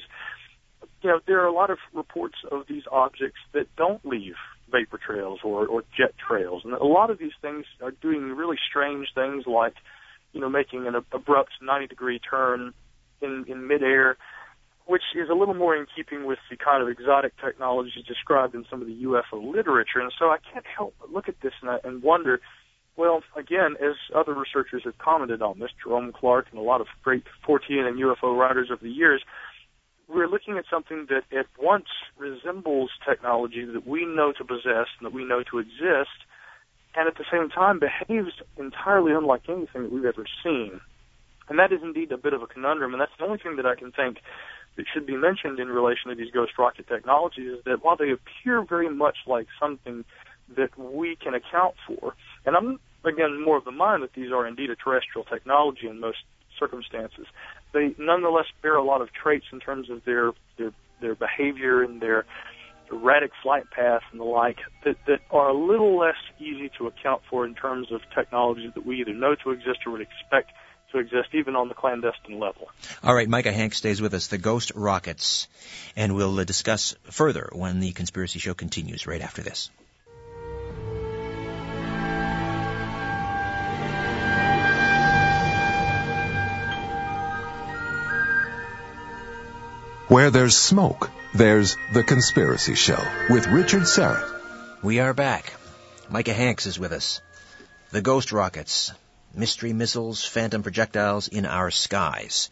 you 1.01 1.09
know, 1.09 1.19
there 1.27 1.41
are 1.41 1.47
a 1.47 1.51
lot 1.51 1.69
of 1.69 1.77
reports 1.93 2.35
of 2.49 2.65
these 2.69 2.83
objects 2.89 3.39
that 3.53 3.67
don't 3.75 4.05
leave 4.05 4.35
vapor 4.71 4.97
trails 5.05 5.39
or, 5.43 5.67
or 5.67 5.83
jet 5.97 6.13
trails, 6.17 6.61
and 6.63 6.73
a 6.73 6.85
lot 6.85 7.09
of 7.09 7.19
these 7.19 7.33
things 7.41 7.65
are 7.81 7.91
doing 7.91 8.31
really 8.31 8.57
strange 8.69 9.07
things, 9.13 9.45
like 9.45 9.73
you 10.33 10.41
know, 10.41 10.49
making 10.49 10.85
an 10.85 10.95
abrupt 10.95 11.51
90 11.61 11.87
degree 11.87 12.19
turn 12.19 12.73
in 13.21 13.45
in 13.47 13.67
midair, 13.67 14.17
which 14.85 15.03
is 15.15 15.29
a 15.29 15.33
little 15.33 15.53
more 15.53 15.75
in 15.75 15.85
keeping 15.95 16.25
with 16.25 16.39
the 16.49 16.57
kind 16.57 16.83
of 16.83 16.89
exotic 16.89 17.33
technology 17.43 18.03
described 18.07 18.53
in 18.53 18.65
some 18.69 18.81
of 18.81 18.87
the 18.87 19.03
UFO 19.03 19.51
literature. 19.51 19.99
And 19.99 20.11
so 20.19 20.25
I 20.25 20.37
can't 20.51 20.65
help 20.65 20.93
but 20.99 21.11
look 21.11 21.29
at 21.29 21.39
this 21.41 21.53
and, 21.61 21.79
and 21.83 22.03
wonder 22.03 22.41
well, 22.97 23.23
again, 23.35 23.75
as 23.81 23.95
other 24.15 24.33
researchers 24.33 24.83
have 24.85 24.97
commented 24.97 25.41
on 25.41 25.59
this, 25.59 25.71
Jerome 25.83 26.13
Clark 26.13 26.47
and 26.51 26.59
a 26.59 26.63
lot 26.63 26.81
of 26.81 26.87
great 27.03 27.23
Fortean 27.47 27.87
and 27.87 27.99
UFO 27.99 28.37
writers 28.37 28.69
of 28.71 28.79
the 28.79 28.89
years, 28.89 29.21
we're 30.07 30.27
looking 30.27 30.57
at 30.57 30.65
something 30.69 31.07
that 31.09 31.23
at 31.37 31.47
once 31.59 31.87
resembles 32.17 32.91
technology 33.07 33.65
that 33.65 33.87
we 33.87 34.05
know 34.05 34.31
to 34.37 34.43
possess 34.43 34.87
and 34.99 35.03
that 35.03 35.13
we 35.13 35.25
know 35.25 35.43
to 35.51 35.59
exist, 35.59 36.23
and 36.95 37.07
at 37.07 37.17
the 37.17 37.25
same 37.31 37.49
time 37.49 37.79
behaves 37.79 38.31
entirely 38.57 39.11
unlike 39.11 39.41
anything 39.49 39.83
that 39.83 39.91
we've 39.91 40.05
ever 40.05 40.25
seen. 40.43 40.79
And 41.49 41.59
that 41.59 41.71
is 41.71 41.79
indeed 41.83 42.11
a 42.11 42.17
bit 42.17 42.33
of 42.33 42.41
a 42.41 42.47
conundrum, 42.47 42.93
and 42.93 43.01
that's 43.01 43.11
the 43.19 43.25
only 43.25 43.37
thing 43.39 43.57
that 43.57 43.65
I 43.65 43.75
can 43.75 43.91
think 43.91 44.17
that 44.77 44.85
should 44.93 45.05
be 45.05 45.15
mentioned 45.15 45.59
in 45.59 45.67
relation 45.69 46.09
to 46.09 46.15
these 46.15 46.31
ghost 46.31 46.53
rocket 46.57 46.87
technologies 46.87 47.59
is 47.59 47.63
that 47.65 47.83
while 47.83 47.97
they 47.97 48.11
appear 48.11 48.63
very 48.63 48.89
much 48.89 49.17
like 49.27 49.47
something 49.59 50.05
that 50.55 50.77
we 50.77 51.15
can 51.15 51.33
account 51.33 51.75
for. 51.87 52.15
And 52.45 52.55
I'm, 52.55 52.79
again, 53.03 53.43
more 53.43 53.57
of 53.57 53.65
the 53.65 53.71
mind 53.71 54.03
that 54.03 54.13
these 54.13 54.31
are 54.31 54.47
indeed 54.47 54.69
a 54.69 54.75
terrestrial 54.75 55.25
technology 55.25 55.87
in 55.87 55.99
most 55.99 56.19
circumstances. 56.59 57.25
They 57.73 57.95
nonetheless 57.97 58.45
bear 58.61 58.75
a 58.75 58.83
lot 58.83 59.01
of 59.01 59.09
traits 59.13 59.45
in 59.51 59.59
terms 59.59 59.89
of 59.89 60.03
their, 60.05 60.31
their, 60.57 60.71
their 61.01 61.15
behavior 61.15 61.83
and 61.83 62.01
their 62.01 62.25
erratic 62.91 63.31
flight 63.41 63.63
paths 63.71 64.05
and 64.11 64.19
the 64.19 64.25
like 64.25 64.57
that, 64.83 64.95
that 65.07 65.19
are 65.31 65.49
a 65.49 65.57
little 65.57 65.97
less 65.97 66.15
easy 66.39 66.69
to 66.77 66.87
account 66.87 67.21
for 67.29 67.45
in 67.45 67.55
terms 67.55 67.91
of 67.91 68.01
technology 68.13 68.71
that 68.73 68.85
we 68.85 69.01
either 69.01 69.13
know 69.13 69.35
to 69.43 69.51
exist 69.51 69.79
or 69.85 69.93
would 69.93 70.01
expect 70.01 70.51
to 70.91 70.99
exist 70.99 71.29
even 71.33 71.55
on 71.55 71.67
the 71.67 71.73
clandestine 71.73 72.39
level. 72.39 72.69
All 73.03 73.13
right, 73.13 73.27
Micah 73.27 73.51
Hanks 73.51 73.77
stays 73.77 74.01
with 74.01 74.13
us, 74.13 74.27
the 74.27 74.37
Ghost 74.37 74.71
Rockets, 74.75 75.47
and 75.95 76.15
we'll 76.15 76.39
uh, 76.39 76.43
discuss 76.43 76.95
further 77.03 77.49
when 77.51 77.79
the 77.79 77.91
Conspiracy 77.91 78.39
Show 78.39 78.53
continues 78.53 79.07
right 79.07 79.21
after 79.21 79.41
this. 79.41 79.69
Where 90.15 90.31
there's 90.31 90.55
smoke, 90.55 91.11
there's 91.33 91.75
The 91.91 92.01
Conspiracy 92.01 92.75
Show 92.75 93.03
with 93.29 93.47
Richard 93.47 93.81
Syrett. 93.81 94.81
We 94.81 95.01
are 95.01 95.13
back. 95.13 95.53
Micah 96.09 96.31
Hanks 96.31 96.65
is 96.67 96.79
with 96.79 96.93
us. 96.93 97.19
The 97.91 97.99
Ghost 97.99 98.31
Rockets, 98.31 98.93
mystery 99.33 99.73
missiles, 99.73 100.23
phantom 100.23 100.63
projectiles 100.63 101.27
in 101.27 101.45
our 101.45 101.69
skies. 101.69 102.49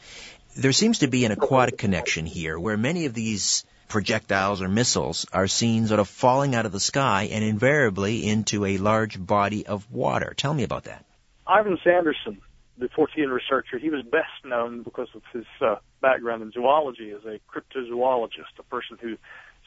there 0.58 0.74
seems 0.74 1.00
to 1.00 1.08
be 1.08 1.24
an 1.24 1.32
aquatic 1.32 1.78
connection 1.78 2.26
here 2.26 2.60
where 2.60 2.76
many 2.76 3.06
of 3.06 3.14
these 3.14 3.64
projectiles 3.88 4.62
or 4.62 4.68
missiles 4.68 5.26
are 5.32 5.48
seen 5.48 5.88
sort 5.88 6.02
of 6.02 6.10
falling 6.10 6.56
out 6.56 6.66
of 6.66 6.74
the 6.74 6.82
sky 6.82 7.30
and 7.32 7.46
invariably 7.46 8.28
into 8.28 8.66
a 8.66 8.78
large 8.78 9.18
body 9.26 9.66
of 9.66 9.90
water. 9.90 10.34
Tell 10.36 10.54
me 10.54 10.64
about 10.64 10.84
that. 10.84 11.06
Ivan 11.48 11.80
Sanderson, 11.82 12.42
the 12.84 12.90
Fortean 12.90 13.32
researcher, 13.32 13.80
he 13.80 13.90
was 13.90 14.04
best 14.04 14.44
known 14.44 14.84
because 14.84 15.08
of 15.16 15.22
his 15.32 15.46
uh, 15.62 15.76
background 16.02 16.44
in 16.44 16.52
zoology 16.52 17.12
as 17.12 17.24
a 17.24 17.40
cryptozoologist, 17.48 18.60
a 18.60 18.64
person 18.64 18.98
who 19.02 19.16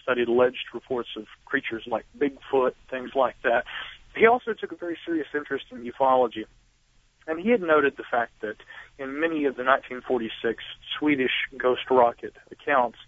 studied 0.02 0.28
alleged 0.28 0.68
reports 0.74 1.08
of 1.16 1.24
creatures 1.46 1.82
like 1.86 2.04
Bigfoot, 2.18 2.72
things 2.90 3.10
like 3.14 3.36
that. 3.42 3.64
He 4.14 4.26
also 4.26 4.52
took 4.52 4.70
a 4.70 4.76
very 4.76 4.98
serious 5.06 5.28
interest 5.34 5.64
in 5.72 5.78
ufology. 5.90 6.44
And 7.26 7.40
he 7.40 7.50
had 7.50 7.62
noted 7.62 7.94
the 7.96 8.04
fact 8.08 8.32
that 8.42 8.56
in 8.98 9.18
many 9.18 9.46
of 9.46 9.56
the 9.56 9.64
1946 9.64 10.62
Swedish 10.98 11.32
ghost 11.58 11.88
rocket 11.90 12.34
accounts, 12.52 12.98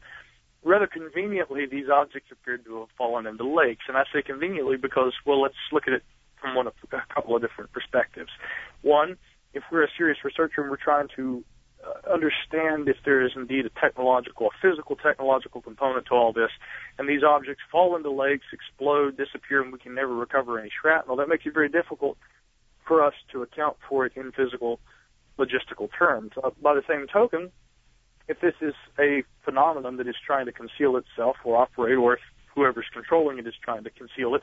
rather 0.65 0.87
conveniently, 0.87 1.67
these 1.67 1.91
objects 1.93 2.31
appeared 2.33 2.65
to 2.65 2.81
have 2.81 2.89
fallen 2.97 3.27
into 3.27 3.45
lakes. 3.45 3.85
And 3.89 3.97
I 3.97 4.05
say 4.13 4.23
conveniently 4.23 4.79
because, 4.79 5.13
well, 5.27 5.43
let's 5.43 5.55
look 5.71 5.85
at 5.87 5.93
it 5.93 6.03
from 6.41 6.55
one 6.55 6.67
of 6.67 6.73
a 6.83 7.15
couple 7.15 7.37
of 7.37 7.43
different 7.43 7.73
perspectives. 7.73 8.31
One, 8.81 9.19
if 9.55 9.63
we're 9.71 9.85
a 9.85 9.89
serious 9.97 10.19
researcher 10.25 10.63
and 10.63 10.71
we're 10.71 10.77
trying 10.77 11.09
to 11.17 11.45
uh, 11.85 12.13
understand 12.13 12.89
if 12.89 12.97
there 13.05 13.25
is 13.25 13.33
indeed 13.37 13.65
a 13.67 13.71
technological, 13.81 14.49
a 14.49 14.51
physical 14.61 14.97
technological 14.97 15.61
component 15.61 16.07
to 16.07 16.15
all 16.15 16.33
this, 16.33 16.51
and 16.99 17.09
these 17.09 17.23
objects 17.23 17.63
fall 17.71 17.97
into 17.97 18.11
lakes, 18.11 18.47
explode, 18.53 19.17
disappear, 19.17 19.63
and 19.63 19.73
we 19.73 19.79
can 19.79 19.95
never 19.95 20.15
recover 20.15 20.59
any 20.59 20.71
shrapnel, 20.81 21.17
that 21.17 21.29
makes 21.29 21.47
it 21.47 21.55
very 21.55 21.69
difficult 21.69 22.19
for 22.87 23.05
us 23.05 23.15
to 23.31 23.43
account 23.43 23.77
for 23.89 24.07
it 24.07 24.13
in 24.17 24.33
physical 24.33 24.81
logistical 25.39 25.89
terms. 25.97 26.33
Uh, 26.43 26.51
by 26.61 26.75
the 26.75 26.83
same 26.89 27.07
token, 27.07 27.51
if 28.27 28.41
this 28.41 28.55
is 28.61 28.75
a 28.99 29.23
phenomenon 29.45 29.97
that 29.97 30.09
is 30.09 30.17
trying 30.27 30.47
to 30.47 30.53
conceal 30.53 30.97
itself 30.97 31.37
or 31.45 31.57
operate, 31.57 31.97
or 31.97 32.15
if 32.15 32.21
whoever's 32.55 32.87
controlling 32.93 33.39
it 33.39 33.47
is 33.47 33.55
trying 33.63 33.85
to 33.85 33.91
conceal 33.91 34.35
it, 34.35 34.43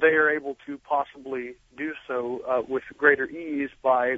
they 0.00 0.08
are 0.08 0.30
able 0.30 0.56
to 0.66 0.78
possibly 0.78 1.54
do 1.76 1.92
so 2.06 2.40
uh, 2.48 2.62
with 2.68 2.82
greater 2.96 3.28
ease 3.28 3.70
by 3.82 4.16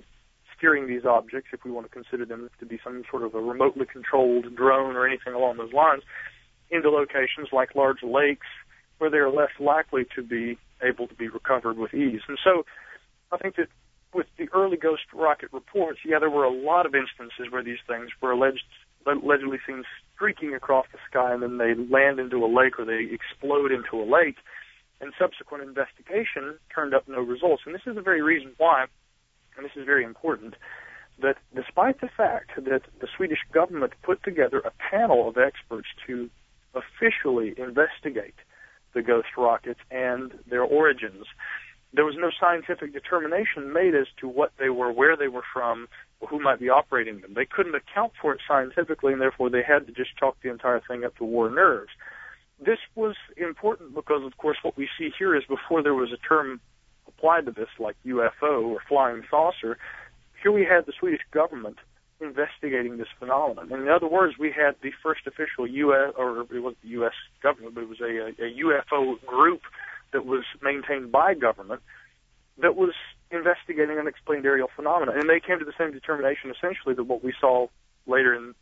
steering 0.57 0.89
these 0.89 1.05
objects, 1.05 1.51
if 1.53 1.65
we 1.65 1.71
want 1.71 1.87
to 1.87 1.93
consider 1.93 2.25
them 2.25 2.51
to 2.59 2.67
be 2.67 2.79
some 2.83 3.03
sort 3.11 3.23
of 3.23 3.35
a 3.35 3.41
remotely 3.41 3.87
controlled 3.87 4.55
drone 4.57 4.97
or 4.97 5.07
anything 5.07 5.35
along 5.35 5.57
those 5.57 5.73
lines, 5.73 6.03
into 6.71 6.91
locations 6.91 7.49
like 7.53 7.75
large 7.75 8.03
lakes 8.03 8.47
where 8.99 9.11
they 9.11 9.19
are 9.19 9.31
less 9.31 9.51
likely 9.61 10.05
to 10.17 10.23
be 10.23 10.59
able 10.83 11.07
to 11.07 11.15
be 11.15 11.29
recovered 11.29 11.79
with 11.79 11.95
ease. 11.95 12.21
And 12.29 12.39
so 12.43 12.65
I 13.33 13.39
think 13.39 13.57
that 13.57 13.69
with 14.13 14.27
the 14.39 14.49
early 14.55 14.77
ghost 14.77 15.03
rocket 15.15 15.51
reports, 15.53 16.01
yeah, 16.05 16.19
there 16.19 16.31
were 16.31 16.45
a 16.45 16.53
lot 16.53 16.87
of 16.87 16.95
instances 16.95 17.53
where 17.53 17.63
these 17.63 17.79
things 17.87 18.11
were 18.21 18.33
alleged, 18.33 18.65
allegedly 19.07 19.59
seen 19.67 19.85
streaking 20.15 20.55
across 20.55 20.87
the 20.93 20.99
sky 21.09 21.33
and 21.33 21.43
then 21.43 21.59
they 21.59 21.75
land 21.75 22.19
into 22.19 22.45
a 22.45 22.51
lake 22.51 22.79
or 22.79 22.85
they 22.85 23.07
explode 23.13 23.71
into 23.71 24.03
a 24.03 24.07
lake. 24.07 24.37
And 25.01 25.13
subsequent 25.19 25.63
investigation 25.63 26.59
turned 26.75 26.93
up 26.93 27.07
no 27.07 27.21
results. 27.21 27.63
And 27.67 27.75
this 27.75 27.87
is 27.87 27.95
the 27.95 28.03
very 28.03 28.23
reason 28.23 28.53
why, 28.59 28.87
and 29.57 29.65
this 29.65 29.73
is 29.77 29.87
very 29.87 30.05
important, 30.05 30.55
that 31.21 31.37
despite 31.55 32.01
the 32.01 32.09
fact 32.09 32.51
that 32.57 32.83
the 33.01 33.09
Swedish 33.17 33.39
government 33.53 33.93
put 34.03 34.23
together 34.23 34.59
a 34.59 34.73
panel 34.91 35.29
of 35.29 35.37
experts 35.37 35.89
to 36.07 36.31
officially 36.75 37.55
investigate 37.57 38.35
the 38.95 39.03
ghost 39.03 39.29
rockets 39.37 39.81
and 39.91 40.33
their 40.49 40.63
origins, 40.63 41.27
there 41.93 42.05
was 42.05 42.17
no 42.19 42.31
scientific 42.39 42.93
determination 42.93 43.73
made 43.73 43.95
as 43.95 44.07
to 44.21 44.29
what 44.29 44.53
they 44.59 44.69
were, 44.69 44.93
where 44.93 45.17
they 45.17 45.29
were 45.29 45.45
from, 45.53 45.89
or 46.21 46.29
who 46.29 46.41
might 46.41 46.61
be 46.61 46.69
operating 46.69 47.21
them. 47.21 47.35
They 47.35 47.47
couldn't 47.47 47.75
account 47.75 48.13
for 48.21 48.33
it 48.35 48.41
scientifically, 48.47 49.13
and 49.13 49.23
therefore 49.23 49.49
they 49.49 49.63
had 49.63 49.87
to 49.87 49.93
just 49.93 50.17
chalk 50.19 50.37
the 50.43 50.51
entire 50.51 50.81
thing 50.87 51.05
up 51.05 51.17
to 51.17 51.25
war 51.25 51.49
nerves. 51.51 51.91
This 52.61 52.79
was 52.95 53.15
important 53.37 53.95
because, 53.95 54.25
of 54.25 54.37
course, 54.37 54.59
what 54.63 54.77
we 54.77 54.89
see 54.99 55.11
here 55.17 55.37
is 55.37 55.45
before 55.45 55.83
there 55.83 55.95
was 55.95 56.11
a 56.13 56.17
term 56.17 56.61
applied 57.07 57.47
to 57.47 57.53
this, 57.53 57.69
like 57.79 57.97
UFO 58.05 58.67
or 58.67 58.79
flying 58.89 59.23
saucer, 59.31 59.79
here 60.43 60.53
we 60.53 60.65
had 60.65 60.87
the 60.87 60.93
Swedish 60.99 61.21
government 61.33 61.79
investigating 62.21 62.97
this 62.97 63.09
phenomenon. 63.19 63.73
In 63.73 63.89
other 63.89 64.09
words, 64.09 64.35
we 64.39 64.51
had 64.51 64.75
the 64.83 64.91
first 65.03 65.27
official 65.27 65.67
U.S. 65.67 66.13
or 66.17 66.41
it 66.41 66.61
was 66.61 66.75
the 66.83 66.89
U.S. 67.01 67.13
government, 67.43 67.75
but 67.75 67.85
it 67.85 67.89
was 67.89 68.01
a, 68.01 68.33
a 68.43 68.51
UFO 68.65 69.25
group 69.25 69.63
that 70.13 70.25
was 70.25 70.45
maintained 70.63 71.13
by 71.13 71.35
government 71.35 71.81
that 72.61 72.75
was 72.75 72.93
investigating 73.31 73.99
unexplained 73.99 74.45
aerial 74.47 74.69
phenomena, 74.75 75.13
and 75.13 75.29
they 75.29 75.39
came 75.39 75.59
to 75.59 75.65
the 75.65 75.75
same 75.79 75.93
determination 75.93 76.51
essentially 76.51 76.95
that 76.95 77.05
what 77.05 77.23
we 77.23 77.33
saw 77.41 77.69
later 78.07 78.35
in 78.35 78.55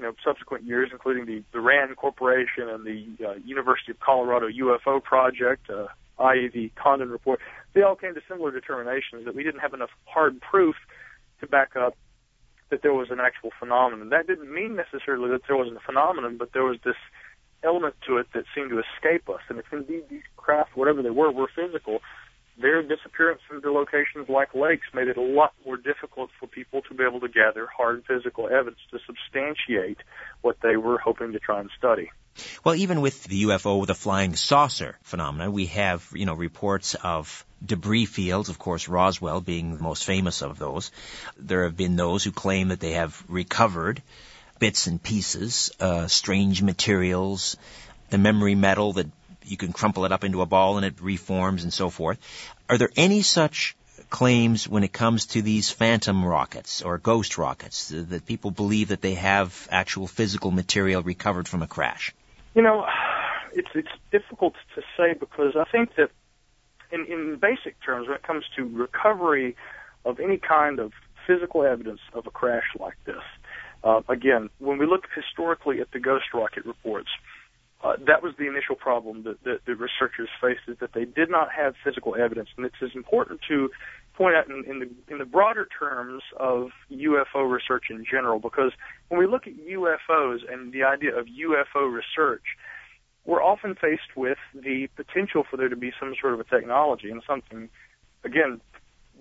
you 0.00 0.06
know 0.06 0.14
subsequent 0.24 0.64
years, 0.64 0.88
including 0.92 1.26
the 1.26 1.42
the 1.52 1.60
RAND 1.60 1.94
Corporation 1.96 2.68
and 2.68 2.86
the 2.86 3.06
uh, 3.24 3.34
University 3.44 3.92
of 3.92 4.00
Colorado 4.00 4.48
UFO 4.48 5.02
project, 5.02 5.68
uh, 5.68 5.88
i.e. 6.18 6.48
the 6.48 6.72
Condon 6.74 7.10
report, 7.10 7.38
they 7.74 7.82
all 7.82 7.96
came 7.96 8.14
to 8.14 8.20
similar 8.26 8.50
determinations 8.50 9.26
that 9.26 9.34
we 9.34 9.42
didn't 9.42 9.60
have 9.60 9.74
enough 9.74 9.90
hard 10.06 10.40
proof 10.40 10.74
to 11.40 11.46
back 11.46 11.76
up 11.76 11.96
that 12.70 12.82
there 12.82 12.94
was 12.94 13.10
an 13.10 13.20
actual 13.20 13.50
phenomenon. 13.58 14.08
That 14.08 14.26
didn't 14.26 14.52
mean 14.52 14.74
necessarily 14.74 15.28
that 15.30 15.42
there 15.46 15.56
wasn't 15.56 15.76
a 15.76 15.80
phenomenon, 15.80 16.38
but 16.38 16.52
there 16.54 16.64
was 16.64 16.78
this 16.82 16.96
element 17.62 17.94
to 18.06 18.16
it 18.16 18.28
that 18.32 18.44
seemed 18.54 18.70
to 18.70 18.80
escape 18.80 19.28
us. 19.28 19.40
And 19.48 19.58
if 19.58 19.66
indeed 19.70 20.04
these 20.08 20.22
craft, 20.36 20.76
whatever 20.76 21.02
they 21.02 21.10
were, 21.10 21.30
were 21.30 21.48
physical, 21.54 22.00
their 22.60 22.82
disappearance 22.82 23.40
into 23.50 23.72
locations 23.72 24.28
like 24.28 24.54
lakes 24.54 24.86
made 24.94 25.08
it 25.08 25.16
a 25.16 25.22
lot 25.22 25.52
more 25.64 25.76
difficult 25.76 26.30
for 26.38 26.46
people 26.46 26.82
to 26.82 26.94
be 26.94 27.04
able 27.04 27.20
to 27.20 27.28
gather 27.28 27.66
hard 27.66 28.04
physical 28.06 28.48
evidence 28.48 28.80
to 28.90 28.98
substantiate 29.06 29.98
what 30.42 30.56
they 30.62 30.76
were 30.76 30.98
hoping 30.98 31.32
to 31.32 31.38
try 31.38 31.60
and 31.60 31.70
study. 31.78 32.10
Well, 32.64 32.74
even 32.74 33.00
with 33.00 33.24
the 33.24 33.44
UFO, 33.44 33.86
the 33.86 33.94
flying 33.94 34.36
saucer 34.36 34.96
phenomena, 35.02 35.50
we 35.50 35.66
have, 35.66 36.08
you 36.14 36.26
know, 36.26 36.34
reports 36.34 36.94
of 36.94 37.44
debris 37.64 38.06
fields, 38.06 38.48
of 38.48 38.58
course, 38.58 38.88
Roswell 38.88 39.40
being 39.40 39.76
the 39.76 39.82
most 39.82 40.04
famous 40.04 40.42
of 40.42 40.58
those. 40.58 40.90
There 41.36 41.64
have 41.64 41.76
been 41.76 41.96
those 41.96 42.24
who 42.24 42.32
claim 42.32 42.68
that 42.68 42.80
they 42.80 42.92
have 42.92 43.22
recovered 43.28 44.02
bits 44.58 44.86
and 44.86 45.02
pieces, 45.02 45.72
uh, 45.80 46.06
strange 46.06 46.62
materials, 46.62 47.56
the 48.10 48.18
memory 48.18 48.54
metal 48.54 48.92
that 48.94 49.06
you 49.44 49.56
can 49.56 49.72
crumple 49.72 50.04
it 50.04 50.12
up 50.12 50.24
into 50.24 50.42
a 50.42 50.46
ball 50.46 50.76
and 50.76 50.86
it 50.86 51.00
reforms 51.00 51.64
and 51.64 51.72
so 51.72 51.90
forth. 51.90 52.18
Are 52.68 52.78
there 52.78 52.90
any 52.96 53.22
such 53.22 53.76
claims 54.08 54.68
when 54.68 54.82
it 54.82 54.92
comes 54.92 55.26
to 55.26 55.42
these 55.42 55.70
phantom 55.70 56.24
rockets 56.24 56.82
or 56.82 56.98
ghost 56.98 57.38
rockets 57.38 57.88
that 57.88 58.26
people 58.26 58.50
believe 58.50 58.88
that 58.88 59.00
they 59.00 59.14
have 59.14 59.68
actual 59.70 60.06
physical 60.06 60.50
material 60.50 61.02
recovered 61.02 61.48
from 61.48 61.62
a 61.62 61.66
crash? 61.66 62.12
You 62.54 62.62
know, 62.62 62.84
it's 63.52 63.68
it's 63.74 63.88
difficult 64.10 64.54
to 64.74 64.82
say 64.96 65.14
because 65.18 65.54
I 65.56 65.64
think 65.70 65.94
that 65.96 66.10
in 66.90 67.06
in 67.06 67.36
basic 67.36 67.76
terms, 67.84 68.08
when 68.08 68.16
it 68.16 68.22
comes 68.22 68.44
to 68.56 68.64
recovery 68.64 69.56
of 70.04 70.18
any 70.18 70.38
kind 70.38 70.80
of 70.80 70.92
physical 71.26 71.64
evidence 71.64 72.00
of 72.12 72.26
a 72.26 72.30
crash 72.30 72.64
like 72.78 72.96
this, 73.04 73.22
uh, 73.84 74.00
again, 74.08 74.50
when 74.58 74.78
we 74.78 74.86
look 74.86 75.04
historically 75.14 75.80
at 75.80 75.90
the 75.92 76.00
ghost 76.00 76.26
rocket 76.34 76.64
reports, 76.66 77.08
uh, 77.82 77.94
that 78.06 78.22
was 78.22 78.34
the 78.38 78.46
initial 78.46 78.74
problem 78.74 79.22
that, 79.24 79.42
that 79.44 79.60
the 79.66 79.74
researchers 79.74 80.28
faced 80.40 80.68
is 80.68 80.76
that 80.80 80.92
they 80.92 81.04
did 81.04 81.30
not 81.30 81.48
have 81.50 81.74
physical 81.82 82.14
evidence, 82.14 82.48
and 82.56 82.66
it's 82.66 82.94
important 82.94 83.40
to 83.48 83.70
point 84.14 84.34
out 84.36 84.48
in, 84.48 84.64
in 84.68 84.78
the 84.80 84.90
in 85.10 85.18
the 85.18 85.24
broader 85.24 85.66
terms 85.78 86.22
of 86.38 86.68
UFO 86.92 87.50
research 87.50 87.84
in 87.88 88.04
general, 88.04 88.38
because 88.38 88.72
when 89.08 89.18
we 89.18 89.26
look 89.26 89.46
at 89.46 89.54
UFOs 89.54 90.40
and 90.50 90.72
the 90.72 90.82
idea 90.82 91.16
of 91.16 91.26
UFO 91.26 91.90
research, 91.90 92.44
we're 93.24 93.42
often 93.42 93.74
faced 93.74 94.16
with 94.16 94.38
the 94.54 94.88
potential 94.96 95.44
for 95.48 95.56
there 95.56 95.68
to 95.68 95.76
be 95.76 95.92
some 95.98 96.14
sort 96.20 96.34
of 96.34 96.40
a 96.40 96.44
technology 96.44 97.10
and 97.10 97.22
something, 97.26 97.70
again, 98.24 98.60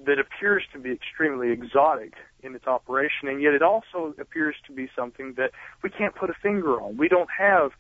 that 0.05 0.17
appears 0.19 0.63
to 0.73 0.79
be 0.79 0.91
extremely 0.91 1.51
exotic 1.51 2.13
in 2.41 2.55
its 2.55 2.67
operation, 2.67 3.27
and 3.27 3.41
yet 3.41 3.53
it 3.53 3.61
also 3.61 4.13
appears 4.19 4.55
to 4.67 4.73
be 4.73 4.89
something 4.95 5.33
that 5.35 5.51
we 5.83 5.89
can't 5.89 6.15
put 6.15 6.29
a 6.29 6.33
finger 6.41 6.81
on. 6.81 6.97
We 6.97 7.09
don't 7.09 7.29
have, 7.37 7.71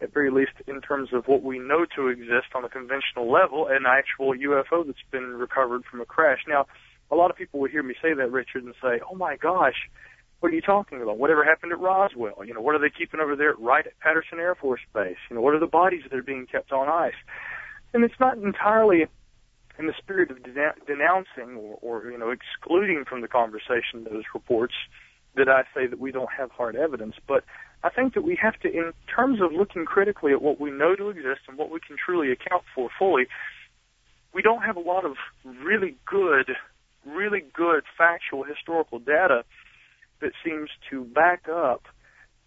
at 0.00 0.12
very 0.12 0.30
least 0.30 0.52
in 0.66 0.80
terms 0.80 1.10
of 1.12 1.26
what 1.26 1.42
we 1.42 1.58
know 1.58 1.86
to 1.96 2.08
exist 2.08 2.48
on 2.54 2.64
a 2.64 2.68
conventional 2.68 3.30
level, 3.30 3.66
an 3.68 3.84
actual 3.86 4.34
UFO 4.34 4.86
that's 4.86 4.98
been 5.10 5.34
recovered 5.34 5.84
from 5.84 6.00
a 6.00 6.04
crash. 6.04 6.40
Now, 6.46 6.66
a 7.10 7.14
lot 7.14 7.30
of 7.30 7.36
people 7.36 7.60
would 7.60 7.70
hear 7.70 7.82
me 7.82 7.94
say 8.02 8.12
that, 8.12 8.30
Richard, 8.30 8.64
and 8.64 8.74
say, 8.82 9.00
"Oh 9.10 9.14
my 9.14 9.36
gosh, 9.36 9.88
what 10.40 10.52
are 10.52 10.54
you 10.54 10.60
talking 10.60 11.00
about? 11.00 11.18
Whatever 11.18 11.44
happened 11.44 11.72
at 11.72 11.78
Roswell? 11.78 12.44
You 12.44 12.52
know, 12.52 12.60
what 12.60 12.74
are 12.74 12.78
they 12.78 12.90
keeping 12.90 13.20
over 13.20 13.36
there 13.36 13.50
at 13.50 13.60
Wright 13.60 13.86
at 13.86 13.98
Patterson 14.00 14.38
Air 14.38 14.54
Force 14.54 14.80
Base? 14.92 15.16
You 15.30 15.36
know, 15.36 15.42
what 15.42 15.54
are 15.54 15.60
the 15.60 15.66
bodies 15.66 16.02
that 16.02 16.16
are 16.16 16.22
being 16.22 16.46
kept 16.46 16.72
on 16.72 16.88
ice?" 16.88 17.14
And 17.94 18.04
it's 18.04 18.20
not 18.20 18.36
entirely 18.36 19.06
in 19.78 19.86
the 19.86 19.94
spirit 19.98 20.30
of 20.30 20.42
denouncing 20.42 21.56
or, 21.56 21.78
or 21.80 22.10
you 22.10 22.18
know 22.18 22.30
excluding 22.30 23.04
from 23.04 23.20
the 23.20 23.28
conversation 23.28 24.04
those 24.04 24.24
reports 24.34 24.74
that 25.36 25.48
I 25.48 25.64
say 25.74 25.86
that 25.86 25.98
we 25.98 26.12
don't 26.12 26.30
have 26.36 26.50
hard 26.50 26.76
evidence, 26.76 27.14
but 27.26 27.44
I 27.86 27.90
think 27.90 28.14
that 28.14 28.22
we 28.22 28.36
have 28.42 28.58
to, 28.60 28.68
in 28.68 28.92
terms 29.14 29.40
of 29.40 29.52
looking 29.52 29.84
critically 29.84 30.32
at 30.32 30.42
what 30.42 30.60
we 30.60 30.72
know 30.72 30.96
to 30.96 31.10
exist 31.10 31.42
and 31.46 31.56
what 31.56 31.70
we 31.70 31.78
can 31.78 31.96
truly 31.96 32.32
account 32.32 32.64
for 32.74 32.88
fully, 32.98 33.28
we 34.34 34.42
don't 34.42 34.62
have 34.62 34.76
a 34.76 34.80
lot 34.80 35.04
of 35.04 35.14
really 35.62 35.96
good, 36.04 36.50
really 37.06 37.44
good 37.54 37.84
factual 37.96 38.42
historical 38.42 38.98
data 38.98 39.44
that 40.20 40.32
seems 40.44 40.68
to 40.90 41.04
back 41.04 41.48
up 41.48 41.84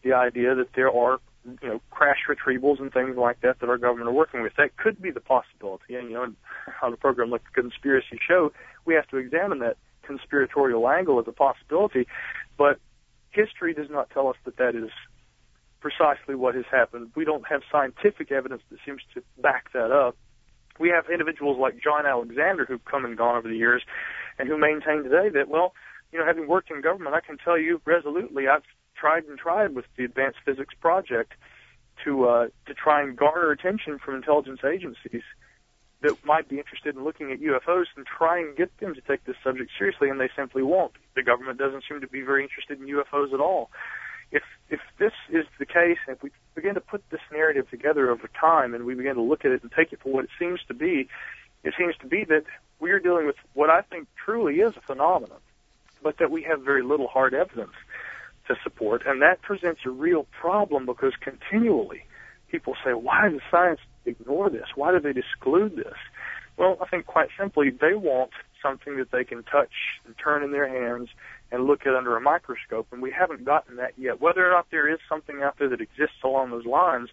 the 0.04 0.12
idea 0.12 0.56
that 0.56 0.74
there 0.76 0.92
are 0.92 1.20
you 1.46 1.70
know 1.70 1.82
crash 1.90 2.20
retrievals 2.28 2.82
and 2.82 2.92
things 2.92 3.16
like 3.16 3.40
that 3.40 3.62
that 3.62 3.70
our 3.70 3.78
government 3.78 4.10
are 4.10 4.14
working 4.14 4.42
with. 4.42 4.52
That 4.58 4.76
could 4.76 5.02
be 5.02 5.10
the 5.10 5.22
possibility. 5.22 5.96
And 5.96 6.10
you 6.10 6.16
know, 6.16 6.34
on 6.84 6.92
a 6.92 6.98
program 6.98 7.30
like 7.30 7.44
the 7.46 7.62
Conspiracy 7.62 8.20
Show, 8.28 8.52
we 8.84 8.94
have 8.94 9.08
to 9.08 9.18
examine 9.18 9.60
that 9.60 9.78
conspiratorial 10.04 10.90
angle 10.90 11.18
as 11.18 11.28
a 11.30 11.32
possibility. 11.32 12.08
But 12.58 12.80
history 13.32 13.74
does 13.74 13.90
not 13.90 14.10
tell 14.10 14.28
us 14.28 14.36
that 14.46 14.58
that 14.58 14.76
is 14.76 14.90
precisely 15.80 16.36
what 16.36 16.56
has 16.56 16.66
happened. 16.72 17.12
We 17.16 17.26
don't 17.26 17.48
have 17.48 17.62
scientific 17.72 18.32
evidence 18.32 18.62
that 18.70 18.80
seems 18.86 19.02
to 19.14 19.24
back 19.42 19.72
that 19.74 19.92
up. 19.92 20.18
We 20.80 20.90
have 20.90 21.10
individuals 21.12 21.58
like 21.60 21.82
John 21.82 22.06
Alexander 22.06 22.66
who've 22.66 22.84
come 22.86 23.06
and 23.06 23.18
gone 23.18 23.36
over 23.36 23.48
the 23.48 23.58
years 23.58 23.84
and 24.38 24.48
who 24.48 24.58
maintain 24.58 25.04
today 25.04 25.30
that, 25.30 25.50
well, 25.50 25.74
you 26.12 26.20
know, 26.20 26.26
having 26.26 26.48
worked 26.48 26.72
in 26.72 26.82
government, 26.82 27.16
I 27.16 27.22
can 27.22 27.38
tell 27.38 27.58
you 27.58 27.82
resolutely 27.86 28.48
I've 28.48 28.64
tried 28.96 29.26
and 29.26 29.38
tried 29.38 29.76
with 29.76 29.86
the 29.98 30.06
Advanced 30.06 30.40
Physics 30.46 30.74
Project 30.80 31.34
to 32.06 32.26
uh, 32.28 32.48
to 32.66 32.74
try 32.74 33.02
and 33.02 33.16
garner 33.18 33.52
attention 33.52 34.00
from 34.00 34.16
intelligence 34.16 34.62
agencies 34.64 35.22
that 36.02 36.16
might 36.24 36.48
be 36.48 36.58
interested 36.58 36.96
in 36.96 37.04
looking 37.04 37.32
at 37.32 37.42
UFOs 37.42 37.86
and 37.98 38.06
try 38.06 38.40
and 38.40 38.56
get 38.56 38.76
them 38.80 38.96
to 38.96 39.02
take 39.02 39.26
this 39.26 39.36
subject 39.44 39.70
seriously, 39.78 40.10
and 40.10 40.18
they 40.18 40.30
simply 40.34 40.64
won't. 40.64 40.94
The 41.14 41.24
government 41.24 41.60
doesn't 41.60 41.84
seem 41.90 42.00
to 42.00 42.08
be 42.08 42.22
very 42.22 42.42
interested 42.44 42.80
in 42.80 42.88
UFOs 42.88 43.34
at 43.34 43.42
all 43.42 43.70
if 44.32 44.44
if 44.70 44.80
this 45.00 45.14
is 45.30 45.46
the 45.58 45.66
case, 45.66 45.98
if 46.08 46.22
we 46.22 46.32
begin 46.56 46.76
to 46.76 46.82
put 46.82 47.04
this 47.10 47.22
narrative 47.32 47.70
together 47.70 48.10
over 48.10 48.30
time 48.40 48.74
and 48.74 48.86
we 48.86 48.94
begin 48.94 49.16
to 49.16 49.22
look 49.22 49.46
at 49.46 49.52
it 49.52 49.64
and 49.64 49.72
take 49.72 49.92
it 49.94 50.00
for 50.02 50.12
what 50.12 50.26
it 50.26 50.30
seems 50.38 50.60
to 50.68 50.74
be, 50.74 51.08
it 51.64 51.74
seems 51.78 51.96
to 52.02 52.08
be 52.08 52.24
that 52.26 52.44
we 52.80 52.92
are 52.92 53.00
dealing 53.00 53.26
with 53.26 53.36
what 53.54 53.70
I 53.70 53.82
think 53.82 54.08
truly 54.24 54.56
is 54.56 54.76
a 54.78 54.82
phenomenon, 54.82 55.40
but 56.04 56.18
that 56.20 56.32
we 56.32 56.44
have 56.44 56.62
very 56.62 56.84
little 56.84 57.08
hard 57.08 57.34
evidence 57.34 57.74
to 58.48 58.56
support, 58.64 59.04
and 59.06 59.22
that 59.22 59.42
presents 59.42 59.82
a 59.86 59.90
real 59.90 60.26
problem 60.40 60.86
because 60.86 61.14
continually 61.20 62.04
people 62.50 62.76
say, 62.84 62.94
why 62.94 63.30
does 63.30 63.42
science 63.52 63.80
ignore 64.06 64.50
this? 64.50 64.66
Why 64.76 64.92
do 64.92 65.00
they 65.00 65.20
exclude 65.20 65.76
this? 65.76 65.98
Well, 66.58 66.78
I 66.82 66.88
think 66.88 67.06
quite 67.06 67.30
simply 67.40 67.70
they 67.70 67.94
want 67.94 68.32
something 68.62 68.98
that 68.98 69.12
they 69.12 69.24
can 69.24 69.44
touch 69.44 69.72
and 70.06 70.16
turn 70.18 70.44
in 70.44 70.52
their 70.52 70.68
hands 70.68 71.10
and 71.52 71.66
look 71.66 71.86
at 71.86 71.96
under 71.96 72.16
a 72.16 72.22
microscope, 72.22 72.88
and 72.92 73.02
we 73.02 73.12
haven't 73.12 73.46
gotten 73.46 73.78
that 73.78 73.94
yet. 73.98 74.22
Whether 74.22 74.48
or 74.48 74.52
not 74.52 74.68
there 74.72 74.92
is 74.92 75.00
something 75.08 75.42
out 75.42 75.58
there 75.58 75.70
that 75.70 75.82
exists 75.82 76.18
along 76.24 76.52
those 76.52 76.66
lines, 76.66 77.10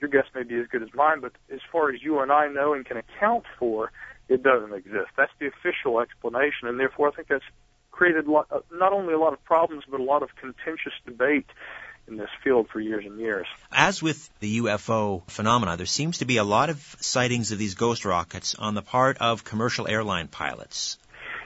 your 0.00 0.10
guess 0.10 0.24
may 0.34 0.42
be 0.42 0.56
as 0.56 0.66
good 0.66 0.82
as 0.82 0.88
mine, 0.94 1.20
but 1.20 1.32
as 1.52 1.60
far 1.70 1.92
as 1.92 2.02
you 2.02 2.20
and 2.20 2.32
I 2.32 2.48
know 2.48 2.72
and 2.72 2.84
can 2.84 2.96
account 2.96 3.44
for, 3.58 3.92
it 4.28 4.42
doesn't 4.42 4.72
exist. 4.72 5.10
That's 5.16 5.32
the 5.38 5.46
official 5.46 6.00
explanation, 6.00 6.68
and 6.68 6.80
therefore 6.80 7.08
I 7.08 7.10
think 7.12 7.28
that's 7.28 7.44
created 7.90 8.24
uh, 8.28 8.60
not 8.72 8.92
only 8.92 9.12
a 9.12 9.18
lot 9.18 9.32
of 9.32 9.44
problems, 9.44 9.84
but 9.90 10.00
a 10.00 10.02
lot 10.02 10.22
of 10.22 10.30
contentious 10.36 10.94
debate 11.04 11.46
in 12.08 12.16
this 12.16 12.30
field 12.42 12.68
for 12.72 12.80
years 12.80 13.04
and 13.06 13.20
years. 13.20 13.46
As 13.70 14.02
with 14.02 14.30
the 14.40 14.58
UFO 14.58 15.28
phenomena, 15.28 15.76
there 15.76 15.86
seems 15.86 16.18
to 16.18 16.24
be 16.24 16.38
a 16.38 16.44
lot 16.44 16.70
of 16.70 16.96
sightings 17.00 17.52
of 17.52 17.58
these 17.58 17.74
ghost 17.74 18.04
rockets 18.04 18.54
on 18.54 18.74
the 18.74 18.82
part 18.82 19.18
of 19.18 19.44
commercial 19.44 19.86
airline 19.86 20.28
pilots. 20.28 20.98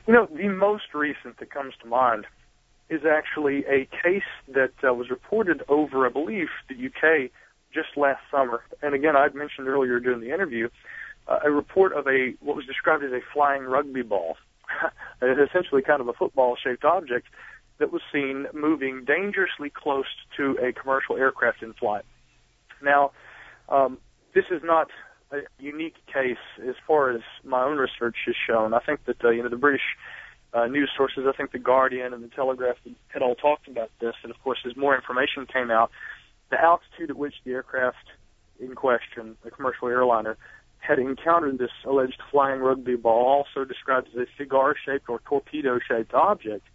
You 0.07 0.13
know, 0.13 0.27
the 0.27 0.49
most 0.49 0.95
recent 0.95 1.39
that 1.39 1.51
comes 1.51 1.75
to 1.83 1.87
mind 1.89 2.27
is 2.91 3.03
actually 3.05 3.65
a 3.67 3.89
case 4.03 4.23
that 4.49 4.73
uh, 4.87 4.93
was 4.93 5.09
reported 5.09 5.63
over, 5.69 6.07
I 6.07 6.11
believe, 6.11 6.49
the 6.69 6.75
UK 6.75 7.31
just 7.73 7.97
last 7.97 8.21
summer. 8.31 8.63
And 8.83 8.95
again, 8.95 9.17
I'd 9.17 9.35
mentioned 9.35 9.67
earlier 9.67 9.99
during 10.01 10.21
the 10.21 10.33
interview 10.33 10.69
uh, 11.27 11.39
a 11.45 11.51
report 11.51 11.93
of 11.95 12.07
a 12.07 12.35
what 12.41 12.57
was 12.57 12.67
described 12.67 13.03
as 13.03 13.13
a 13.13 13.21
flying 13.33 13.63
rugby 13.63 14.03
ball. 14.03 14.37
essentially 15.23 15.83
kind 15.83 16.01
of 16.01 16.09
a 16.09 16.13
football-shaped 16.13 16.85
object 16.85 17.27
that 17.79 17.93
was 17.93 18.03
seen 18.13 18.47
moving 18.53 19.05
dangerously 19.05 19.71
close 19.71 20.07
to 20.37 20.57
a 20.63 20.73
commercial 20.73 21.17
aircraft 21.17 21.63
in 21.63 21.73
flight. 21.75 22.05
Now, 22.83 23.13
um, 23.69 23.99
this 24.35 24.45
is 24.51 24.63
not 24.65 24.89
a 25.39 25.63
unique 25.63 25.97
case 26.07 26.37
as 26.67 26.75
far 26.87 27.11
as 27.11 27.21
my 27.45 27.63
own 27.63 27.79
research 27.79 28.17
has 28.27 28.35
shown. 28.47 28.75
I 28.75 28.81
think 28.81 29.05
that 29.07 29.25
uh, 29.25 29.31
you 29.31 29.43
know 29.43 29.49
the 29.49 29.57
British 29.57 29.83
uh, 30.53 30.67
news 30.67 30.91
sources, 30.97 31.25
I 31.29 31.37
think 31.37 31.53
the 31.53 31.59
Guardian 31.59 32.15
and 32.15 32.23
the 32.23 32.29
Telegraph 32.29 32.77
had 33.09 33.23
all 33.23 33.35
talked 33.35 33.69
about 33.69 33.91
this, 34.01 34.15
and 34.23 34.31
of 34.31 34.41
course, 34.43 34.59
as 34.67 34.77
more 34.77 34.95
information 34.95 35.47
came 35.47 35.71
out, 35.71 35.91
the 36.51 36.61
altitude 36.61 37.11
at 37.11 37.17
which 37.17 37.35
the 37.45 37.53
aircraft 37.53 38.07
in 38.61 38.75
question, 38.75 39.37
the 39.43 39.51
commercial 39.51 39.89
airliner, 39.89 40.37
had 40.79 40.99
encountered 40.99 41.59
this 41.59 41.71
alleged 41.85 42.21
flying 42.31 42.61
rugby 42.61 42.95
ball, 42.95 43.45
also 43.45 43.65
described 43.65 44.09
as 44.15 44.15
a 44.15 44.27
cigar-shaped 44.39 45.09
or 45.09 45.21
torpedo-shaped 45.27 46.13
object. 46.15 46.67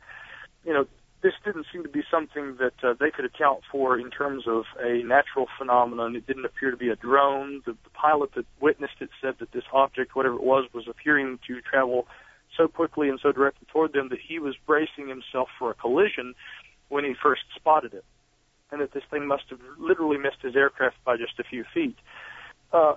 You 0.65 0.73
know, 0.73 0.87
this 1.21 1.33
didn't 1.43 1.65
seem 1.71 1.83
to 1.83 1.89
be 1.89 2.01
something 2.09 2.57
that 2.59 2.73
uh, 2.83 2.93
they 2.99 3.11
could 3.11 3.25
account 3.25 3.61
for 3.71 3.99
in 3.99 4.09
terms 4.09 4.45
of 4.47 4.63
a 4.79 5.03
natural 5.03 5.47
phenomenon. 5.57 6.15
It 6.15 6.25
didn't 6.25 6.45
appear 6.45 6.71
to 6.71 6.77
be 6.77 6.89
a 6.89 6.95
drone. 6.95 7.61
The, 7.65 7.73
the 7.73 7.89
pilot 7.93 8.31
that 8.35 8.45
witnessed 8.61 9.01
it 9.01 9.09
said 9.21 9.35
that 9.39 9.51
this 9.51 9.65
object, 9.73 10.15
whatever 10.15 10.35
it 10.35 10.43
was, 10.43 10.65
was 10.73 10.87
appearing 10.87 11.39
to 11.47 11.59
travel 11.61 12.07
so 12.55 12.67
quickly 12.67 13.09
and 13.09 13.19
so 13.21 13.31
directly 13.31 13.67
toward 13.71 13.93
them 13.93 14.09
that 14.09 14.19
he 14.25 14.39
was 14.39 14.55
bracing 14.65 15.09
himself 15.09 15.49
for 15.57 15.71
a 15.71 15.73
collision 15.73 16.35
when 16.87 17.03
he 17.03 17.13
first 17.21 17.41
spotted 17.55 17.93
it, 17.93 18.05
and 18.71 18.81
that 18.81 18.93
this 18.93 19.03
thing 19.11 19.27
must 19.27 19.43
have 19.49 19.59
literally 19.77 20.17
missed 20.17 20.41
his 20.41 20.55
aircraft 20.55 20.95
by 21.03 21.17
just 21.17 21.37
a 21.39 21.43
few 21.43 21.63
feet. 21.73 21.97
Uh, 22.71 22.95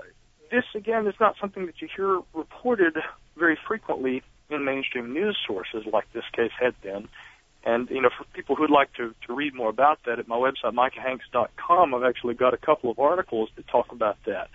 this, 0.51 0.65
again, 0.75 1.07
is 1.07 1.15
not 1.19 1.35
something 1.41 1.67
that 1.67 1.81
you 1.81 1.89
hear 1.95 2.21
reported 2.35 2.97
very 3.37 3.59
frequently 3.67 4.23
in 4.49 4.65
mainstream 4.65 5.13
news 5.13 5.37
sources 5.47 5.85
like 5.93 6.05
this 6.13 6.25
case 6.35 6.53
had 6.61 6.81
been. 6.83 7.09
And 7.65 7.89
you 7.91 8.03
know, 8.03 8.11
for 8.17 8.25
people 8.33 8.57
who'd 8.57 8.71
like 8.71 8.93
to 8.95 9.15
to 9.27 9.35
read 9.35 9.55
more 9.55 9.69
about 9.69 10.01
that, 10.07 10.19
at 10.19 10.27
my 10.27 10.37
website 10.37 10.75
micahhanks.com, 10.75 11.95
I've 11.95 12.03
actually 12.03 12.35
got 12.35 12.55
a 12.55 12.57
couple 12.57 12.91
of 12.91 12.99
articles 12.99 13.51
that 13.57 13.69
talk 13.69 13.93
about 13.93 14.17
that, 14.27 14.49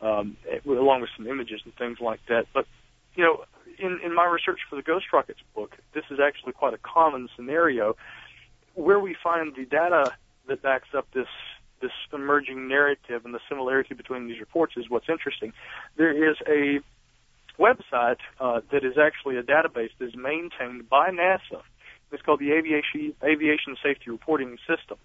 um, 0.00 0.36
along 0.66 1.00
with 1.00 1.10
some 1.16 1.26
images 1.26 1.62
and 1.64 1.74
things 1.76 1.98
like 2.00 2.20
that. 2.28 2.46
But 2.52 2.66
you 3.14 3.24
know, 3.24 3.44
in 3.78 4.00
in 4.04 4.14
my 4.14 4.26
research 4.26 4.60
for 4.68 4.76
the 4.76 4.82
Ghost 4.82 5.06
Rockets 5.12 5.40
book, 5.54 5.76
this 5.94 6.04
is 6.10 6.18
actually 6.20 6.52
quite 6.52 6.74
a 6.74 6.78
common 6.78 7.28
scenario 7.34 7.96
where 8.74 9.00
we 9.00 9.16
find 9.22 9.54
the 9.54 9.64
data 9.64 10.12
that 10.46 10.60
backs 10.60 10.88
up 10.94 11.06
this 11.14 11.28
this 11.80 11.92
emerging 12.12 12.68
narrative 12.68 13.24
and 13.24 13.34
the 13.34 13.40
similarity 13.48 13.94
between 13.94 14.28
these 14.28 14.40
reports 14.40 14.74
is 14.76 14.88
what's 14.88 15.08
interesting. 15.08 15.52
There 15.96 16.30
is 16.30 16.36
a 16.46 16.80
website 17.58 18.18
uh, 18.40 18.60
that 18.72 18.84
is 18.84 18.98
actually 18.98 19.36
a 19.36 19.42
database 19.42 19.90
that 19.98 20.06
is 20.06 20.16
maintained 20.16 20.88
by 20.88 21.10
NASA 21.10 21.62
it's 22.14 22.22
called 22.22 22.40
the 22.40 22.52
Aviation, 22.52 23.14
Aviation 23.22 23.76
Safety 23.82 24.10
Reporting 24.10 24.56
System. 24.66 24.98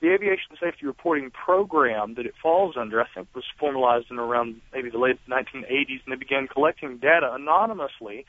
The 0.00 0.12
Aviation 0.12 0.56
Safety 0.60 0.86
Reporting 0.86 1.30
Program 1.30 2.14
that 2.14 2.26
it 2.26 2.34
falls 2.42 2.76
under, 2.76 3.00
I 3.00 3.06
think, 3.14 3.28
was 3.34 3.44
formalized 3.58 4.06
in 4.10 4.18
around 4.18 4.60
maybe 4.72 4.90
the 4.90 4.98
late 4.98 5.18
1980s, 5.28 6.00
and 6.04 6.12
they 6.12 6.16
began 6.16 6.48
collecting 6.48 6.98
data 6.98 7.32
anonymously 7.32 8.26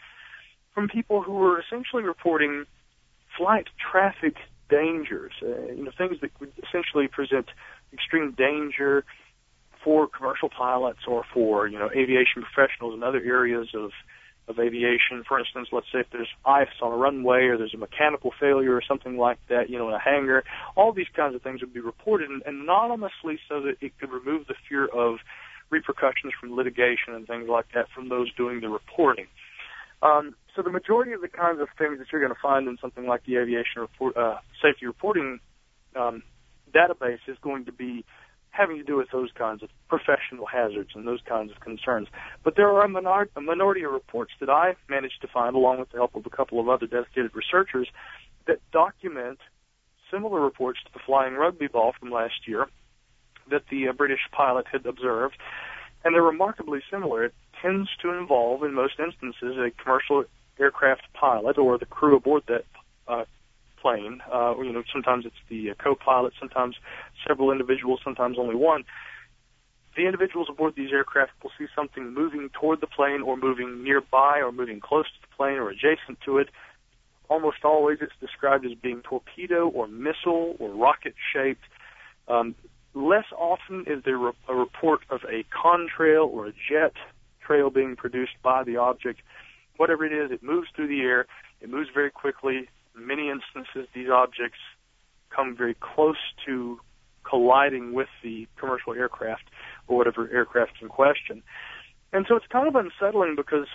from 0.73 0.87
people 0.87 1.21
who 1.21 1.33
were 1.33 1.59
essentially 1.59 2.03
reporting 2.03 2.65
flight 3.37 3.67
traffic 3.91 4.35
dangers, 4.69 5.33
uh, 5.41 5.71
you 5.73 5.83
know, 5.83 5.91
things 5.97 6.17
that 6.21 6.31
would 6.39 6.51
essentially 6.67 7.07
present 7.07 7.47
extreme 7.91 8.31
danger 8.31 9.03
for 9.83 10.07
commercial 10.07 10.49
pilots 10.49 10.99
or 11.07 11.23
for, 11.33 11.67
you 11.67 11.77
know, 11.77 11.89
aviation 11.95 12.43
professionals 12.43 12.93
in 12.93 13.03
other 13.03 13.19
areas 13.19 13.67
of 13.73 13.91
of 14.47 14.59
aviation. 14.59 15.23
For 15.27 15.39
instance, 15.39 15.69
let's 15.71 15.87
say 15.91 15.99
if 15.99 16.07
there's 16.11 16.29
ice 16.45 16.67
on 16.81 16.91
a 16.91 16.97
runway 16.97 17.45
or 17.45 17.57
there's 17.57 17.73
a 17.73 17.77
mechanical 17.77 18.31
failure 18.39 18.75
or 18.75 18.81
something 18.85 19.17
like 19.17 19.39
that, 19.49 19.69
you 19.69 19.77
know, 19.77 19.87
in 19.89 19.95
a 19.95 19.99
hangar, 19.99 20.43
all 20.75 20.91
these 20.91 21.07
kinds 21.15 21.35
of 21.35 21.41
things 21.41 21.61
would 21.61 21.73
be 21.73 21.79
reported 21.79 22.29
anonymously 22.45 23.39
so 23.47 23.61
that 23.61 23.75
it 23.81 23.97
could 23.99 24.11
remove 24.11 24.47
the 24.47 24.55
fear 24.67 24.85
of 24.85 25.19
repercussions 25.69 26.33
from 26.39 26.55
litigation 26.55 27.13
and 27.13 27.25
things 27.25 27.47
like 27.49 27.65
that 27.73 27.87
from 27.95 28.09
those 28.09 28.31
doing 28.33 28.61
the 28.61 28.69
reporting. 28.69 29.27
Um, 30.01 30.35
so 30.55 30.61
the 30.61 30.69
majority 30.69 31.13
of 31.13 31.21
the 31.21 31.29
kinds 31.29 31.59
of 31.61 31.67
things 31.77 31.97
that 31.99 32.07
you're 32.11 32.21
going 32.21 32.33
to 32.33 32.41
find 32.41 32.67
in 32.67 32.77
something 32.81 33.07
like 33.07 33.25
the 33.25 33.37
aviation 33.37 33.81
report, 33.81 34.15
uh, 34.17 34.37
safety 34.61 34.85
reporting 34.85 35.39
um, 35.95 36.21
database 36.73 37.19
is 37.27 37.37
going 37.41 37.65
to 37.65 37.71
be 37.71 38.05
having 38.53 38.77
to 38.77 38.83
do 38.83 38.95
with 38.95 39.09
those 39.11 39.31
kinds 39.35 39.63
of 39.63 39.69
professional 39.89 40.45
hazards 40.45 40.91
and 40.93 41.07
those 41.07 41.21
kinds 41.27 41.51
of 41.51 41.59
concerns. 41.59 42.07
But 42.43 42.55
there 42.55 42.69
are 42.69 42.85
a, 42.85 42.87
minor- 42.87 43.29
a 43.35 43.41
minority 43.41 43.83
of 43.83 43.91
reports 43.91 44.31
that 44.39 44.49
I 44.49 44.75
managed 44.87 45.21
to 45.21 45.27
find, 45.27 45.55
along 45.55 45.79
with 45.79 45.89
the 45.89 45.97
help 45.97 46.15
of 46.15 46.25
a 46.25 46.29
couple 46.29 46.59
of 46.59 46.69
other 46.69 46.85
dedicated 46.85 47.31
researchers, 47.33 47.87
that 48.45 48.59
document 48.71 49.39
similar 50.11 50.39
reports 50.39 50.79
to 50.85 50.93
the 50.93 50.99
flying 51.03 51.33
rugby 51.33 51.65
ball 51.67 51.93
from 51.99 52.11
last 52.11 52.47
year 52.47 52.67
that 53.49 53.63
the 53.71 53.87
uh, 53.87 53.91
British 53.93 54.21
pilot 54.31 54.67
had 54.71 54.85
observed, 54.85 55.35
and 56.05 56.13
they're 56.13 56.21
remarkably 56.21 56.81
similar. 56.91 57.25
It 57.25 57.33
tends 57.59 57.89
to 58.03 58.11
involve, 58.11 58.63
in 58.63 58.73
most 58.73 58.99
instances, 58.99 59.57
a 59.57 59.71
commercial 59.81 60.25
aircraft 60.59 61.11
pilot 61.13 61.57
or 61.57 61.79
the 61.79 61.87
crew 61.87 62.15
aboard 62.17 62.43
that 62.47 62.65
uh, 63.07 63.25
plane. 63.83 64.21
Uh, 64.31 64.55
you 64.59 64.71
know, 64.71 64.83
sometimes 64.91 65.25
it's 65.25 65.43
the 65.49 65.71
uh, 65.71 65.73
co-pilot, 65.83 66.33
sometimes 66.39 66.75
several 67.27 67.51
individuals, 67.51 67.99
sometimes 68.03 68.37
only 68.39 68.55
one. 68.55 68.83
The 69.97 70.05
individuals 70.05 70.47
aboard 70.49 70.73
these 70.75 70.91
aircraft 70.91 71.33
will 71.43 71.51
see 71.59 71.67
something 71.75 72.13
moving 72.13 72.49
toward 72.59 72.81
the 72.81 72.87
plane 72.87 73.21
or 73.21 73.37
moving 73.37 73.83
nearby 73.83 74.39
or 74.39 74.51
moving 74.51 74.79
close 74.79 75.05
to 75.05 75.21
the 75.21 75.35
plane 75.35 75.57
or 75.57 75.69
adjacent 75.69 76.19
to 76.25 76.39
it 76.39 76.49
almost 77.29 77.63
always 77.63 77.97
it's 78.01 78.13
described 78.19 78.65
as 78.65 78.73
being 78.73 79.01
torpedo 79.01 79.67
or 79.67 79.87
missile 79.87 80.55
or 80.59 80.69
rocket 80.69 81.15
shaped. 81.33 81.63
Um, 82.27 82.55
less 82.93 83.25
often 83.37 83.85
is 83.87 84.03
there 84.05 84.17
a 84.17 84.55
report 84.55 85.01
of 85.09 85.21
a 85.23 85.43
contrail 85.51 86.27
or 86.27 86.47
a 86.47 86.51
jet 86.51 86.93
trail 87.45 87.69
being 87.69 87.95
produced 87.95 88.33
by 88.43 88.63
the 88.63 88.77
object. 88.77 89.21
Whatever 89.77 90.05
it 90.05 90.13
is, 90.13 90.31
it 90.31 90.43
moves 90.43 90.67
through 90.75 90.87
the 90.87 91.01
air. 91.01 91.25
It 91.61 91.69
moves 91.69 91.89
very 91.93 92.11
quickly. 92.11 92.69
In 92.95 93.07
many 93.07 93.29
instances, 93.29 93.87
these 93.93 94.09
objects 94.09 94.59
come 95.35 95.55
very 95.55 95.75
close 95.79 96.17
to 96.45 96.79
colliding 97.23 97.93
with 97.93 98.09
the 98.21 98.47
commercial 98.59 98.93
aircraft 98.93 99.49
or 99.87 99.97
whatever 99.97 100.29
aircraft 100.31 100.73
in 100.81 100.89
question. 100.89 101.41
And 102.11 102.25
so 102.27 102.35
it's 102.35 102.45
kind 102.47 102.67
of 102.67 102.75
unsettling 102.75 103.35
because, 103.35 103.67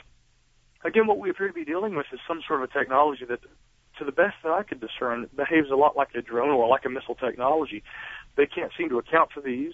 again, 0.84 1.06
what 1.06 1.18
we 1.18 1.30
appear 1.30 1.48
to 1.48 1.52
be 1.52 1.64
dealing 1.64 1.96
with 1.96 2.06
is 2.12 2.20
some 2.28 2.40
sort 2.46 2.62
of 2.62 2.70
a 2.70 2.72
technology 2.72 3.24
that, 3.28 3.40
to 3.98 4.04
the 4.04 4.12
best 4.12 4.36
that 4.44 4.52
I 4.52 4.62
could 4.62 4.80
discern, 4.80 5.26
behaves 5.34 5.70
a 5.70 5.76
lot 5.76 5.96
like 5.96 6.14
a 6.14 6.22
drone 6.22 6.50
or 6.50 6.68
like 6.68 6.84
a 6.84 6.90
missile 6.90 7.16
technology. 7.16 7.82
They 8.36 8.46
can't 8.46 8.70
seem 8.78 8.88
to 8.90 8.98
account 8.98 9.32
for 9.32 9.40
these. 9.40 9.72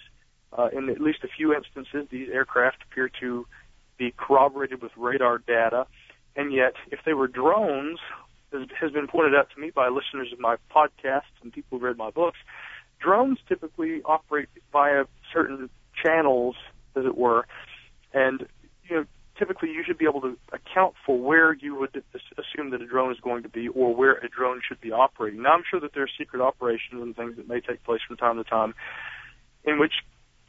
Uh, 0.57 0.69
in 0.71 0.89
at 0.89 1.01
least 1.01 1.19
a 1.23 1.27
few 1.27 1.53
instances, 1.53 2.07
these 2.09 2.29
aircraft 2.31 2.77
appear 2.89 3.09
to 3.19 3.45
be 3.97 4.13
corroborated 4.17 4.81
with 4.81 4.91
radar 4.95 5.37
data. 5.37 5.85
And 6.35 6.53
yet, 6.53 6.73
if 6.91 6.99
they 7.05 7.13
were 7.13 7.27
drones, 7.27 7.99
has 8.79 8.91
been 8.91 9.07
pointed 9.07 9.35
out 9.35 9.49
to 9.53 9.59
me 9.59 9.71
by 9.71 9.89
listeners 9.89 10.31
of 10.31 10.39
my 10.39 10.57
podcasts 10.73 11.33
and 11.41 11.51
people 11.51 11.79
who 11.79 11.85
read 11.85 11.97
my 11.97 12.11
books, 12.11 12.37
drones 12.99 13.39
typically 13.47 14.01
operate 14.03 14.49
via 14.71 15.05
certain 15.33 15.69
channels, 16.03 16.55
as 16.95 17.05
it 17.05 17.17
were, 17.17 17.45
and 18.13 18.45
you 18.87 18.95
know 18.95 19.05
typically 19.37 19.69
you 19.69 19.83
should 19.85 19.97
be 19.97 20.05
able 20.05 20.21
to 20.21 20.37
account 20.53 20.93
for 21.05 21.17
where 21.17 21.53
you 21.53 21.75
would 21.75 22.03
assume 22.37 22.69
that 22.69 22.81
a 22.81 22.85
drone 22.85 23.11
is 23.11 23.19
going 23.19 23.43
to 23.43 23.49
be 23.49 23.67
or 23.67 23.93
where 23.93 24.13
a 24.13 24.29
drone 24.29 24.61
should 24.65 24.79
be 24.79 24.91
operating. 24.91 25.41
Now 25.41 25.53
I'm 25.53 25.63
sure 25.69 25.79
that 25.79 25.93
there 25.93 26.03
are 26.03 26.09
secret 26.17 26.41
operations 26.41 27.01
and 27.01 27.15
things 27.15 27.35
that 27.35 27.47
may 27.47 27.59
take 27.59 27.83
place 27.83 27.99
from 28.07 28.17
time 28.17 28.37
to 28.37 28.43
time 28.43 28.73
in 29.65 29.79
which 29.79 29.93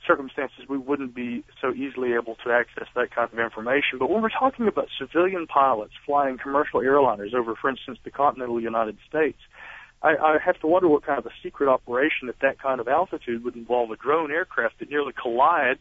circumstances 0.06 0.64
we 0.68 0.78
wouldn't 0.78 1.14
be 1.14 1.44
so 1.60 1.72
easily 1.72 2.14
able 2.14 2.36
to 2.44 2.50
access 2.50 2.88
that 2.94 3.14
kind 3.14 3.30
of 3.32 3.38
information. 3.38 3.98
But 3.98 4.10
when 4.10 4.22
we're 4.22 4.28
talking 4.28 4.68
about 4.68 4.88
civilian 4.98 5.46
pilots 5.46 5.94
flying 6.04 6.38
commercial 6.38 6.80
airliners 6.80 7.34
over, 7.34 7.54
for 7.54 7.70
instance, 7.70 7.98
the 8.04 8.10
continental 8.10 8.60
United 8.60 8.96
States, 9.08 9.38
I, 10.02 10.10
I 10.16 10.38
have 10.44 10.60
to 10.60 10.66
wonder 10.66 10.88
what 10.88 11.04
kind 11.04 11.18
of 11.18 11.26
a 11.26 11.34
secret 11.42 11.68
operation 11.68 12.28
at 12.28 12.38
that 12.40 12.60
kind 12.60 12.80
of 12.80 12.88
altitude 12.88 13.42
would 13.44 13.56
involve 13.56 13.90
a 13.90 13.96
drone 13.96 14.30
aircraft 14.30 14.78
that 14.78 14.90
nearly 14.90 15.12
collides 15.12 15.80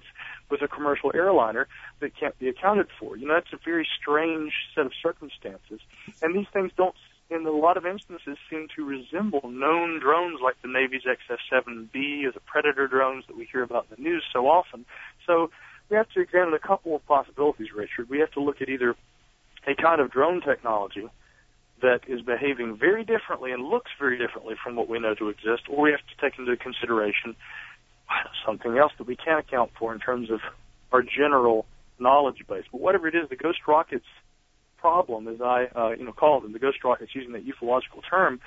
with 0.50 0.62
a 0.62 0.68
commercial 0.68 1.12
airliner 1.14 1.68
that 2.00 2.18
can't 2.18 2.38
be 2.40 2.48
accounted 2.48 2.88
for. 3.00 3.18
You 3.18 3.28
know, 3.28 3.34
that's 3.34 3.54
a 3.54 3.60
very 3.64 3.88
strange 4.02 4.54
set 4.74 4.86
of 4.86 4.94
circumstances. 5.04 5.80
And 6.22 6.34
these 6.34 6.48
things 6.54 6.72
don't, 6.78 6.96
in 7.30 7.46
a 7.46 7.52
lot 7.52 7.78
of 7.78 7.86
instances, 7.86 8.38
seem 8.50 8.68
to 8.76 8.86
resemble 8.86 9.50
known 9.50 10.00
drones 10.00 10.40
like 10.44 10.56
the 10.62 10.68
Navy's 10.68 11.02
X-47B 11.10 12.26
or 12.26 12.32
the 12.32 12.40
Predator 12.46 12.88
drones 12.88 13.26
that 13.28 13.36
we 13.36 13.48
hear 13.52 13.64
about 13.64 13.88
in 13.90 14.04
the 14.04 14.10
news 14.10 14.24
so 14.32 14.48
often. 14.48 14.86
So 15.26 15.50
we 15.90 15.98
have 15.98 16.10
to 16.10 16.22
examine 16.22 16.54
a 16.54 16.60
couple 16.60 16.96
of 16.96 17.06
possibilities, 17.06 17.70
Richard. 17.76 18.10
We 18.10 18.20
have 18.20 18.32
to 18.32 18.42
look 18.42 18.62
at 18.62 18.70
either 18.70 18.96
a 19.68 19.76
kind 19.76 20.02
of 20.02 20.12
drone 20.12 20.42
technology 20.42 21.08
that 21.82 22.02
is 22.08 22.22
behaving 22.22 22.78
very 22.78 23.04
differently 23.04 23.52
and 23.52 23.64
looks 23.64 23.92
very 24.00 24.18
differently 24.18 24.56
from 24.64 24.76
what 24.76 24.88
we 24.88 25.00
know 25.00 25.16
to 25.16 25.30
exist, 25.30 25.64
or 25.70 25.82
we 25.82 25.92
have 25.92 26.00
to 26.00 26.22
take 26.22 26.40
into 26.40 26.56
consideration 26.56 27.36
something 28.46 28.78
else 28.78 28.94
that 28.98 29.08
we 29.08 29.16
can't 29.16 29.40
account 29.40 29.72
for 29.78 29.94
in 29.94 30.00
terms 30.00 30.30
of 30.30 30.40
our 30.92 31.02
general 31.02 31.66
knowledge 32.00 32.46
base. 32.48 32.66
But 32.72 32.82
whatever 32.82 33.08
it 33.08 33.16
is, 33.16 33.30
the 33.30 33.36
ghost 33.36 33.60
rockets 33.68 34.06
problem, 34.86 35.28
as 35.28 35.42
I 35.42 35.66
uh, 35.76 35.90
you 35.98 36.06
know 36.06 36.12
call 36.12 36.42
them, 36.42 36.54
the 36.54 36.60
ghost 36.60 36.84
rockets 36.84 37.16
using 37.16 37.32
that 37.32 37.44
ufological 37.44 38.02
term, 38.08 38.40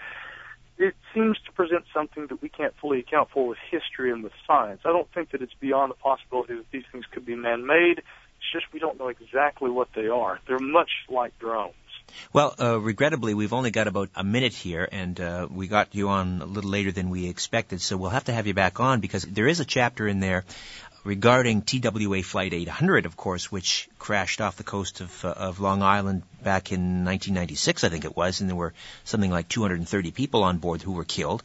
it 0.78 0.94
seems 1.12 1.36
to 1.46 1.52
present 1.52 1.82
something 1.92 2.28
that 2.28 2.40
we 2.40 2.48
can't 2.48 2.72
fully 2.80 3.00
account 3.00 3.30
for 3.34 3.48
with 3.48 3.58
history 3.68 4.12
and 4.12 4.22
with 4.22 4.32
science. 4.46 4.82
I 4.84 4.90
don't 4.90 5.12
think 5.12 5.32
that 5.32 5.42
it's 5.42 5.54
beyond 5.54 5.90
the 5.90 5.96
possibility 5.96 6.54
that 6.54 6.70
these 6.70 6.84
things 6.92 7.06
could 7.10 7.26
be 7.26 7.34
man-made. 7.34 7.98
It's 7.98 8.52
just 8.52 8.72
we 8.72 8.78
don't 8.78 9.00
know 9.00 9.08
exactly 9.08 9.68
what 9.68 9.88
they 9.96 10.06
are. 10.06 10.38
They're 10.46 10.60
much 10.60 10.90
like 11.08 11.36
drones. 11.40 11.74
Well, 12.32 12.54
uh, 12.58 12.80
regrettably, 12.80 13.34
we've 13.34 13.52
only 13.52 13.72
got 13.72 13.88
about 13.88 14.10
a 14.14 14.22
minute 14.22 14.54
here, 14.54 14.88
and 14.90 15.20
uh, 15.20 15.48
we 15.50 15.66
got 15.66 15.94
you 15.96 16.08
on 16.08 16.40
a 16.40 16.46
little 16.46 16.70
later 16.70 16.92
than 16.92 17.10
we 17.10 17.28
expected, 17.28 17.80
so 17.80 17.96
we'll 17.96 18.10
have 18.10 18.24
to 18.24 18.32
have 18.32 18.46
you 18.46 18.54
back 18.54 18.78
on 18.78 19.00
because 19.00 19.24
there 19.24 19.48
is 19.48 19.58
a 19.58 19.64
chapter 19.64 20.06
in 20.06 20.20
there 20.20 20.44
regarding 21.08 21.62
TWA 21.62 22.22
Flight 22.22 22.52
800, 22.52 23.06
of 23.06 23.16
course, 23.16 23.50
which 23.50 23.88
crashed 23.98 24.42
off 24.42 24.58
the 24.58 24.62
coast 24.62 25.00
of, 25.00 25.24
uh, 25.24 25.28
of 25.28 25.58
Long 25.58 25.82
Island 25.82 26.22
back 26.42 26.70
in 26.70 27.02
1996, 27.02 27.82
I 27.82 27.88
think 27.88 28.04
it 28.04 28.14
was, 28.14 28.42
and 28.42 28.50
there 28.50 28.54
were 28.54 28.74
something 29.04 29.30
like 29.30 29.48
230 29.48 30.10
people 30.10 30.44
on 30.44 30.58
board 30.58 30.82
who 30.82 30.92
were 30.92 31.06
killed. 31.06 31.42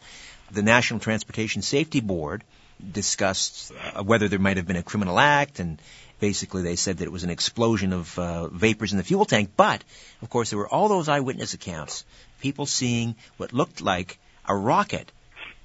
The 0.52 0.64
National 0.64 1.00
Transportation 1.00 1.62
Safety 1.62 2.02
Board 2.02 2.44
discussed 2.92 3.72
uh, 3.72 4.04
whether 4.04 4.28
there 4.28 4.38
might 4.38 4.58
have 4.58 4.68
been 4.68 4.76
a 4.76 4.84
criminal 4.84 5.18
act 5.18 5.62
and 5.62 5.82
basically 6.20 6.62
they 6.64 6.76
said 6.76 6.98
that 6.98 7.06
it 7.06 7.12
was 7.14 7.24
an 7.24 7.30
explosion 7.30 7.94
of 7.94 8.20
uh, 8.20 8.50
vapors 8.50 8.92
in 8.92 8.98
the 8.98 9.06
fuel 9.06 9.24
tank. 9.24 9.52
But, 9.56 9.82
of 10.22 10.30
course, 10.30 10.50
there 10.50 10.60
were 10.60 10.68
all 10.68 10.90
those 10.90 11.08
eyewitness 11.08 11.54
accounts, 11.54 12.04
people 12.42 12.66
seeing 12.66 13.16
what 13.38 13.54
looked 13.54 13.80
like 13.80 14.20
a 14.46 14.54
rocket 14.54 15.10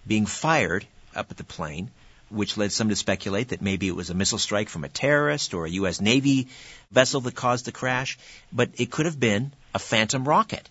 being 0.06 0.24
fired 0.24 0.86
up 1.16 1.32
at 1.32 1.36
the 1.36 1.42
plane, 1.42 1.90
which 2.30 2.56
led 2.56 2.72
some 2.72 2.88
to 2.88 2.96
speculate 2.96 3.48
that 3.48 3.62
maybe 3.62 3.88
it 3.88 3.96
was 3.96 4.10
a 4.10 4.14
missile 4.14 4.38
strike 4.38 4.68
from 4.68 4.84
a 4.84 4.88
terrorist 4.88 5.54
or 5.54 5.66
a 5.66 5.70
U.S. 5.70 6.00
Navy 6.00 6.48
vessel 6.90 7.20
that 7.22 7.34
caused 7.34 7.64
the 7.64 7.72
crash. 7.72 8.18
But 8.52 8.70
it 8.78 8.90
could 8.90 9.06
have 9.06 9.18
been 9.18 9.52
a 9.74 9.78
phantom 9.78 10.26
rocket. 10.26 10.68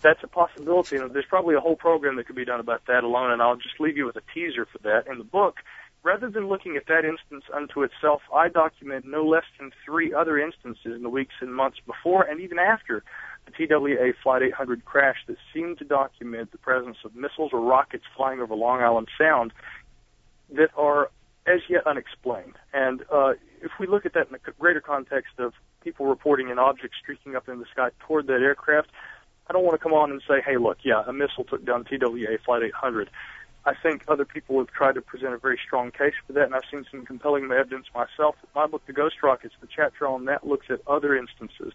That's 0.00 0.22
a 0.22 0.28
possibility, 0.28 0.96
there's 0.96 1.24
probably 1.28 1.56
a 1.56 1.60
whole 1.60 1.74
program 1.74 2.16
that 2.16 2.26
could 2.26 2.36
be 2.36 2.44
done 2.44 2.60
about 2.60 2.86
that 2.86 3.02
alone. 3.02 3.32
And 3.32 3.42
I'll 3.42 3.56
just 3.56 3.80
leave 3.80 3.96
you 3.96 4.06
with 4.06 4.16
a 4.16 4.22
teaser 4.32 4.66
for 4.66 4.78
that. 4.78 5.08
In 5.10 5.18
the 5.18 5.24
book, 5.24 5.56
rather 6.04 6.30
than 6.30 6.48
looking 6.48 6.76
at 6.76 6.86
that 6.86 7.04
instance 7.04 7.44
unto 7.52 7.82
itself, 7.82 8.22
I 8.32 8.48
document 8.48 9.04
no 9.06 9.26
less 9.26 9.44
than 9.58 9.72
three 9.84 10.14
other 10.14 10.38
instances 10.38 10.94
in 10.94 11.02
the 11.02 11.08
weeks 11.08 11.34
and 11.40 11.52
months 11.52 11.78
before 11.84 12.22
and 12.22 12.40
even 12.40 12.58
after 12.58 13.02
the 13.48 13.66
TWA 13.66 14.12
Flight 14.22 14.42
800 14.42 14.84
crash 14.84 15.16
that 15.26 15.36
seem 15.52 15.76
to 15.76 15.84
document 15.84 16.52
the 16.52 16.58
presence 16.58 16.98
of 17.04 17.14
missiles 17.14 17.52
or 17.52 17.60
rockets 17.60 18.04
flying 18.16 18.40
over 18.40 18.54
Long 18.54 18.80
Island 18.80 19.08
Sound 19.18 19.52
that 20.52 20.70
are 20.76 21.10
as 21.46 21.60
yet 21.68 21.86
unexplained. 21.86 22.54
And 22.72 23.02
uh, 23.10 23.34
if 23.62 23.72
we 23.80 23.86
look 23.86 24.06
at 24.06 24.12
that 24.14 24.26
in 24.26 24.32
the 24.32 24.52
greater 24.58 24.80
context 24.80 25.38
of 25.38 25.54
people 25.82 26.06
reporting 26.06 26.50
an 26.50 26.58
object 26.58 26.94
streaking 27.00 27.36
up 27.36 27.48
in 27.48 27.58
the 27.58 27.66
sky 27.72 27.90
toward 28.00 28.26
that 28.26 28.42
aircraft, 28.42 28.90
I 29.48 29.52
don't 29.54 29.64
want 29.64 29.74
to 29.74 29.82
come 29.82 29.94
on 29.94 30.10
and 30.10 30.20
say, 30.28 30.42
hey, 30.44 30.58
look, 30.58 30.78
yeah, 30.82 31.02
a 31.06 31.12
missile 31.12 31.44
took 31.44 31.64
down 31.64 31.84
TWA 31.84 32.36
Flight 32.44 32.62
800. 32.64 33.08
I 33.64 33.74
think 33.74 34.04
other 34.08 34.24
people 34.24 34.58
have 34.58 34.68
tried 34.68 34.94
to 34.94 35.02
present 35.02 35.34
a 35.34 35.38
very 35.38 35.58
strong 35.64 35.90
case 35.90 36.14
for 36.26 36.32
that, 36.34 36.44
and 36.44 36.54
I've 36.54 36.62
seen 36.70 36.86
some 36.90 37.04
compelling 37.04 37.50
evidence 37.50 37.86
myself. 37.94 38.36
My 38.54 38.66
book, 38.66 38.82
The 38.86 38.92
Ghost 38.92 39.16
Rockets, 39.22 39.54
the 39.60 39.66
chapter 39.66 40.06
on 40.06 40.26
that 40.26 40.46
looks 40.46 40.66
at 40.70 40.80
other 40.86 41.16
instances 41.16 41.72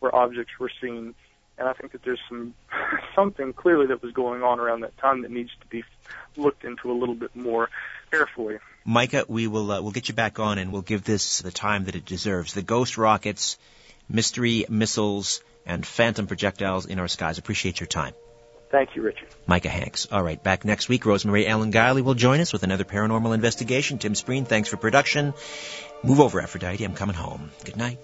where 0.00 0.14
objects 0.14 0.52
were 0.58 0.70
seen, 0.80 1.14
and 1.58 1.68
I 1.68 1.72
think 1.72 1.92
that 1.92 2.02
there's 2.02 2.20
some 2.28 2.54
something 3.14 3.52
clearly 3.52 3.86
that 3.86 4.02
was 4.02 4.12
going 4.12 4.42
on 4.42 4.60
around 4.60 4.80
that 4.80 4.96
time 4.98 5.22
that 5.22 5.30
needs 5.30 5.50
to 5.60 5.66
be 5.66 5.84
looked 6.36 6.64
into 6.64 6.90
a 6.90 6.94
little 6.94 7.14
bit 7.14 7.34
more 7.34 7.68
carefully. 8.10 8.58
Micah, 8.84 9.24
we 9.28 9.46
will 9.46 9.70
uh, 9.70 9.80
we'll 9.80 9.92
get 9.92 10.08
you 10.08 10.14
back 10.14 10.38
on, 10.38 10.58
and 10.58 10.72
we'll 10.72 10.82
give 10.82 11.04
this 11.04 11.40
the 11.40 11.52
time 11.52 11.84
that 11.84 11.94
it 11.94 12.04
deserves. 12.04 12.54
The 12.54 12.62
Ghost 12.62 12.98
Rockets, 12.98 13.58
mystery 14.08 14.66
missiles, 14.68 15.42
and 15.64 15.86
phantom 15.86 16.26
projectiles 16.26 16.86
in 16.86 16.98
our 16.98 17.08
skies. 17.08 17.38
Appreciate 17.38 17.80
your 17.80 17.86
time. 17.86 18.14
Thank 18.70 18.96
you, 18.96 19.02
Richard. 19.02 19.28
Micah 19.46 19.68
Hanks. 19.68 20.08
All 20.10 20.22
right, 20.22 20.42
back 20.42 20.64
next 20.64 20.88
week, 20.88 21.04
Rosemary 21.04 21.46
Ellen 21.46 21.72
Guiley 21.72 22.02
will 22.02 22.14
join 22.14 22.40
us 22.40 22.54
with 22.54 22.62
another 22.62 22.84
paranormal 22.84 23.34
investigation. 23.34 23.98
Tim 23.98 24.14
Spreen, 24.14 24.46
thanks 24.46 24.70
for 24.70 24.78
production. 24.78 25.34
Move 26.02 26.20
over, 26.20 26.40
Aphrodite. 26.40 26.82
I'm 26.82 26.94
coming 26.94 27.14
home. 27.14 27.50
Good 27.64 27.76
night. 27.76 27.98